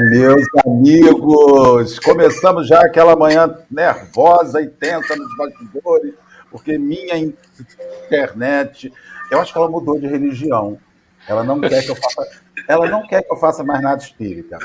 Meus 0.00 0.46
amigos! 0.64 1.98
Começamos 1.98 2.68
já 2.68 2.80
aquela 2.80 3.16
manhã 3.16 3.58
nervosa 3.70 4.62
e 4.62 4.68
tensa 4.68 5.16
nos 5.16 5.36
bastidores, 5.36 6.14
porque 6.50 6.78
minha 6.78 7.16
internet, 7.16 8.92
eu 9.30 9.40
acho 9.40 9.52
que 9.52 9.58
ela 9.58 9.68
mudou 9.68 9.98
de 9.98 10.06
religião. 10.06 10.78
Ela 11.26 11.42
não 11.42 11.60
quer 11.60 11.82
que 11.82 11.90
eu 11.90 11.96
faça, 11.96 12.28
ela 12.68 12.88
não 12.88 13.06
quer 13.06 13.22
que 13.22 13.32
eu 13.32 13.36
faça 13.36 13.64
mais 13.64 13.82
nada 13.82 14.00
espírita. 14.00 14.58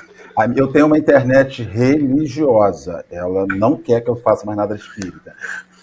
Eu 0.55 0.67
tenho 0.67 0.85
uma 0.85 0.97
internet 0.97 1.63
religiosa, 1.63 3.03
ela 3.09 3.45
não 3.47 3.75
quer 3.75 4.01
que 4.01 4.09
eu 4.09 4.15
faça 4.15 4.45
mais 4.45 4.57
nada 4.57 4.75
espírita. 4.75 5.35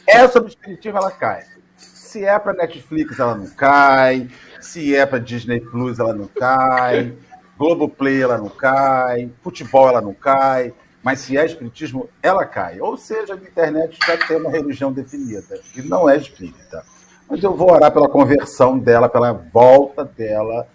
É 0.07 0.27
sobre 0.29 0.51
espiritismo, 0.51 0.99
ela 0.99 1.11
cai. 1.11 1.45
Se 1.77 2.25
é 2.25 2.39
para 2.39 2.53
Netflix, 2.53 3.19
ela 3.19 3.35
não 3.35 3.49
cai. 3.49 4.29
Se 4.61 4.95
é 4.95 5.07
para 5.07 5.19
Disney 5.19 5.61
Plus, 5.61 5.99
ela 5.99 6.15
não 6.15 6.27
cai. 6.27 7.15
Globoplay 7.61 8.23
ela 8.23 8.39
não 8.39 8.49
cai, 8.49 9.31
futebol 9.43 9.87
ela 9.87 10.01
não 10.01 10.15
cai, 10.15 10.73
mas 11.03 11.21
se 11.21 11.37
é 11.37 11.45
espiritismo, 11.45 12.09
ela 12.23 12.47
cai. 12.47 12.81
Ou 12.81 12.97
seja, 12.97 13.35
a 13.35 13.37
internet 13.37 13.99
já 14.07 14.17
tem 14.17 14.39
uma 14.39 14.51
religião 14.51 14.91
definida, 14.91 15.61
e 15.77 15.83
não 15.83 16.09
é 16.09 16.17
espírita. 16.17 16.83
Mas 17.29 17.43
eu 17.43 17.55
vou 17.55 17.71
orar 17.71 17.93
pela 17.93 18.09
conversão 18.09 18.79
dela, 18.79 19.11
pela 19.11 19.35
volta 19.35 20.07
dela, 20.07 20.67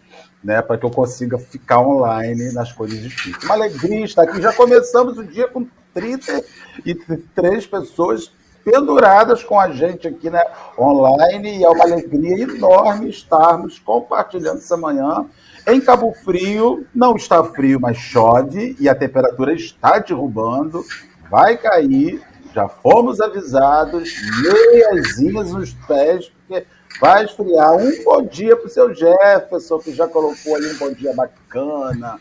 né, 0.43 0.61
para 0.61 0.77
que 0.77 0.85
eu 0.85 0.91
consiga 0.91 1.39
ficar 1.39 1.79
online 1.79 2.53
nas 2.53 2.71
coisas 2.71 2.99
espíritas. 2.99 3.43
Uma 3.45 3.55
alegria 3.55 4.05
estar 4.05 4.21
aqui. 4.21 4.39
Já 4.39 4.53
começamos 4.53 5.17
o 5.17 5.23
dia 5.23 5.47
com 5.47 5.65
33 5.91 7.65
pessoas 7.65 8.31
penduradas 8.63 9.43
com 9.43 9.59
a 9.59 9.71
gente 9.71 10.07
aqui 10.07 10.29
né, 10.29 10.43
online, 10.77 11.57
e 11.57 11.63
é 11.63 11.69
uma 11.69 11.83
alegria 11.83 12.43
enorme 12.43 13.09
estarmos 13.09 13.79
compartilhando 13.79 14.59
essa 14.59 14.77
manhã 14.77 15.25
em 15.67 15.81
Cabo 15.81 16.13
Frio, 16.13 16.85
não 16.93 17.15
está 17.15 17.43
frio, 17.43 17.79
mas 17.79 17.97
chove 17.97 18.75
e 18.79 18.87
a 18.87 18.93
temperatura 18.93 19.53
está 19.53 19.97
derrubando, 19.97 20.83
vai 21.29 21.57
cair. 21.57 22.21
Já 22.53 22.69
fomos 22.69 23.19
avisados, 23.19 24.09
meiazinhas 24.41 25.51
nos 25.51 25.73
pés, 25.73 26.29
porque 26.29 26.65
vai 27.01 27.25
esfriar. 27.25 27.75
Um 27.75 28.03
bom 28.03 28.21
dia 28.23 28.55
para 28.55 28.67
o 28.67 28.69
seu 28.69 28.93
Jefferson, 28.93 29.79
que 29.79 29.93
já 29.93 30.07
colocou 30.07 30.55
ali 30.55 30.71
um 30.71 30.77
bom 30.77 30.93
dia 30.93 31.13
bacana, 31.13 32.19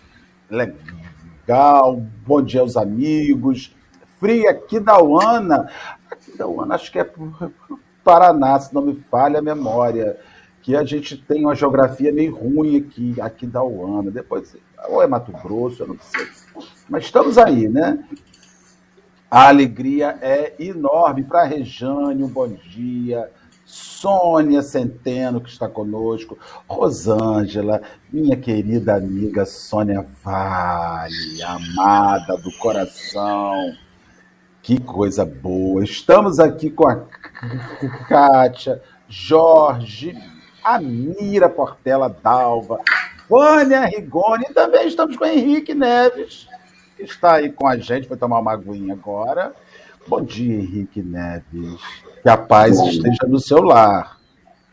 legal. 0.50 2.02
Bom 2.26 2.42
dia 2.42 2.62
aos 2.62 2.76
amigos. 2.76 3.76
Frio 4.18 4.48
aqui 4.48 4.80
da 4.80 5.00
Uana. 5.00 5.70
Aqui 6.10 6.36
da 6.36 6.48
Uana, 6.48 6.74
acho 6.74 6.90
que 6.90 6.98
é 6.98 7.08
Paraná, 8.02 8.58
se 8.58 8.74
não 8.74 8.82
me 8.82 9.00
falha 9.10 9.38
a 9.38 9.42
memória 9.42 10.18
que 10.64 10.74
a 10.74 10.82
gente 10.82 11.14
tem 11.18 11.42
uma 11.42 11.54
geografia 11.54 12.10
meio 12.10 12.34
ruim 12.34 12.78
aqui, 12.78 13.20
aqui 13.20 13.46
da 13.46 13.62
Uana. 13.62 14.10
Depois, 14.10 14.56
ou 14.88 15.02
é 15.02 15.06
Mato 15.06 15.30
Grosso, 15.30 15.82
eu 15.82 15.88
não 15.88 15.98
sei. 16.00 16.26
Mas 16.88 17.04
estamos 17.04 17.36
aí, 17.36 17.68
né? 17.68 18.02
A 19.30 19.48
alegria 19.48 20.18
é 20.22 20.54
enorme 20.58 21.22
para 21.22 21.44
Rejane, 21.44 22.24
um 22.24 22.28
bom 22.28 22.48
dia. 22.48 23.30
Sônia 23.66 24.62
Centeno, 24.62 25.38
que 25.38 25.50
está 25.50 25.68
conosco. 25.68 26.38
Rosângela, 26.66 27.82
minha 28.10 28.36
querida 28.36 28.94
amiga 28.94 29.44
Sônia 29.44 30.06
Vale, 30.22 31.42
amada 31.42 32.38
do 32.38 32.50
coração. 32.56 33.74
Que 34.62 34.80
coisa 34.80 35.26
boa. 35.26 35.84
Estamos 35.84 36.40
aqui 36.40 36.70
com 36.70 36.88
a 36.88 37.04
Kátia, 38.08 38.80
Jorge, 39.06 40.16
Amira 40.64 41.48
Portela 41.48 42.08
Dalva, 42.08 42.80
Vânia 43.28 43.84
Rigoni, 43.84 44.46
e 44.48 44.54
também 44.54 44.88
estamos 44.88 45.16
com 45.16 45.26
Henrique 45.26 45.74
Neves, 45.74 46.48
que 46.96 47.02
está 47.02 47.34
aí 47.34 47.52
com 47.52 47.68
a 47.68 47.76
gente, 47.76 48.08
vai 48.08 48.16
tomar 48.16 48.38
uma 48.40 48.52
aguinha 48.52 48.94
agora. 48.94 49.52
Bom 50.08 50.22
dia, 50.22 50.54
Henrique 50.54 51.02
Neves. 51.02 51.80
Que 52.22 52.28
a 52.28 52.36
paz 52.36 52.78
Bom, 52.78 52.88
esteja 52.88 53.26
no 53.28 53.38
seu 53.38 53.62
lar. 53.62 54.18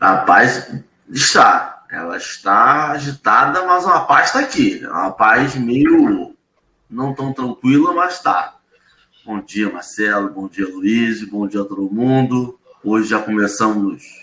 A 0.00 0.16
paz 0.16 0.74
está. 1.10 1.84
Ela 1.90 2.16
está 2.16 2.92
agitada, 2.92 3.66
mas 3.66 3.86
a 3.86 4.00
paz 4.00 4.28
está 4.28 4.40
aqui. 4.40 4.80
Uma 4.84 5.10
paz 5.10 5.54
meio 5.56 6.34
não 6.88 7.14
tão 7.14 7.34
tranquila, 7.34 7.92
mas 7.92 8.14
está. 8.14 8.56
Bom 9.24 9.40
dia, 9.40 9.70
Marcelo. 9.70 10.30
Bom 10.30 10.48
dia, 10.48 10.66
Luiz. 10.66 11.22
Bom 11.28 11.46
dia 11.46 11.60
a 11.60 11.64
todo 11.64 11.92
mundo. 11.92 12.58
Hoje 12.82 13.10
já 13.10 13.20
começamos 13.20 14.21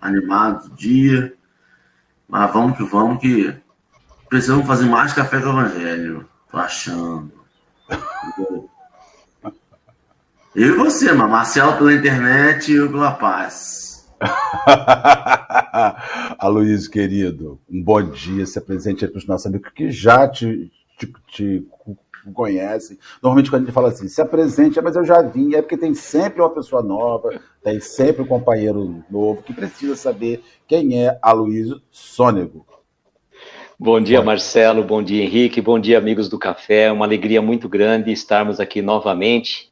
animado 0.00 0.70
dia. 0.76 1.34
Mas 2.28 2.52
vamos 2.52 2.76
que 2.76 2.84
vamos, 2.84 3.20
que 3.20 3.54
precisamos 4.28 4.66
fazer 4.66 4.86
mais 4.86 5.12
café 5.12 5.40
com 5.40 5.48
o 5.48 5.60
Evangelho. 5.60 6.28
Tô 6.50 6.58
achando. 6.58 7.32
Eu 10.56 10.68
e 10.68 10.76
você, 10.78 11.12
mas 11.12 11.30
Marcelo 11.30 11.76
pela 11.76 11.92
internet 11.92 12.72
e 12.72 12.76
eu 12.76 12.90
pela 12.90 13.12
paz. 13.12 14.08
Aloysio, 16.38 16.90
querido, 16.90 17.60
um 17.70 17.82
bom 17.82 18.02
dia. 18.02 18.46
Se 18.46 18.58
apresente 18.58 19.06
para 19.06 19.18
os 19.18 19.26
nossos 19.26 19.46
amigos 19.46 19.70
que 19.74 19.90
já 19.90 20.26
te, 20.26 20.72
te, 20.96 21.12
te 21.28 21.68
conhecem. 22.32 22.98
Normalmente, 23.22 23.50
quando 23.50 23.62
a 23.62 23.64
gente 23.66 23.74
fala 23.74 23.88
assim, 23.88 24.08
se 24.08 24.20
apresente, 24.20 24.80
mas 24.80 24.96
eu 24.96 25.04
já 25.04 25.22
vim, 25.22 25.54
é 25.54 25.62
porque 25.62 25.76
tem 25.76 25.94
sempre 25.94 26.40
uma 26.40 26.50
pessoa 26.50 26.82
nova, 26.82 27.40
tem 27.62 27.80
sempre 27.80 28.22
um 28.22 28.26
companheiro 28.26 29.04
novo 29.10 29.42
que 29.42 29.52
precisa 29.52 29.96
saber 29.96 30.42
quem 30.66 31.04
é 31.04 31.18
Aloysio 31.22 31.80
Sônego. 31.90 32.66
Bom 33.78 34.00
dia, 34.00 34.22
Marcelo. 34.22 34.82
Bom 34.82 35.02
dia, 35.02 35.22
Henrique. 35.22 35.60
Bom 35.60 35.78
dia, 35.78 35.98
amigos 35.98 36.30
do 36.30 36.38
café. 36.38 36.90
Uma 36.90 37.04
alegria 37.04 37.42
muito 37.42 37.68
grande 37.68 38.10
estarmos 38.10 38.58
aqui 38.58 38.80
novamente 38.80 39.70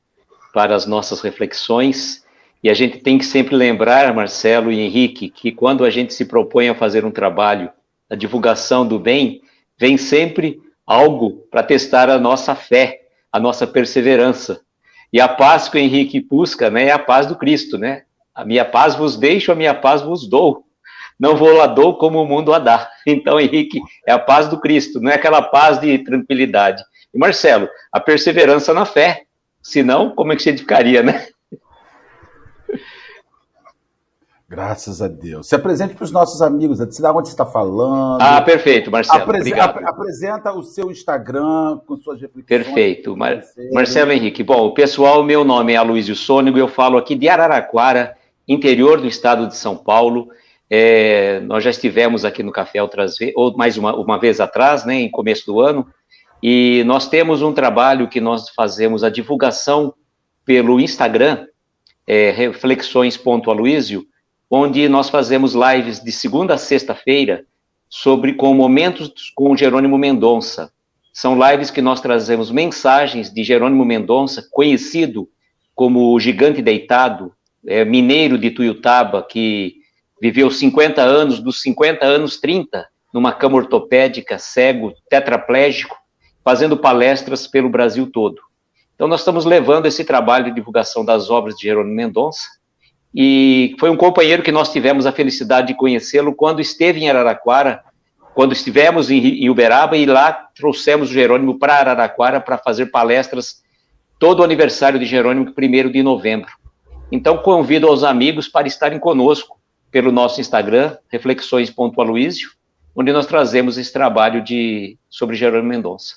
para 0.53 0.75
as 0.75 0.85
nossas 0.85 1.23
reflexões. 1.23 2.23
E 2.63 2.69
a 2.69 2.75
gente 2.75 2.99
tem 2.99 3.17
que 3.17 3.25
sempre 3.25 3.57
lembrar, 3.57 4.15
Marcelo 4.15 4.71
e 4.71 4.79
Henrique, 4.79 5.31
que 5.31 5.51
quando 5.51 5.85
a 5.85 5.91
gente 5.91 6.13
se 6.13 6.27
propõe 6.27 6.69
a 6.69 6.75
fazer 6.75 7.05
um 7.05 7.11
trabalho, 7.11 7.71
a 8.09 8.15
divulgação 8.15 8.87
do 8.87 8.99
bem, 8.99 9.43
vem 9.79 9.97
sempre 9.97 10.61
algo 10.87 11.47
para 11.51 11.63
testar 11.63 12.11
a 12.11 12.19
nossa 12.19 12.55
fé, 12.55 13.03
a 13.33 13.41
nossa 13.41 13.67
perseverança. 13.67 14.61
E 15.13 15.21
a 15.21 15.29
paz 15.29 15.69
que 15.69 15.77
o 15.77 15.81
Henrique 15.81 16.21
busca 16.21 16.71
né, 16.71 16.87
é 16.87 16.91
a 16.93 16.99
paz 16.99 17.27
do 17.27 17.37
Cristo, 17.37 17.79
né? 17.79 18.03
A 18.35 18.45
minha 18.45 18.65
paz 18.65 18.97
vos 18.97 19.17
deixo, 19.17 19.53
a 19.53 19.55
minha 19.55 19.75
paz 19.75 20.03
vos 20.03 20.29
dou. 20.29 20.65
Não 21.19 21.37
vou 21.37 21.53
lá 21.53 21.67
dou 21.69 21.97
como 21.97 22.21
o 22.21 22.27
mundo 22.27 22.53
a 22.53 22.59
dá. 22.59 22.91
Então, 23.07 23.39
Henrique, 23.39 23.81
é 24.07 24.13
a 24.13 24.19
paz 24.19 24.49
do 24.49 24.59
Cristo, 24.59 25.01
não 25.01 25.11
é 25.11 25.15
aquela 25.15 25.43
paz 25.43 25.79
de 25.79 25.99
tranquilidade. 25.99 26.83
E 27.13 27.19
Marcelo, 27.19 27.69
a 27.93 28.01
perseverança 28.01 28.75
na 28.75 28.85
fé. 28.85 29.23
Senão, 29.63 30.11
como 30.15 30.33
é 30.33 30.37
que 30.37 30.43
você 30.43 30.57
ficaria, 30.57 31.03
né? 31.03 31.29
Graças 34.49 35.01
a 35.01 35.09
Deus. 35.09 35.49
Se 35.49 35.55
apresente 35.55 35.95
para 35.95 36.05
os 36.05 36.13
nossos 36.13 36.43
amigos, 36.43 36.79
de 36.79 36.85
onde 36.85 37.29
você 37.29 37.33
está 37.33 37.47
falando. 37.47 38.21
Ah, 38.21 38.43
perfeito, 38.43 38.91
Marcelo. 38.91 39.23
Aprese 39.23 39.49
obrigado. 39.49 39.79
Ap 39.79 39.85
apresenta 39.89 40.53
o 40.53 40.63
seu 40.63 40.91
Instagram 40.91 41.79
com 41.87 41.97
suas 41.97 42.21
reflexões. 42.21 42.47
Perfeito. 42.47 43.17
Mar 43.17 43.43
Marcelo 43.73 44.13
Henrique. 44.13 44.43
Bom, 44.43 44.73
pessoal, 44.73 45.23
meu 45.23 45.45
nome 45.45 45.73
é 45.73 45.77
Aloysio 45.77 46.15
Sônego, 46.15 46.59
eu 46.59 46.69
falo 46.69 46.99
aqui 46.99 47.15
de 47.15 47.29
Araraquara, 47.29 48.17
interior 48.47 49.01
do 49.01 49.07
estado 49.07 49.49
de 49.49 49.57
São 49.57 49.77
Paulo. 49.77 50.29
É, 50.69 51.41
nós 51.41 51.65
já 51.65 51.71
estivemos 51.71 52.25
aqui 52.25 52.43
no 52.43 52.53
Café 52.53 52.83
outras 52.83 53.17
vezes, 53.17 53.35
ou 53.37 53.57
mais 53.57 53.79
uma, 53.79 53.95
uma 53.97 54.19
vez 54.19 54.41
atrás, 54.41 54.85
né, 54.85 54.95
em 54.95 55.11
começo 55.11 55.47
do 55.47 55.61
ano, 55.61 55.87
e 56.43 56.83
nós 56.85 57.09
temos 57.09 57.43
um 57.43 57.53
trabalho 57.53 58.09
que 58.09 58.21
nós 58.21 58.51
fazemos 58.51 59.03
a 59.03 59.09
divulgação 59.09 59.95
pelo 60.45 60.79
Instagram, 60.79 61.47
é, 62.07 62.31
reflexões.aloysio, 62.31 64.07
onde 64.55 64.89
nós 64.89 65.11
fazemos 65.11 65.53
lives 65.53 66.01
de 66.01 66.13
segunda 66.13 66.55
a 66.55 66.59
sexta-feira 66.59 67.45
sobre 67.89 68.35
com 68.35 68.55
momentos 68.55 69.33
com 69.35 69.57
Jerônimo 69.57 69.99
Mendonça. 69.99 70.71
São 71.13 71.37
lives 71.37 71.73
que 71.73 71.83
nós 71.83 72.01
trazemos 72.01 72.53
mensagens 72.53 73.33
de 73.33 73.43
Jerônimo 73.43 73.85
Mendonça, 73.85 74.47
conhecido 74.53 75.29
como 75.75 76.15
o 76.15 76.21
gigante 76.21 76.63
deitado, 76.63 77.33
é, 77.67 77.85
mineiro 77.85 78.39
de 78.39 78.51
Tuiutaba, 78.53 79.25
que 79.25 79.75
viveu 80.23 80.49
50 80.49 81.03
anos, 81.03 81.41
dos 81.41 81.61
50 81.61 82.05
anos, 82.07 82.39
30, 82.39 82.87
numa 83.13 83.33
cama 83.33 83.57
ortopédica, 83.57 84.39
cego, 84.39 84.95
tetraplégico, 85.09 85.97
fazendo 86.45 86.77
palestras 86.77 87.49
pelo 87.49 87.69
Brasil 87.69 88.09
todo. 88.09 88.41
Então, 88.95 89.09
nós 89.09 89.21
estamos 89.21 89.45
levando 89.45 89.87
esse 89.87 90.05
trabalho 90.05 90.45
de 90.45 90.53
divulgação 90.53 91.05
das 91.05 91.29
obras 91.29 91.57
de 91.57 91.65
Jerônimo 91.65 91.97
Mendonça 91.97 92.63
e 93.15 93.77
foi 93.79 93.91
um 93.91 93.97
companheiro 93.97 94.43
que 94.43 94.51
nós 94.51 94.73
tivemos 94.73 95.07
a 95.07 95.13
felicidade 95.13 95.69
de 95.69 95.75
conhecê-lo 95.75 96.35
quando 96.35 96.61
esteve 96.61 97.01
em 97.01 97.09
Araraquara, 97.09 97.85
quando 98.35 98.53
estivemos 98.53 99.09
em 99.11 99.49
Uberaba 99.49 99.97
e 99.97 100.05
lá 100.05 100.33
trouxemos 100.33 101.11
o 101.11 101.13
Jerônimo 101.13 101.57
para 101.57 101.77
Araraquara 101.77 102.41
para 102.41 102.59
fazer 102.59 102.87
palestras 102.87 103.63
todo 104.19 104.41
o 104.41 104.43
aniversário 104.43 104.99
de 104.99 105.07
Jerônimo, 105.07 105.53
1 105.57 105.91
de 105.93 106.03
novembro. 106.03 106.51
Então, 107.13 107.39
convido 107.39 107.87
aos 107.87 108.03
amigos 108.03 108.49
para 108.49 108.67
estarem 108.67 108.99
conosco 108.99 109.61
pelo 109.93 110.11
nosso 110.11 110.41
Instagram, 110.41 110.97
reflexões.aloísio, 111.09 112.51
onde 112.97 113.13
nós 113.13 113.27
trazemos 113.27 113.79
esse 113.79 113.93
trabalho 113.93 114.43
de, 114.43 114.99
sobre 115.09 115.37
Jerônimo 115.37 115.69
Mendonça. 115.69 116.17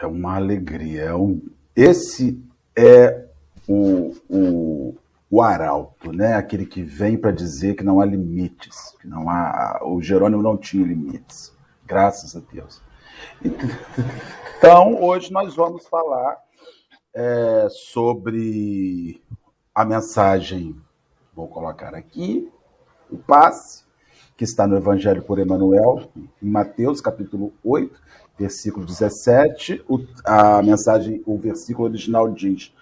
É 0.00 0.06
uma 0.06 0.36
alegria. 0.36 1.02
É 1.02 1.14
um... 1.14 1.40
Esse 1.74 2.40
é 2.76 3.24
o, 3.66 4.14
o, 4.28 4.96
o 5.30 5.42
arauto, 5.42 6.12
né? 6.12 6.34
Aquele 6.34 6.64
que 6.64 6.82
vem 6.82 7.16
para 7.16 7.30
dizer 7.30 7.74
que 7.74 7.84
não 7.84 8.00
há 8.00 8.06
limites, 8.06 8.94
que 9.00 9.06
não 9.06 9.28
há. 9.28 9.80
O 9.82 10.00
Jerônimo 10.00 10.42
não 10.42 10.56
tinha 10.56 10.86
limites, 10.86 11.52
graças 11.86 12.34
a 12.34 12.40
Deus. 12.52 12.80
Então, 14.58 15.02
hoje 15.02 15.32
nós 15.32 15.54
vamos 15.54 15.86
falar 15.86 16.36
é, 17.14 17.68
sobre 17.70 19.22
a 19.74 19.84
mensagem, 19.84 20.74
vou 21.34 21.46
colocar 21.46 21.94
aqui, 21.94 22.50
o 23.10 23.16
passe, 23.16 23.84
que 24.36 24.44
está 24.44 24.66
no 24.66 24.76
Evangelho 24.76 25.22
por 25.22 25.38
Emmanuel, 25.38 26.10
em 26.42 26.48
Mateus, 26.48 27.00
capítulo 27.00 27.52
8, 27.64 28.00
versículo 28.38 28.86
17. 28.86 29.84
O, 29.88 29.98
a 30.24 30.62
mensagem, 30.62 31.22
o 31.26 31.36
versículo 31.36 31.88
original 31.88 32.30
diz: 32.30 32.72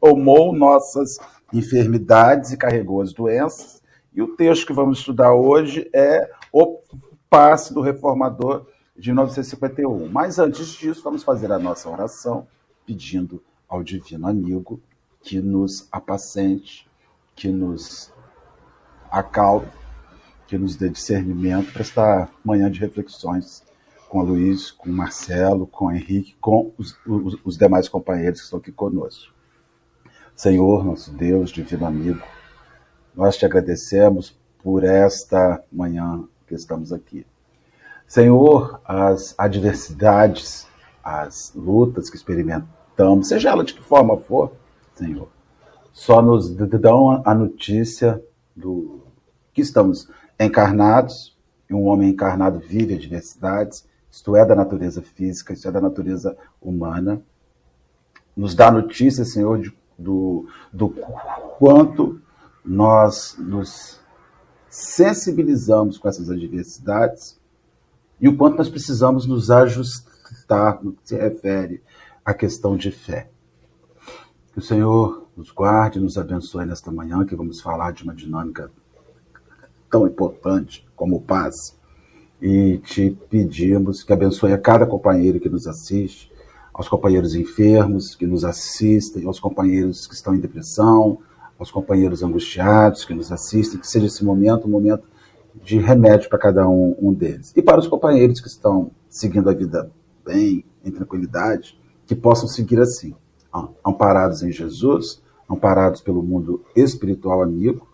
Tomou 0.00 0.52
nossas 0.54 1.18
enfermidades 1.52 2.52
e 2.52 2.56
carregou 2.56 3.00
as 3.00 3.12
doenças. 3.12 3.82
E 4.14 4.22
o 4.22 4.36
texto 4.36 4.66
que 4.66 4.72
vamos 4.72 4.98
estudar 4.98 5.32
hoje 5.34 5.88
é 5.92 6.30
o 6.52 6.80
passe 7.28 7.74
do 7.74 7.80
reformador 7.80 8.66
de 8.96 9.10
1951. 9.10 10.08
Mas 10.08 10.38
antes 10.38 10.68
disso, 10.68 11.02
vamos 11.02 11.22
fazer 11.22 11.50
a 11.50 11.58
nossa 11.58 11.88
oração 11.90 12.46
pedindo 12.86 13.42
ao 13.68 13.82
divino 13.82 14.28
amigo 14.28 14.80
que 15.20 15.40
nos 15.40 15.88
apacente, 15.90 16.88
que 17.34 17.48
nos 17.48 18.12
acalme, 19.10 19.68
que 20.46 20.56
nos 20.56 20.76
dê 20.76 20.88
discernimento 20.88 21.72
para 21.72 21.82
esta 21.82 22.28
manhã 22.44 22.70
de 22.70 22.78
reflexões 22.78 23.64
com 24.08 24.20
a 24.20 24.22
Luiz, 24.22 24.70
com 24.70 24.88
o 24.88 24.92
Marcelo, 24.92 25.66
com 25.66 25.86
o 25.86 25.90
Henrique, 25.90 26.36
com 26.40 26.72
os, 26.78 26.96
os, 27.04 27.36
os 27.42 27.56
demais 27.56 27.88
companheiros 27.88 28.38
que 28.38 28.44
estão 28.44 28.60
aqui 28.60 28.70
conosco. 28.70 29.33
Senhor, 30.36 30.84
nosso 30.84 31.12
Deus, 31.12 31.50
divino 31.50 31.86
amigo, 31.86 32.20
nós 33.14 33.36
te 33.36 33.46
agradecemos 33.46 34.36
por 34.62 34.82
esta 34.82 35.62
manhã 35.72 36.24
que 36.46 36.54
estamos 36.54 36.92
aqui. 36.92 37.24
Senhor, 38.06 38.80
as 38.84 39.34
adversidades, 39.38 40.66
as 41.02 41.52
lutas 41.54 42.10
que 42.10 42.16
experimentamos, 42.16 43.28
seja 43.28 43.50
ela 43.50 43.64
de 43.64 43.74
que 43.74 43.82
forma 43.82 44.16
for, 44.16 44.52
Senhor, 44.94 45.28
só 45.92 46.20
nos 46.20 46.50
dão 46.50 47.22
a 47.24 47.32
notícia 47.32 48.20
do 48.56 49.04
que 49.52 49.60
estamos 49.60 50.10
encarnados, 50.38 51.36
e 51.70 51.74
um 51.74 51.86
homem 51.86 52.10
encarnado 52.10 52.58
vive 52.58 52.94
adversidades, 52.94 53.86
isto 54.10 54.34
é 54.34 54.44
da 54.44 54.56
natureza 54.56 55.00
física, 55.00 55.52
isto 55.52 55.68
é 55.68 55.70
da 55.70 55.80
natureza 55.80 56.36
humana. 56.60 57.22
Nos 58.36 58.54
dá 58.54 58.70
notícia, 58.70 59.24
Senhor, 59.24 59.60
de, 59.60 59.72
do, 59.98 60.46
do 60.72 60.88
quanto 61.58 62.20
nós 62.64 63.36
nos 63.38 64.00
sensibilizamos 64.68 65.98
com 65.98 66.08
essas 66.08 66.30
adversidades 66.30 67.38
e 68.20 68.28
o 68.28 68.36
quanto 68.36 68.56
nós 68.56 68.68
precisamos 68.68 69.26
nos 69.26 69.50
ajustar 69.50 70.82
no 70.82 70.92
que 70.92 71.08
se 71.08 71.16
refere 71.16 71.82
à 72.24 72.32
questão 72.32 72.76
de 72.76 72.90
fé. 72.90 73.28
Que 74.52 74.58
o 74.58 74.62
Senhor 74.62 75.28
nos 75.36 75.50
guarde, 75.50 76.00
nos 76.00 76.16
abençoe 76.16 76.64
nesta 76.64 76.90
manhã, 76.90 77.24
que 77.24 77.36
vamos 77.36 77.60
falar 77.60 77.92
de 77.92 78.04
uma 78.04 78.14
dinâmica 78.14 78.70
tão 79.90 80.06
importante 80.06 80.86
como 80.96 81.20
paz. 81.20 81.76
E 82.40 82.78
te 82.78 83.16
pedimos 83.30 84.02
que 84.02 84.12
abençoe 84.12 84.52
a 84.52 84.58
cada 84.58 84.86
companheiro 84.86 85.40
que 85.40 85.48
nos 85.48 85.66
assiste, 85.66 86.32
aos 86.74 86.88
companheiros 86.88 87.36
enfermos 87.36 88.16
que 88.16 88.26
nos 88.26 88.44
assistem, 88.44 89.24
aos 89.24 89.38
companheiros 89.38 90.08
que 90.08 90.14
estão 90.14 90.34
em 90.34 90.40
depressão, 90.40 91.20
aos 91.56 91.70
companheiros 91.70 92.24
angustiados 92.24 93.04
que 93.04 93.14
nos 93.14 93.30
assistem, 93.30 93.78
que 93.78 93.86
seja 93.86 94.06
esse 94.06 94.24
momento 94.24 94.66
um 94.66 94.70
momento 94.70 95.08
de 95.54 95.78
remédio 95.78 96.28
para 96.28 96.38
cada 96.38 96.68
um, 96.68 96.96
um 97.00 97.14
deles. 97.14 97.52
E 97.54 97.62
para 97.62 97.78
os 97.78 97.86
companheiros 97.86 98.40
que 98.40 98.48
estão 98.48 98.90
seguindo 99.08 99.48
a 99.48 99.54
vida 99.54 99.88
bem, 100.24 100.64
em 100.84 100.90
tranquilidade, 100.90 101.80
que 102.06 102.14
possam 102.14 102.48
seguir 102.48 102.80
assim, 102.80 103.14
amparados 103.86 104.42
em 104.42 104.50
Jesus, 104.50 105.22
amparados 105.48 106.00
pelo 106.00 106.22
mundo 106.22 106.64
espiritual 106.74 107.40
amigo, 107.40 107.88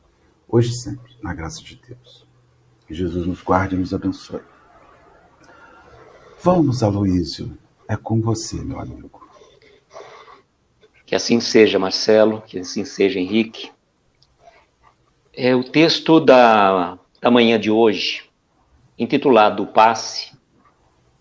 hoje 0.48 0.70
e 0.70 0.74
sempre, 0.74 1.14
na 1.22 1.34
graça 1.34 1.62
de 1.62 1.80
Deus. 1.86 2.26
Que 2.86 2.94
Jesus 2.94 3.26
nos 3.26 3.42
guarde 3.42 3.76
e 3.76 3.78
nos 3.78 3.92
abençoe. 3.92 4.40
Vamos, 6.42 6.82
Aloísio, 6.82 7.52
é 7.90 7.96
com 7.96 8.20
você, 8.20 8.56
meu 8.56 8.78
amigo. 8.78 9.28
Que 11.04 11.16
assim 11.16 11.40
seja, 11.40 11.78
Marcelo, 11.78 12.40
que 12.46 12.60
assim 12.60 12.84
seja, 12.84 13.18
Henrique. 13.18 13.70
É 15.32 15.54
o 15.54 15.64
texto 15.64 16.20
da 16.20 16.98
da 17.20 17.30
manhã 17.30 17.60
de 17.60 17.70
hoje, 17.70 18.24
intitulado 18.98 19.66
Passe, 19.66 20.32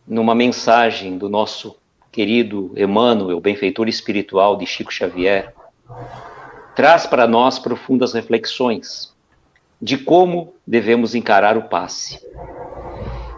numa 0.07 0.33
mensagem 0.33 1.17
do 1.17 1.27
nosso 1.27 1.75
querido 2.11 2.71
Emmanuel, 2.75 3.41
benfeitor 3.41 3.89
espiritual 3.89 4.55
de 4.55 4.65
Chico 4.65 4.93
Xavier, 4.93 5.53
traz 6.75 7.05
para 7.05 7.27
nós 7.27 7.59
profundas 7.59 8.13
reflexões 8.13 9.13
de 9.81 9.97
como 9.97 10.53
devemos 10.65 11.15
encarar 11.15 11.57
o 11.57 11.63
passe. 11.63 12.19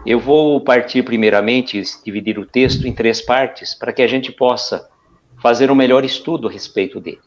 Eu 0.04 0.18
vou 0.18 0.60
partir 0.60 1.04
primeiramente, 1.04 1.80
dividir 2.04 2.38
o 2.38 2.46
texto 2.46 2.86
em 2.86 2.92
três 2.92 3.20
partes, 3.20 3.74
para 3.74 3.92
que 3.92 4.02
a 4.02 4.06
gente 4.08 4.32
possa 4.32 4.88
fazer 5.40 5.70
um 5.70 5.74
melhor 5.74 6.04
estudo 6.04 6.48
a 6.48 6.50
respeito 6.50 7.00
dele. 7.00 7.20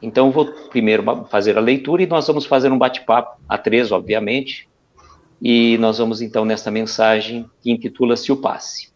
Então, 0.00 0.30
vou 0.30 0.46
primeiro 0.70 1.24
fazer 1.26 1.56
a 1.56 1.60
leitura 1.60 2.02
e 2.02 2.06
nós 2.06 2.26
vamos 2.26 2.46
fazer 2.46 2.72
um 2.72 2.78
bate-papo, 2.78 3.40
a 3.48 3.56
três, 3.56 3.92
obviamente, 3.92 4.68
e 5.40 5.76
nós 5.78 5.98
vamos 5.98 6.20
então 6.22 6.44
nesta 6.44 6.70
mensagem 6.70 7.48
que 7.60 7.70
intitula-se 7.70 8.32
O 8.32 8.36
Passe. 8.36 8.90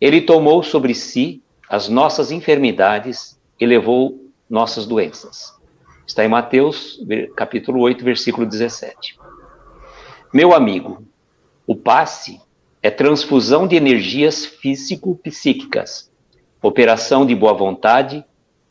Ele 0.00 0.20
tomou 0.20 0.62
sobre 0.62 0.94
si 0.94 1.42
as 1.68 1.88
nossas 1.88 2.32
enfermidades 2.32 3.38
e 3.60 3.66
levou 3.66 4.32
nossas 4.48 4.86
doenças. 4.86 5.54
Está 6.06 6.24
em 6.24 6.28
Mateus, 6.28 6.98
capítulo 7.36 7.80
8, 7.80 8.04
versículo 8.04 8.46
17. 8.46 9.16
Meu 10.32 10.52
amigo, 10.52 11.06
o 11.66 11.76
passe 11.76 12.40
é 12.82 12.90
transfusão 12.90 13.66
de 13.66 13.76
energias 13.76 14.44
físico-psíquicas, 14.44 16.10
operação 16.60 17.24
de 17.24 17.34
boa 17.34 17.52
vontade, 17.52 18.24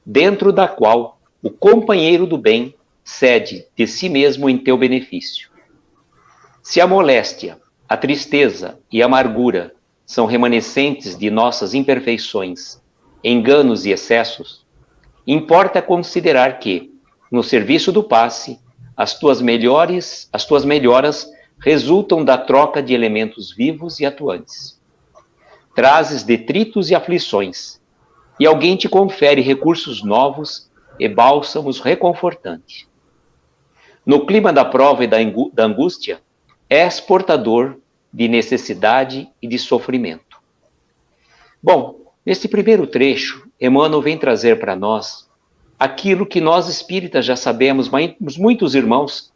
dentro 0.06 0.52
da 0.52 0.68
qual 0.68 1.20
o 1.42 1.50
companheiro 1.50 2.28
do 2.28 2.38
bem 2.38 2.76
cede 3.04 3.66
de 3.76 3.88
si 3.88 4.10
mesmo 4.10 4.50
em 4.50 4.58
teu 4.58 4.78
benefício. 4.78 5.50
Se 6.62 6.80
a 6.82 6.88
moléstia, 6.88 7.60
a 7.88 7.98
tristeza 7.98 8.80
e 8.92 9.02
a 9.02 9.06
amargura 9.06 9.74
são 10.06 10.26
remanescentes 10.26 11.18
de 11.18 11.30
nossas 11.30 11.74
imperfeições, 11.74 12.82
enganos 13.24 13.86
e 13.86 13.92
excessos, 13.92 14.66
importa 15.26 15.82
considerar 15.82 16.60
que, 16.60 16.94
no 17.32 17.42
serviço 17.42 17.92
do 17.92 18.04
passe, 18.04 18.60
as 18.96 19.18
tuas 19.18 19.42
melhores, 19.42 20.30
as 20.34 20.46
tuas 20.46 20.66
melhoras 20.66 21.30
resultam 21.62 22.26
da 22.26 22.38
troca 22.38 22.82
de 22.82 22.94
elementos 22.94 23.52
vivos 23.52 24.00
e 24.00 24.06
atuantes. 24.06 24.80
Trazes 25.76 26.24
detritos 26.24 26.90
e 26.90 26.96
aflições, 26.96 27.80
e 28.40 28.46
alguém 28.46 28.76
te 28.76 28.90
confere 28.90 29.42
recursos 29.42 30.04
novos 30.04 30.70
e 31.00 31.08
bálsamos 31.08 31.80
reconfortante. 31.80 32.88
No 34.06 34.26
clima 34.26 34.52
da 34.52 34.66
prova 34.66 35.04
e 35.04 35.08
da 35.08 35.64
angústia, 35.64 36.20
és 36.68 37.00
portador 37.00 37.78
de 38.12 38.28
necessidade 38.28 39.30
e 39.42 39.48
de 39.48 39.60
sofrimento. 39.60 40.42
Bom, 41.62 42.12
neste 42.26 42.48
primeiro 42.48 42.88
trecho, 42.88 43.48
Emmanuel 43.60 44.02
vem 44.02 44.18
trazer 44.18 44.60
para 44.60 44.76
nós 44.76 45.30
aquilo 45.78 46.26
que 46.26 46.42
nós 46.42 46.68
espíritas 46.68 47.26
já 47.26 47.36
sabemos, 47.36 47.90
mas 47.90 48.38
muitos 48.38 48.74
irmãos 48.74 49.32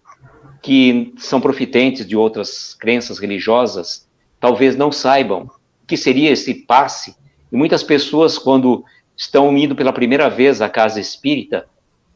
que 0.66 1.14
são 1.18 1.40
profitentes 1.40 2.08
de 2.08 2.18
outras 2.18 2.74
crenças 2.74 3.20
religiosas 3.20 4.08
talvez 4.40 4.76
não 4.76 4.92
saibam 4.92 5.44
o 5.44 5.86
que 5.86 5.96
seria 5.96 6.32
esse 6.32 6.56
passe. 6.56 7.16
E 7.52 7.56
muitas 7.56 7.84
pessoas, 7.84 8.40
quando 8.40 8.84
estão 9.16 9.56
indo 9.56 9.76
pela 9.76 9.94
primeira 9.94 10.28
vez 10.28 10.64
à 10.64 10.68
casa 10.68 11.00
espírita 11.00 11.68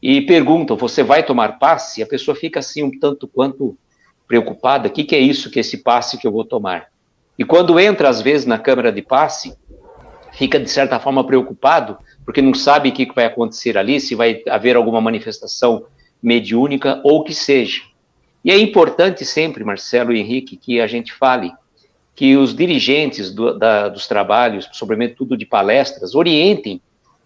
e 0.02 0.20
perguntam: 0.22 0.76
Você 0.76 1.04
vai 1.04 1.22
tomar 1.22 1.60
passe? 1.60 2.02
A 2.02 2.06
pessoa 2.06 2.34
fica 2.34 2.58
assim 2.58 2.82
um 2.82 2.90
tanto 2.98 3.28
quanto 3.28 3.78
preocupada: 4.26 4.88
O 4.88 4.90
que, 4.90 5.04
que 5.04 5.14
é 5.14 5.20
isso, 5.20 5.48
que 5.48 5.60
é 5.60 5.62
esse 5.62 5.78
passe 5.78 6.18
que 6.18 6.26
eu 6.26 6.32
vou 6.32 6.44
tomar? 6.44 6.88
E 7.38 7.44
quando 7.44 7.78
entra, 7.78 8.08
às 8.08 8.20
vezes, 8.20 8.46
na 8.46 8.58
câmara 8.58 8.90
de 8.90 9.00
passe, 9.00 9.54
fica 10.32 10.58
de 10.58 10.68
certa 10.68 10.98
forma 10.98 11.24
preocupado, 11.24 11.96
porque 12.24 12.42
não 12.42 12.52
sabe 12.52 12.88
o 12.88 12.92
que 12.92 13.06
vai 13.14 13.26
acontecer 13.26 13.78
ali, 13.78 14.00
se 14.00 14.16
vai 14.16 14.42
haver 14.48 14.74
alguma 14.74 15.00
manifestação 15.00 15.84
mediúnica 16.20 17.00
ou 17.04 17.20
o 17.20 17.22
que 17.22 17.32
seja. 17.32 17.89
E 18.44 18.50
é 18.50 18.58
importante 18.58 19.24
sempre, 19.24 19.64
Marcelo 19.64 20.12
e 20.12 20.20
Henrique, 20.20 20.56
que 20.56 20.80
a 20.80 20.86
gente 20.86 21.12
fale 21.12 21.52
que 22.14 22.36
os 22.36 22.54
dirigentes 22.54 23.32
do, 23.32 23.58
da, 23.58 23.88
dos 23.88 24.06
trabalhos, 24.06 24.68
sobretudo 24.72 25.36
de 25.36 25.46
palestras, 25.46 26.14
orientem 26.14 26.80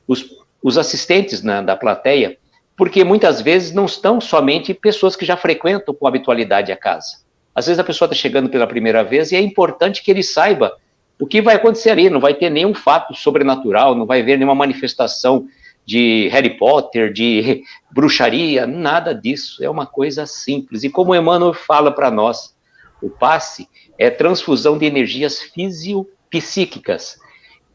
os, 0.07 0.25
os 0.63 0.79
assistentes 0.79 1.43
na, 1.43 1.61
da 1.61 1.77
plateia, 1.77 2.37
porque 2.77 3.05
muitas 3.05 3.41
vezes 3.41 3.73
não 3.73 3.87
estão 3.87 4.21
somente 4.21 4.75
pessoas 4.75 5.15
que 5.15 5.25
já 5.25 5.37
frequentam 5.37 5.95
com 5.95 6.07
habitualidade 6.07 6.73
a 6.73 6.77
casa. 6.77 7.25
Às 7.55 7.67
vezes 7.67 7.79
a 7.79 7.85
pessoa 7.85 8.07
está 8.07 8.17
chegando 8.17 8.49
pela 8.49 8.67
primeira 8.67 9.05
vez 9.05 9.31
e 9.31 9.37
é 9.37 9.41
importante 9.41 10.03
que 10.03 10.11
ele 10.11 10.23
saiba 10.23 10.77
o 11.21 11.27
que 11.27 11.41
vai 11.41 11.55
acontecer 11.55 11.91
ali. 11.91 12.11
Não 12.11 12.21
vai 12.21 12.35
ter 12.35 12.51
nenhum 12.51 12.75
fato 12.75 13.15
sobrenatural, 13.15 13.95
não 13.95 14.07
vai 14.07 14.21
haver 14.21 14.37
nenhuma 14.37 14.57
manifestação 14.57 15.47
de 15.85 16.29
Harry 16.29 16.57
Potter, 16.57 17.13
de 17.13 17.63
bruxaria, 17.91 18.67
nada 18.67 19.15
disso. 19.15 19.63
É 19.63 19.69
uma 19.69 19.87
coisa 19.87 20.27
simples. 20.27 20.83
E 20.85 20.91
como 20.91 21.15
Emmanuel 21.15 21.55
fala 21.55 21.91
para 21.93 22.11
nós, 22.11 22.55
o 23.03 23.11
passe 23.11 23.69
é 23.99 24.11
transfusão 24.11 24.79
de 24.79 24.87
energias 24.87 25.41
fisiopsíquicas 25.41 27.19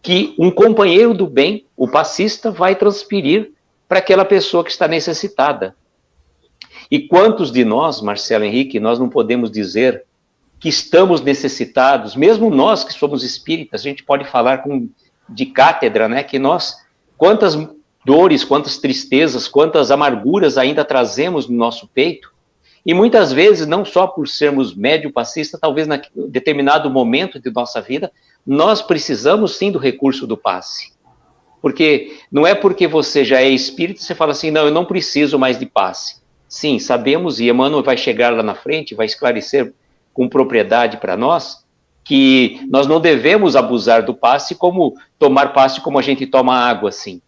que 0.02 0.34
um 0.40 0.50
companheiro 0.50 1.14
do 1.14 1.28
bem, 1.28 1.66
o 1.76 1.88
passista, 1.88 2.52
vai 2.52 2.76
transferir 2.76 3.52
para 3.88 4.00
aquela 4.00 4.24
pessoa 4.24 4.64
que 4.64 4.72
está 4.72 4.88
necessitada. 4.88 5.76
E 6.90 7.00
quantos 7.00 7.52
de 7.52 7.66
nós, 7.66 8.02
Marcelo 8.02 8.46
Henrique, 8.46 8.80
nós 8.80 8.98
não 8.98 9.10
podemos 9.10 9.52
dizer 9.52 10.06
que 10.60 10.70
estamos 10.70 11.22
necessitados, 11.22 12.16
mesmo 12.16 12.50
nós 12.50 12.84
que 12.84 12.94
somos 12.94 13.24
espíritas, 13.24 13.82
a 13.82 13.84
gente 13.84 14.04
pode 14.04 14.26
falar 14.26 14.60
com, 14.60 14.90
de 15.28 15.46
cátedra, 15.46 16.10
né, 16.10 16.24
que 16.24 16.38
nós, 16.38 16.76
quantas 17.18 17.56
dores, 18.06 18.44
quantas 18.44 18.78
tristezas, 18.78 19.48
quantas 19.48 19.92
amarguras 19.92 20.58
ainda 20.58 20.86
trazemos 20.86 21.48
no 21.48 21.58
nosso 21.58 21.88
peito, 21.88 22.32
e 22.86 22.94
muitas 22.94 23.32
vezes, 23.32 23.68
não 23.68 23.84
só 23.84 24.08
por 24.08 24.28
sermos 24.28 24.74
médio 24.74 25.12
passista, 25.12 25.58
talvez 25.60 25.88
em 25.88 26.02
determinado 26.30 26.90
momento 26.90 27.40
de 27.40 27.52
nossa 27.52 27.82
vida, 27.82 28.12
nós 28.46 28.82
precisamos 28.82 29.58
sim 29.58 29.72
do 29.72 29.78
recurso 29.78 30.26
do 30.26 30.38
passe. 30.38 30.94
Porque 31.62 32.18
não 32.32 32.48
é 32.48 32.56
porque 32.56 32.88
você 32.88 33.26
já 33.26 33.42
é 33.42 33.50
espírito, 33.50 34.02
você 34.02 34.16
fala 34.16 34.32
assim, 34.32 34.50
não, 34.50 34.66
eu 34.66 34.74
não 34.74 34.86
preciso 34.86 35.38
mais 35.38 35.60
de 35.60 35.66
passe. 35.66 36.22
Sim, 36.48 36.80
sabemos, 36.80 37.40
e 37.40 37.50
Emmanuel 37.50 37.84
vai 37.84 37.98
chegar 37.98 38.34
lá 38.34 38.42
na 38.42 38.56
frente, 38.56 38.96
vai 38.96 39.06
esclarecer 39.06 39.74
com 40.14 40.28
propriedade 40.28 40.98
para 40.98 41.18
nós, 41.18 41.64
que 42.04 42.66
nós 42.72 42.88
não 42.88 43.00
devemos 43.00 43.56
abusar 43.56 44.04
do 44.04 44.16
passe 44.16 44.56
como 44.56 44.96
tomar 45.20 45.54
passe 45.54 45.82
como 45.82 46.00
a 46.00 46.02
gente 46.02 46.26
toma 46.26 46.56
água, 46.56 46.90
assim. 46.90 47.22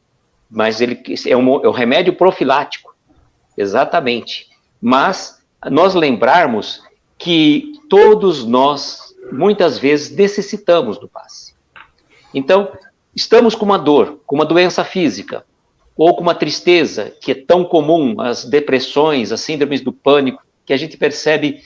Mas 0.52 0.82
ele 0.82 1.02
é 1.26 1.38
um, 1.38 1.64
é 1.64 1.68
um 1.70 1.72
remédio 1.72 2.14
profilático, 2.14 2.94
exatamente. 3.58 4.50
Mas 4.82 5.42
nós 5.70 5.96
lembrarmos 5.96 6.84
que 7.18 7.72
todos 7.90 8.46
nós, 8.46 9.16
muitas 9.32 9.80
vezes, 9.80 10.16
necessitamos 10.16 10.98
do 10.98 11.08
passe. 11.08 11.54
Então, 12.34 12.72
estamos 13.16 13.56
com 13.56 13.66
uma 13.66 13.78
dor, 13.78 14.20
com 14.26 14.36
uma 14.36 14.46
doença 14.46 14.84
física, 14.84 15.46
ou 15.96 16.16
com 16.16 16.22
uma 16.22 16.36
tristeza 16.36 17.16
que 17.22 17.32
é 17.32 17.36
tão 17.36 17.64
comum, 17.64 18.20
as 18.20 18.44
depressões, 18.44 19.32
as 19.32 19.42
síndromes 19.42 19.82
do 19.82 19.94
pânico, 19.94 20.44
que 20.66 20.74
a 20.74 20.78
gente 20.78 20.98
percebe 20.98 21.62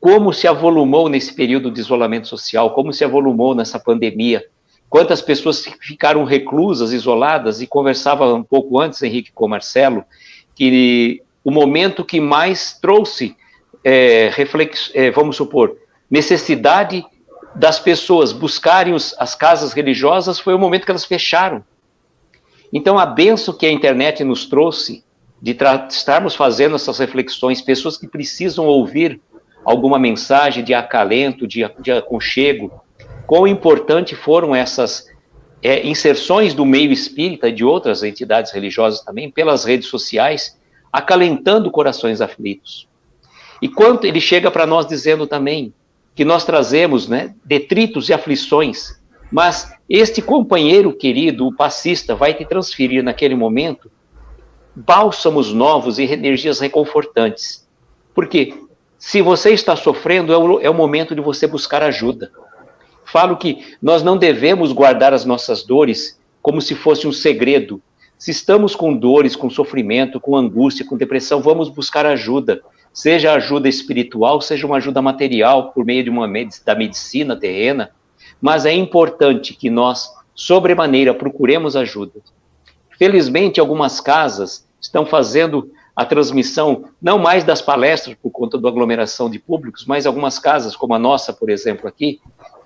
como 0.00 0.32
se 0.32 0.48
avolumou 0.48 1.08
nesse 1.08 1.34
período 1.34 1.70
de 1.70 1.80
isolamento 1.80 2.26
social, 2.26 2.74
como 2.74 2.92
se 2.92 3.04
avolumou 3.04 3.54
nessa 3.54 3.78
pandemia. 3.78 4.44
Quantas 4.90 5.22
pessoas 5.22 5.64
ficaram 5.80 6.24
reclusas, 6.24 6.92
isoladas, 6.92 7.62
e 7.62 7.66
conversava 7.66 8.34
um 8.34 8.42
pouco 8.42 8.80
antes, 8.80 9.00
Henrique, 9.00 9.30
com 9.32 9.46
Marcelo, 9.46 10.04
que 10.52 11.22
o 11.44 11.50
momento 11.52 12.04
que 12.04 12.20
mais 12.20 12.76
trouxe, 12.76 13.36
é, 13.84 14.32
é, 14.94 15.10
vamos 15.12 15.36
supor, 15.36 15.76
necessidade 16.10 17.06
das 17.54 17.78
pessoas 17.78 18.32
buscarem 18.32 18.92
os, 18.92 19.14
as 19.16 19.36
casas 19.36 19.72
religiosas 19.72 20.40
foi 20.40 20.54
o 20.54 20.58
momento 20.58 20.84
que 20.84 20.90
elas 20.90 21.04
fecharam. 21.04 21.64
Então, 22.72 22.98
a 22.98 23.06
benção 23.06 23.56
que 23.56 23.66
a 23.66 23.72
internet 23.72 24.24
nos 24.24 24.46
trouxe 24.46 25.04
de 25.40 25.56
estarmos 25.88 26.34
fazendo 26.34 26.74
essas 26.74 26.98
reflexões, 26.98 27.62
pessoas 27.62 27.96
que 27.96 28.08
precisam 28.08 28.66
ouvir 28.66 29.20
alguma 29.64 30.00
mensagem 30.00 30.64
de 30.64 30.74
acalento, 30.74 31.46
de, 31.46 31.64
de 31.78 31.92
aconchego, 31.92 32.82
quão 33.30 33.46
importante 33.46 34.16
foram 34.16 34.56
essas 34.56 35.06
é, 35.62 35.86
inserções 35.86 36.52
do 36.52 36.66
meio 36.66 36.90
espírita 36.90 37.48
e 37.48 37.52
de 37.52 37.64
outras 37.64 38.02
entidades 38.02 38.50
religiosas 38.50 39.02
também, 39.02 39.30
pelas 39.30 39.64
redes 39.64 39.86
sociais, 39.86 40.58
acalentando 40.92 41.70
corações 41.70 42.20
aflitos. 42.20 42.88
E 43.62 43.68
quanto 43.68 44.04
ele 44.04 44.20
chega 44.20 44.50
para 44.50 44.66
nós 44.66 44.84
dizendo 44.84 45.28
também 45.28 45.72
que 46.12 46.24
nós 46.24 46.44
trazemos 46.44 47.06
né, 47.06 47.32
detritos 47.44 48.08
e 48.08 48.12
aflições, 48.12 49.00
mas 49.30 49.72
este 49.88 50.20
companheiro 50.20 50.92
querido, 50.92 51.46
o 51.46 51.54
passista, 51.54 52.16
vai 52.16 52.34
te 52.34 52.44
transferir 52.44 53.00
naquele 53.00 53.36
momento 53.36 53.88
bálsamos 54.74 55.52
novos 55.52 56.00
e 56.00 56.02
energias 56.02 56.58
reconfortantes. 56.58 57.64
Porque 58.12 58.54
se 58.98 59.22
você 59.22 59.50
está 59.50 59.76
sofrendo, 59.76 60.32
é 60.32 60.36
o, 60.36 60.60
é 60.62 60.68
o 60.68 60.74
momento 60.74 61.14
de 61.14 61.20
você 61.20 61.46
buscar 61.46 61.80
ajuda. 61.80 62.32
Falo 63.10 63.36
que 63.36 63.76
nós 63.82 64.02
não 64.02 64.16
devemos 64.16 64.72
guardar 64.72 65.12
as 65.12 65.24
nossas 65.24 65.64
dores 65.64 66.18
como 66.40 66.60
se 66.60 66.74
fosse 66.74 67.06
um 67.06 67.12
segredo, 67.12 67.82
se 68.16 68.30
estamos 68.30 68.76
com 68.76 68.94
dores, 68.94 69.34
com 69.34 69.48
sofrimento, 69.48 70.20
com 70.20 70.36
angústia, 70.36 70.86
com 70.86 70.96
depressão, 70.96 71.40
vamos 71.40 71.68
buscar 71.68 72.04
ajuda. 72.04 72.60
Seja 72.92 73.32
ajuda 73.32 73.68
espiritual, 73.68 74.40
seja 74.40 74.66
uma 74.66 74.76
ajuda 74.76 75.00
material 75.00 75.72
por 75.72 75.84
meio 75.84 76.04
de 76.04 76.10
uma 76.10 76.28
da 76.64 76.74
medicina 76.74 77.34
terrena, 77.34 77.90
mas 78.40 78.66
é 78.66 78.72
importante 78.72 79.54
que 79.54 79.70
nós, 79.70 80.12
sobremaneira, 80.34 81.14
procuremos 81.14 81.76
ajuda. 81.76 82.20
Felizmente, 82.98 83.58
algumas 83.58 84.00
casas 84.00 84.66
estão 84.80 85.06
fazendo 85.06 85.70
a 85.96 86.04
transmissão, 86.04 86.84
não 87.00 87.18
mais 87.18 87.44
das 87.44 87.60
palestras 87.60 88.16
por 88.20 88.30
conta 88.30 88.58
da 88.58 88.68
aglomeração 88.68 89.28
de 89.28 89.38
públicos, 89.38 89.84
mas 89.86 90.06
algumas 90.06 90.38
casas, 90.38 90.76
como 90.76 90.94
a 90.94 90.98
nossa, 90.98 91.32
por 91.32 91.50
exemplo, 91.50 91.88
aqui, 91.88 92.20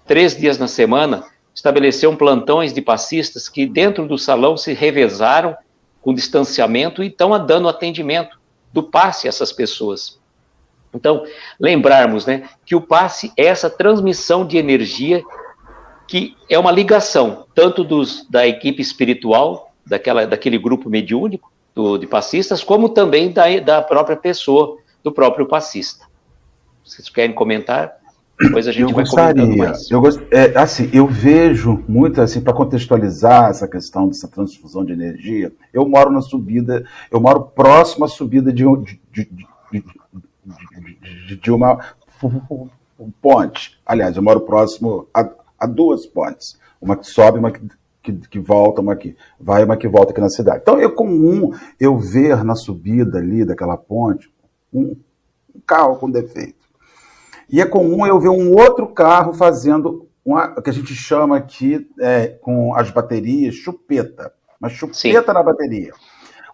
três 0.06 0.36
dias 0.36 0.58
na 0.58 0.68
semana, 0.68 1.24
estabeleceu 1.54 2.14
plantões 2.16 2.72
de 2.72 2.82
passistas 2.82 3.48
que 3.48 3.66
dentro 3.66 4.06
do 4.06 4.18
salão 4.18 4.56
se 4.56 4.72
revezaram 4.72 5.56
com 6.02 6.12
distanciamento 6.12 7.02
e 7.02 7.06
estão 7.06 7.30
dando 7.44 7.68
atendimento 7.68 8.38
do 8.72 8.82
passe 8.82 9.26
a 9.26 9.30
essas 9.30 9.52
pessoas. 9.52 10.18
Então, 10.92 11.24
lembrarmos 11.58 12.26
né, 12.26 12.48
que 12.64 12.74
o 12.74 12.80
passe 12.80 13.32
é 13.36 13.46
essa 13.46 13.70
transmissão 13.70 14.46
de 14.46 14.56
energia 14.56 15.22
que 16.06 16.36
é 16.50 16.58
uma 16.58 16.70
ligação 16.70 17.46
tanto 17.54 17.82
dos, 17.82 18.28
da 18.28 18.46
equipe 18.46 18.82
espiritual, 18.82 19.72
daquela, 19.86 20.26
daquele 20.26 20.58
grupo 20.58 20.90
mediúnico 20.90 21.50
do, 21.74 21.98
de 21.98 22.06
passistas, 22.06 22.62
como 22.62 22.88
também 22.88 23.32
da, 23.32 23.58
da 23.60 23.82
própria 23.82 24.16
pessoa, 24.16 24.78
do 25.02 25.10
próprio 25.10 25.46
passista. 25.46 26.06
Vocês 26.84 27.08
querem 27.08 27.34
comentar? 27.34 27.96
Depois 28.40 28.66
a 28.66 28.72
gente 28.72 28.90
eu 28.90 28.94
vai 28.94 29.04
gostaria, 29.04 29.56
mais. 29.56 29.90
Eu 29.90 30.00
gost... 30.00 30.20
é, 30.30 30.58
assim, 30.58 30.90
eu 30.92 31.06
vejo 31.06 31.84
muito 31.86 32.20
assim 32.20 32.40
para 32.40 32.52
contextualizar 32.52 33.50
essa 33.50 33.68
questão 33.68 34.08
dessa 34.08 34.26
transfusão 34.26 34.84
de 34.84 34.92
energia. 34.92 35.52
Eu 35.72 35.88
moro 35.88 36.10
na 36.10 36.20
subida, 36.20 36.84
eu 37.10 37.20
moro 37.20 37.42
próximo 37.42 38.04
à 38.04 38.08
subida 38.08 38.52
de, 38.52 38.64
de, 39.12 39.28
de, 41.26 41.36
de 41.36 41.50
uma 41.50 41.78
ponte. 43.22 43.78
Aliás, 43.86 44.16
eu 44.16 44.22
moro 44.22 44.40
próximo 44.40 45.06
a, 45.14 45.28
a 45.58 45.66
duas 45.66 46.04
pontes, 46.04 46.58
uma 46.80 46.96
que 46.96 47.06
sobe, 47.06 47.38
uma 47.38 47.50
que 47.50 47.60
que, 48.04 48.12
que, 48.12 48.38
volta, 48.38 48.82
uma 48.82 48.94
que 48.94 49.16
vai, 49.40 49.64
uma 49.64 49.78
que 49.78 49.88
volta 49.88 50.12
aqui 50.12 50.20
na 50.20 50.28
cidade. 50.28 50.58
Então 50.60 50.78
é 50.78 50.86
comum 50.88 51.52
eu 51.80 51.96
ver 51.98 52.44
na 52.44 52.54
subida 52.54 53.16
ali 53.16 53.46
daquela 53.46 53.78
ponte 53.78 54.30
um, 54.70 54.94
um 55.54 55.60
carro 55.66 55.96
com 55.96 56.10
defeito. 56.10 56.63
E 57.54 57.60
é 57.60 57.64
comum 57.64 58.04
eu 58.04 58.18
ver 58.18 58.30
um 58.30 58.50
outro 58.50 58.88
carro 58.88 59.32
fazendo 59.32 60.08
uma, 60.24 60.58
o 60.58 60.60
que 60.60 60.70
a 60.70 60.72
gente 60.72 60.92
chama 60.92 61.36
aqui 61.36 61.88
é, 62.00 62.26
com 62.26 62.74
as 62.74 62.90
baterias 62.90 63.54
chupeta. 63.54 64.34
Uma 64.60 64.68
chupeta 64.68 65.26
Sim. 65.28 65.32
na 65.32 65.40
bateria. 65.40 65.92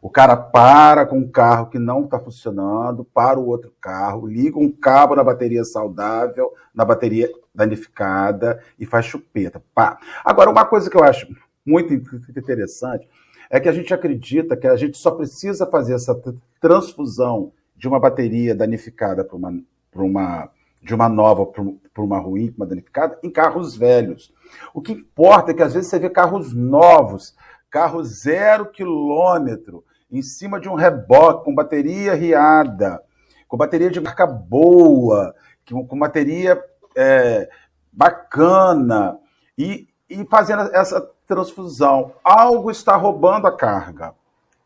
O 0.03 0.11
cara 0.11 0.37
para 0.37 1.07
com 1.07 1.17
um 1.17 1.27
carro 1.27 1.71
que 1.71 1.79
não 1.79 2.05
está 2.05 2.19
funcionando, 2.19 3.03
para 3.03 3.41
o 3.41 3.47
outro 3.47 3.73
carro, 3.81 4.27
liga 4.27 4.59
um 4.59 4.71
cabo 4.71 5.17
na 5.17 5.25
bateria 5.25 5.65
saudável, 5.65 6.53
na 6.75 6.85
bateria 6.85 7.31
danificada 7.55 8.63
e 8.79 8.85
faz 8.85 9.07
chupeta. 9.07 9.63
Pá. 9.75 9.99
Agora, 10.23 10.51
uma 10.51 10.67
coisa 10.67 10.91
que 10.91 10.99
eu 10.99 11.03
acho 11.03 11.27
muito 11.65 11.95
interessante 11.95 13.09
é 13.49 13.59
que 13.59 13.71
a 13.71 13.73
gente 13.73 13.95
acredita 13.95 14.55
que 14.55 14.67
a 14.67 14.77
gente 14.77 14.99
só 14.99 15.13
precisa 15.13 15.65
fazer 15.65 15.95
essa 15.95 16.15
transfusão 16.61 17.53
de 17.75 17.89
uma 17.89 17.99
bateria 17.99 18.55
danificada 18.55 19.25
para 19.25 19.37
uma, 19.39 19.59
uma 19.95 20.51
de 20.83 20.95
uma 20.95 21.09
nova 21.09 21.47
para 21.47 22.03
uma 22.03 22.19
ruim, 22.19 22.55
uma 22.57 22.67
danificada, 22.67 23.19
em 23.23 23.31
carros 23.31 23.77
velhos. 23.77 24.33
O 24.73 24.81
que 24.81 24.93
importa 24.93 25.51
é 25.51 25.55
que 25.55 25.63
às 25.63 25.75
vezes 25.75 25.91
você 25.91 25.99
vê 25.99 26.09
carros 26.09 26.55
novos, 26.55 27.37
carro 27.71 28.03
zero 28.03 28.67
quilômetro, 28.71 29.85
em 30.11 30.23
cima 30.23 30.59
de 30.59 30.69
um 30.69 30.75
reboque, 30.75 31.45
com 31.45 31.55
bateria 31.55 32.15
riada, 32.15 33.03
com 33.47 33.57
bateria 33.57 33.91
de 33.91 34.01
marca 34.01 34.27
boa, 34.27 35.35
com 35.67 35.99
bateria 35.99 36.61
é, 36.97 37.49
bacana, 37.93 39.19
e, 39.57 39.89
e 40.09 40.25
fazendo 40.27 40.63
essa 40.75 41.01
transfusão. 41.27 42.13
Algo 42.25 42.71
está 42.71 42.97
roubando 42.97 43.47
a 43.47 43.57
carga. 43.57 44.15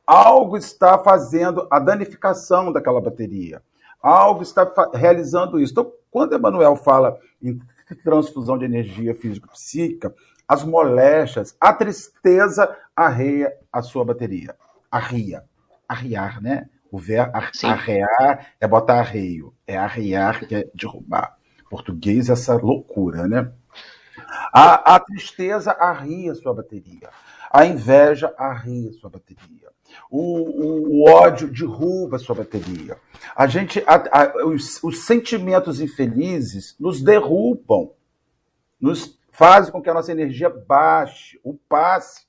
Algo 0.06 0.56
está 0.56 0.98
fazendo 0.98 1.66
a 1.70 1.78
danificação 1.78 2.72
daquela 2.72 3.00
bateria. 3.00 3.62
Algo 4.04 4.42
está 4.42 4.70
realizando 4.92 5.58
isso. 5.58 5.72
Então, 5.72 5.90
quando 6.10 6.36
Emmanuel 6.36 6.76
fala 6.76 7.18
em 7.42 7.58
transfusão 8.02 8.58
de 8.58 8.66
energia 8.66 9.14
físico-psíquica, 9.14 10.14
as 10.46 10.62
moléstias, 10.62 11.56
a 11.58 11.72
tristeza 11.72 12.76
arreia 12.94 13.50
a 13.72 13.80
sua 13.80 14.04
bateria. 14.04 14.54
Arria. 14.90 15.42
Arriar, 15.88 16.42
né? 16.42 16.68
O 16.92 16.98
ver 16.98 17.20
ar, 17.20 17.50
arrear 17.64 18.52
é 18.60 18.68
botar 18.68 19.00
arreio. 19.00 19.54
É 19.66 19.78
arrear 19.78 20.46
que 20.46 20.54
é 20.54 20.70
derrubar. 20.74 21.38
Português, 21.70 22.28
essa 22.28 22.56
loucura, 22.56 23.26
né? 23.26 23.50
A, 24.52 24.96
a 24.96 25.00
tristeza 25.00 25.72
arria 25.72 26.32
a 26.32 26.34
sua 26.34 26.52
bateria. 26.52 27.08
A 27.50 27.64
inveja 27.64 28.34
arria 28.36 28.90
a 28.90 28.92
sua 28.92 29.08
bateria. 29.08 29.63
O, 30.10 30.20
o, 30.20 31.02
o, 31.02 31.10
ódio 31.10 31.48
derruba 31.48 32.16
a 32.16 32.18
sua 32.18 32.34
bateria. 32.34 32.96
A 33.34 33.46
gente, 33.46 33.82
a, 33.86 34.22
a, 34.22 34.46
os, 34.46 34.82
os, 34.82 35.04
sentimentos 35.04 35.80
infelizes 35.80 36.76
nos 36.78 37.02
derrubam, 37.02 37.92
nos 38.80 39.18
fazem 39.32 39.72
com 39.72 39.82
que 39.82 39.90
a 39.90 39.94
nossa 39.94 40.12
energia 40.12 40.48
baixe. 40.48 41.40
O 41.42 41.54
passe 41.54 42.26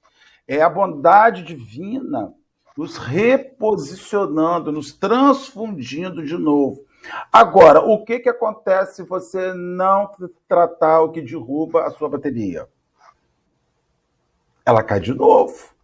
é 0.48 0.62
a 0.62 0.70
bondade 0.70 1.44
divina 1.44 2.34
nos 2.78 2.98
reposicionando, 2.98 4.72
nos 4.72 4.92
transfundindo 4.92 6.26
de 6.26 6.38
novo. 6.38 6.84
Agora, 7.32 7.82
o 7.82 8.04
que, 8.04 8.20
que 8.20 8.30
acontece 8.30 8.96
se 8.96 9.04
você 9.04 9.54
não 9.54 10.12
tratar 10.48 11.02
o 11.02 11.12
que 11.12 11.22
derruba 11.22 11.86
a 11.86 11.92
sua 11.92 12.10
bateria? 12.10 12.68
Ela 14.66 14.84
cai 14.84 15.00
de 15.00 15.14
novo. 15.14 15.75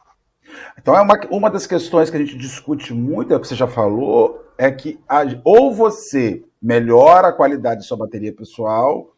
Então, 0.77 0.95
é 0.95 1.01
uma, 1.01 1.19
uma 1.29 1.49
das 1.49 1.67
questões 1.67 2.09
que 2.09 2.17
a 2.17 2.19
gente 2.19 2.37
discute 2.37 2.93
muito, 2.93 3.33
é 3.33 3.37
o 3.37 3.39
que 3.39 3.47
você 3.47 3.55
já 3.55 3.67
falou, 3.67 4.45
é 4.57 4.71
que 4.71 4.99
a, 5.07 5.21
ou 5.43 5.73
você 5.73 6.43
melhora 6.61 7.29
a 7.29 7.33
qualidade 7.33 7.81
da 7.81 7.87
sua 7.87 7.97
bateria 7.97 8.33
pessoal, 8.33 9.11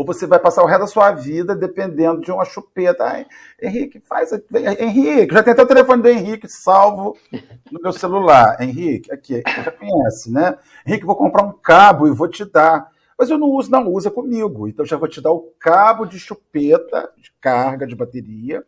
ou 0.00 0.04
você 0.04 0.26
vai 0.26 0.38
passar 0.38 0.62
o 0.62 0.66
resto 0.66 0.80
da 0.80 0.86
sua 0.86 1.10
vida 1.12 1.54
dependendo 1.54 2.22
de 2.22 2.32
uma 2.32 2.44
chupeta. 2.44 3.26
Henrique, 3.60 4.00
faz. 4.00 4.30
Henrique, 4.78 5.34
já 5.34 5.42
tem 5.42 5.52
até 5.52 5.62
o 5.62 5.66
telefone 5.66 6.02
do 6.02 6.08
Henrique 6.08 6.48
salvo 6.48 7.16
no 7.70 7.80
meu 7.82 7.92
celular. 7.92 8.56
Henrique, 8.60 9.12
aqui, 9.12 9.42
já 9.46 9.70
conhece, 9.70 10.30
né? 10.30 10.56
Henrique, 10.86 11.04
vou 11.04 11.16
comprar 11.16 11.44
um 11.44 11.52
cabo 11.52 12.06
e 12.06 12.12
vou 12.12 12.28
te 12.28 12.44
dar. 12.44 12.90
Mas 13.18 13.28
eu 13.28 13.36
não 13.36 13.48
uso, 13.48 13.70
não 13.70 13.86
usa 13.88 14.10
comigo. 14.10 14.66
Então 14.66 14.86
já 14.86 14.96
vou 14.96 15.06
te 15.08 15.20
dar 15.20 15.32
o 15.32 15.52
cabo 15.58 16.06
de 16.06 16.18
chupeta, 16.18 17.10
de 17.18 17.30
carga, 17.38 17.86
de 17.86 17.94
bateria. 17.94 18.64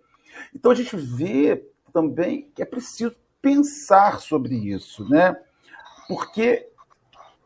Então 0.55 0.71
a 0.71 0.75
gente 0.75 0.95
vê 0.95 1.67
também 1.92 2.50
que 2.54 2.62
é 2.62 2.66
preciso 2.66 3.14
pensar 3.40 4.20
sobre 4.20 4.54
isso, 4.54 5.08
né? 5.08 5.37
Porque 6.08 6.68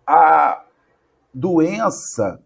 a 0.06 0.64
doença 1.32 2.40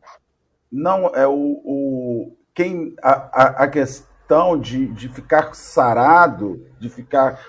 não 0.70 1.08
é 1.08 1.26
o, 1.26 1.60
o 1.64 2.36
quem 2.54 2.94
a, 3.02 3.64
a, 3.64 3.68
questão 3.68 4.58
de, 4.58 4.86
de 4.88 5.08
ficar 5.08 5.54
sarado, 5.54 6.66
de 6.78 6.88
ficar 6.88 7.40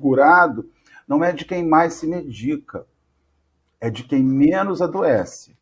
curado, 0.00 0.70
não 1.06 1.24
é 1.24 1.32
de 1.32 1.44
quem 1.44 1.66
mais 1.66 1.94
se 1.94 2.06
medica, 2.06 2.86
é 3.80 3.90
de 3.90 4.04
quem 4.04 4.22
menos 4.22 4.82
adoece. 4.82 5.56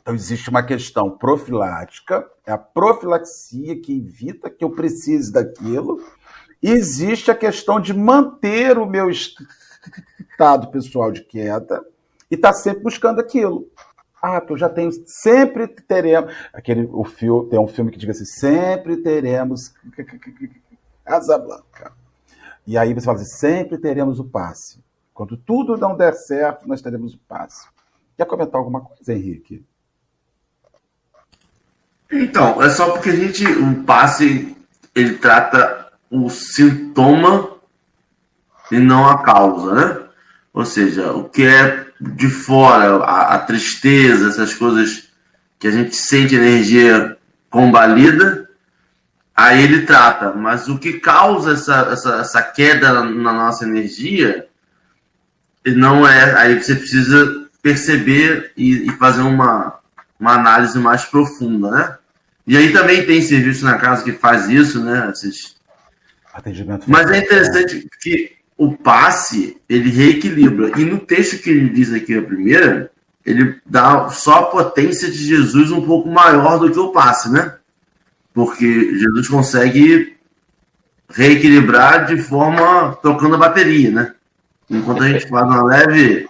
Então 0.00 0.14
existe 0.14 0.50
uma 0.50 0.62
questão 0.62 1.10
profilática, 1.10 2.28
é 2.46 2.52
a 2.52 2.58
profilaxia 2.58 3.80
que 3.80 3.96
evita 3.96 4.50
que 4.50 4.64
eu 4.64 4.70
precise 4.70 5.32
daquilo, 5.32 5.98
existe 6.70 7.30
a 7.30 7.34
questão 7.34 7.80
de 7.80 7.92
manter 7.92 8.78
o 8.78 8.86
meu 8.86 9.10
estado 9.10 10.68
pessoal 10.70 11.12
de 11.12 11.22
queda 11.22 11.84
e 12.30 12.34
estar 12.34 12.52
tá 12.52 12.54
sempre 12.54 12.82
buscando 12.82 13.20
aquilo. 13.20 13.68
Ah, 14.22 14.42
eu 14.48 14.56
já 14.56 14.70
tenho, 14.70 14.90
sempre 15.06 15.68
teremos. 15.68 16.34
Aquele, 16.52 16.88
o 16.90 17.04
filme, 17.04 17.50
tem 17.50 17.60
um 17.60 17.66
filme 17.66 17.90
que 17.90 17.98
diz 17.98 18.08
assim: 18.08 18.24
sempre 18.24 18.96
teremos 18.96 19.74
Casa 21.04 21.36
Blanca. 21.36 21.92
E 22.66 22.78
aí 22.78 22.94
você 22.94 23.04
fala 23.04 23.18
assim: 23.18 23.30
sempre 23.30 23.76
teremos 23.76 24.18
o 24.18 24.24
passe. 24.24 24.82
Quando 25.12 25.36
tudo 25.36 25.76
não 25.76 25.94
der 25.94 26.14
certo, 26.14 26.66
nós 26.66 26.80
teremos 26.80 27.12
o 27.12 27.18
passe. 27.28 27.68
Quer 28.16 28.24
comentar 28.24 28.58
alguma 28.58 28.80
coisa, 28.80 29.12
Henrique? 29.12 29.62
Então, 32.10 32.62
é 32.62 32.70
só 32.70 32.92
porque 32.92 33.10
a 33.10 33.16
gente, 33.16 33.44
o 33.44 33.84
passe, 33.84 34.56
ele 34.94 35.18
trata 35.18 35.83
o 36.14 36.30
sintoma 36.30 37.50
e 38.70 38.78
não 38.78 39.08
a 39.08 39.22
causa, 39.22 39.74
né? 39.74 40.00
Ou 40.52 40.64
seja, 40.64 41.12
o 41.12 41.24
que 41.24 41.44
é 41.44 41.86
de 42.00 42.28
fora, 42.28 42.98
a, 43.04 43.34
a, 43.34 43.38
tristeza, 43.40 44.28
essas 44.28 44.54
coisas 44.54 45.08
que 45.58 45.66
a 45.66 45.72
gente 45.72 45.96
sente 45.96 46.36
energia 46.36 47.16
combalida, 47.50 48.48
aí 49.34 49.64
ele 49.64 49.82
trata. 49.82 50.32
Mas 50.32 50.68
o 50.68 50.78
que 50.78 51.00
causa 51.00 51.54
essa, 51.54 51.88
essa, 51.90 52.14
essa 52.20 52.42
queda 52.42 53.02
na 53.02 53.32
nossa 53.32 53.64
energia 53.64 54.46
não 55.66 56.06
é. 56.06 56.38
Aí 56.38 56.62
você 56.62 56.76
precisa 56.76 57.48
perceber 57.60 58.52
e, 58.56 58.88
e 58.88 58.90
fazer 58.92 59.22
uma, 59.22 59.80
uma 60.20 60.34
análise 60.34 60.78
mais 60.78 61.04
profunda, 61.04 61.70
né? 61.72 61.98
E 62.46 62.56
aí 62.56 62.72
também 62.72 63.04
tem 63.04 63.20
serviço 63.20 63.64
na 63.64 63.78
casa 63.78 64.04
que 64.04 64.12
faz 64.12 64.48
isso, 64.48 64.78
né? 64.84 65.10
Esses... 65.10 65.56
Atendimento. 66.34 66.84
Mas 66.88 67.08
é 67.12 67.18
interessante 67.18 67.88
que 68.00 68.32
o 68.58 68.76
passe 68.76 69.56
ele 69.68 69.88
reequilibra. 69.88 70.78
E 70.78 70.84
no 70.84 70.98
texto 70.98 71.40
que 71.40 71.48
ele 71.48 71.68
diz 71.68 71.92
aqui 71.92 72.18
a 72.18 72.22
primeira, 72.22 72.90
ele 73.24 73.60
dá 73.64 74.08
só 74.08 74.40
a 74.40 74.46
potência 74.46 75.08
de 75.08 75.24
Jesus 75.24 75.70
um 75.70 75.86
pouco 75.86 76.08
maior 76.08 76.58
do 76.58 76.70
que 76.70 76.78
o 76.78 76.90
passe, 76.90 77.30
né? 77.32 77.54
Porque 78.32 78.98
Jesus 78.98 79.28
consegue 79.28 80.16
reequilibrar 81.08 82.06
de 82.06 82.16
forma 82.16 82.96
trocando 83.00 83.36
a 83.36 83.38
bateria, 83.38 83.90
né? 83.92 84.14
Enquanto 84.68 85.04
a 85.04 85.08
gente 85.08 85.28
faz 85.28 85.46
uma 85.46 85.62
leve 85.62 86.28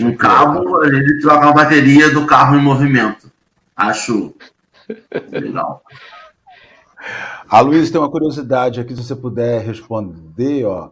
um 0.00 0.16
cabo, 0.16 0.84
ele 0.84 1.20
troca 1.20 1.48
a 1.48 1.52
bateria 1.52 2.10
do 2.10 2.26
carro 2.26 2.56
em 2.56 2.62
movimento. 2.62 3.30
Acho 3.76 4.34
legal. 5.30 5.82
A 7.48 7.60
Luiz 7.60 7.90
tem 7.90 8.00
uma 8.00 8.10
curiosidade 8.10 8.80
aqui, 8.80 8.94
se 8.94 9.02
você 9.04 9.16
puder 9.16 9.60
responder, 9.62 10.64
ó 10.64 10.90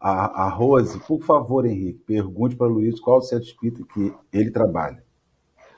a, 0.00 0.44
a 0.44 0.48
Rose, 0.48 0.98
por 1.00 1.22
favor, 1.22 1.66
Henrique, 1.66 2.00
pergunte 2.06 2.56
para 2.56 2.66
o 2.66 2.70
Luiz 2.70 2.98
qual 2.98 3.18
o 3.18 3.22
centro 3.22 3.44
espírita 3.44 3.84
que 3.92 4.12
ele 4.32 4.50
trabalha. 4.50 5.02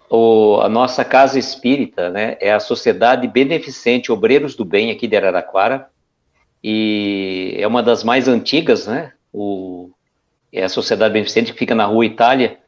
O, 0.09 0.61
a 0.61 0.69
nossa 0.69 1.05
casa 1.05 1.39
espírita 1.39 2.09
né, 2.09 2.37
é 2.41 2.53
a 2.53 2.61
Sociedade 2.61 3.27
Beneficente 3.27 4.13
Obreiros 4.13 4.55
do 4.55 4.65
Bem 4.65 4.91
aqui 4.93 5.09
de 5.09 5.17
Araraquara 5.17 5.89
e 6.63 7.57
é 7.59 7.67
uma 7.67 7.83
das 7.83 8.05
mais 8.05 8.29
antigas, 8.29 8.87
né? 8.87 9.13
O, 9.33 9.91
é 10.53 10.63
a 10.63 10.69
Sociedade 10.69 11.15
Beneficente 11.15 11.53
que 11.53 11.59
fica 11.59 11.75
na 11.75 11.87
Rua 11.87 12.07
Itália, 12.07 12.61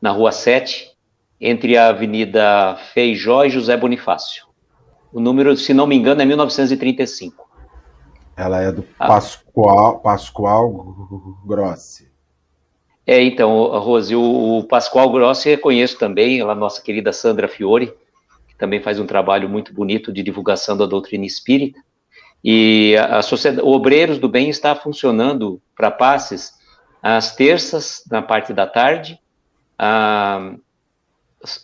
na 0.00 0.10
Rua 0.10 0.32
7, 0.32 0.90
entre 1.38 1.76
a 1.76 1.88
Avenida 1.88 2.76
Feijó 2.94 3.44
e 3.44 3.50
José 3.50 3.76
Bonifácio. 3.76 4.46
O 5.14 5.20
número, 5.20 5.56
se 5.56 5.72
não 5.72 5.86
me 5.86 5.94
engano, 5.94 6.20
é 6.20 6.24
1935. 6.24 7.48
Ela 8.36 8.62
é 8.62 8.72
do 8.72 8.84
ah. 8.98 9.06
Pascoal, 9.06 10.00
Pascoal 10.00 11.38
Grossi. 11.46 12.12
É, 13.06 13.22
então, 13.22 13.78
Rose, 13.78 14.16
o, 14.16 14.58
o 14.58 14.64
Pascoal 14.64 15.12
Grossi 15.12 15.50
eu 15.50 15.58
conheço 15.58 15.96
também, 16.00 16.40
a 16.40 16.52
nossa 16.52 16.82
querida 16.82 17.12
Sandra 17.12 17.46
Fiore, 17.46 17.94
que 18.48 18.56
também 18.58 18.82
faz 18.82 18.98
um 18.98 19.06
trabalho 19.06 19.48
muito 19.48 19.72
bonito 19.72 20.12
de 20.12 20.20
divulgação 20.20 20.76
da 20.76 20.84
doutrina 20.84 21.24
espírita. 21.24 21.78
E 22.42 22.96
a, 22.96 23.18
a 23.18 23.22
sociedade, 23.22 23.64
o 23.64 23.70
Obreiros 23.70 24.18
do 24.18 24.28
Bem 24.28 24.48
está 24.48 24.74
funcionando 24.74 25.62
para 25.76 25.92
passes 25.92 26.54
às 27.00 27.36
terças, 27.36 28.02
na 28.10 28.20
parte 28.20 28.52
da 28.52 28.66
tarde, 28.66 29.20
a, 29.78 30.54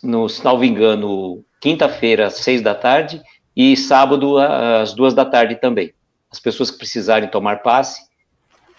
no, 0.01 0.29
salvo 0.29 0.63
engano, 0.63 1.43
quinta-feira, 1.59 2.27
às 2.27 2.35
seis 2.35 2.61
da 2.61 2.73
tarde, 2.73 3.21
e 3.55 3.75
sábado, 3.75 4.37
às 4.37 4.93
duas 4.93 5.13
da 5.13 5.25
tarde 5.25 5.55
também 5.55 5.93
as 6.31 6.39
pessoas 6.39 6.71
que 6.71 6.77
precisarem 6.77 7.29
tomar 7.29 7.57
passe, 7.61 8.01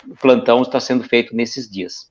o 0.09 0.17
plantão 0.17 0.63
está 0.63 0.81
sendo 0.81 1.05
feito 1.05 1.37
nesses 1.37 1.71
dias. 1.71 2.11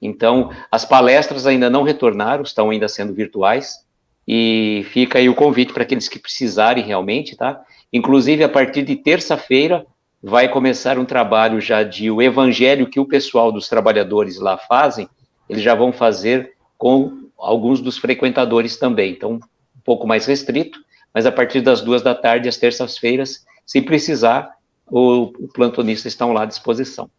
Então, 0.00 0.50
as 0.70 0.84
palestras 0.84 1.46
ainda 1.46 1.70
não 1.70 1.82
retornaram, 1.82 2.42
estão 2.42 2.68
ainda 2.68 2.86
sendo 2.86 3.14
virtuais, 3.14 3.84
e 4.28 4.84
fica 4.90 5.18
aí 5.18 5.28
o 5.28 5.34
convite 5.34 5.72
para 5.72 5.84
aqueles 5.84 6.08
que 6.08 6.18
precisarem 6.18 6.84
realmente, 6.84 7.34
tá? 7.34 7.62
Inclusive, 7.92 8.44
a 8.44 8.48
partir 8.48 8.82
de 8.82 8.96
terça-feira, 8.96 9.86
vai 10.22 10.48
começar 10.48 10.98
um 10.98 11.04
trabalho 11.04 11.60
já 11.60 11.82
de 11.82 12.10
o 12.10 12.20
evangelho 12.20 12.88
que 12.88 13.00
o 13.00 13.06
pessoal 13.06 13.50
dos 13.50 13.68
trabalhadores 13.68 14.38
lá 14.38 14.58
fazem, 14.58 15.08
eles 15.48 15.62
já 15.62 15.74
vão 15.74 15.92
fazer 15.92 16.54
com 16.76 17.30
alguns 17.38 17.80
dos 17.80 17.96
frequentadores 17.96 18.76
também. 18.76 19.12
Então, 19.12 19.34
um 19.34 19.80
pouco 19.84 20.06
mais 20.06 20.26
restrito, 20.26 20.80
mas 21.12 21.26
a 21.26 21.32
partir 21.32 21.60
das 21.60 21.80
duas 21.80 22.02
da 22.02 22.14
tarde, 22.14 22.48
às 22.48 22.56
terças-feiras, 22.56 23.44
se 23.64 23.80
precisar, 23.80 24.56
o, 24.86 25.32
o 25.38 25.48
plantonista 25.48 26.08
está 26.08 26.24
lá 26.26 26.42
à 26.42 26.46
disposição. 26.46 27.10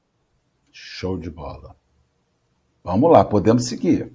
Show 0.71 1.17
de 1.17 1.29
bola. 1.29 1.75
Vamos 2.83 3.11
lá, 3.11 3.25
podemos 3.25 3.65
seguir. 3.67 4.11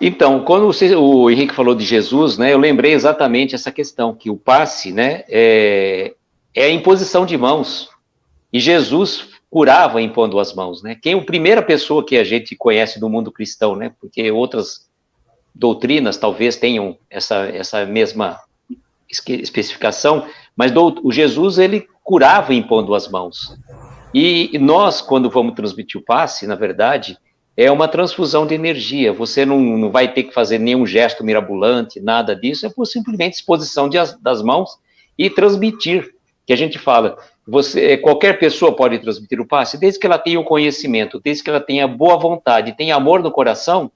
Então, 0.00 0.44
quando 0.44 0.66
você, 0.66 0.94
o 0.94 1.30
Henrique 1.30 1.54
falou 1.54 1.74
de 1.74 1.84
Jesus, 1.84 2.36
né, 2.36 2.52
eu 2.52 2.58
lembrei 2.58 2.92
exatamente 2.92 3.54
essa 3.54 3.72
questão, 3.72 4.14
que 4.14 4.30
o 4.30 4.36
passe 4.36 4.92
né, 4.92 5.24
é, 5.28 6.14
é 6.54 6.64
a 6.64 6.70
imposição 6.70 7.24
de 7.24 7.36
mãos. 7.36 7.88
E 8.52 8.60
Jesus 8.60 9.30
curava 9.50 10.02
impondo 10.02 10.38
as 10.38 10.54
mãos. 10.54 10.82
Né? 10.82 10.94
Quem 10.94 11.14
é 11.14 11.16
a 11.16 11.24
primeira 11.24 11.62
pessoa 11.62 12.04
que 12.04 12.16
a 12.16 12.24
gente 12.24 12.54
conhece 12.54 13.00
do 13.00 13.08
mundo 13.08 13.32
cristão, 13.32 13.74
né? 13.74 13.94
porque 13.98 14.30
outras 14.30 14.86
doutrinas 15.54 16.18
talvez 16.18 16.56
tenham 16.56 16.98
essa, 17.08 17.46
essa 17.46 17.86
mesma 17.86 18.38
especificação, 19.08 20.26
mas 20.56 20.72
do, 20.72 21.00
o 21.02 21.12
Jesus 21.12 21.58
ele 21.58 21.86
curava 22.02 22.54
impondo 22.54 22.94
as 22.94 23.08
mãos. 23.08 23.56
E, 24.14 24.58
nós, 24.58 25.02
quando 25.02 25.28
vamos 25.28 25.54
transmitir 25.54 26.00
o 26.00 26.04
passe, 26.04 26.46
na 26.46 26.54
verdade, 26.54 27.18
é 27.56 27.70
uma 27.70 27.88
transfusão 27.88 28.46
de 28.46 28.54
energia. 28.54 29.12
Você 29.12 29.44
não, 29.44 29.58
não 29.58 29.90
vai 29.90 30.12
ter 30.12 30.22
que 30.22 30.32
fazer 30.32 30.58
nenhum 30.58 30.86
gesto 30.86 31.24
mirabolante, 31.24 32.00
nada 32.00 32.34
disso, 32.34 32.66
é 32.66 32.70
por 32.70 32.86
simplesmente 32.86 33.34
exposição 33.34 33.88
de, 33.88 33.98
das 34.22 34.42
mãos 34.42 34.78
e 35.18 35.28
transmitir. 35.28 36.14
Que 36.46 36.52
a 36.52 36.56
gente 36.56 36.78
fala, 36.78 37.18
você, 37.46 37.96
qualquer 37.96 38.38
pessoa 38.38 38.74
pode 38.74 38.98
transmitir 38.98 39.40
o 39.40 39.46
passe, 39.46 39.78
desde 39.78 39.98
que 39.98 40.06
ela 40.06 40.18
tenha 40.18 40.38
o 40.38 40.44
conhecimento, 40.44 41.20
desde 41.22 41.42
que 41.42 41.50
ela 41.50 41.60
tenha 41.60 41.86
boa 41.88 42.16
vontade, 42.16 42.76
tenha 42.76 42.94
amor 42.94 43.22
no 43.22 43.30
coração, 43.30 43.90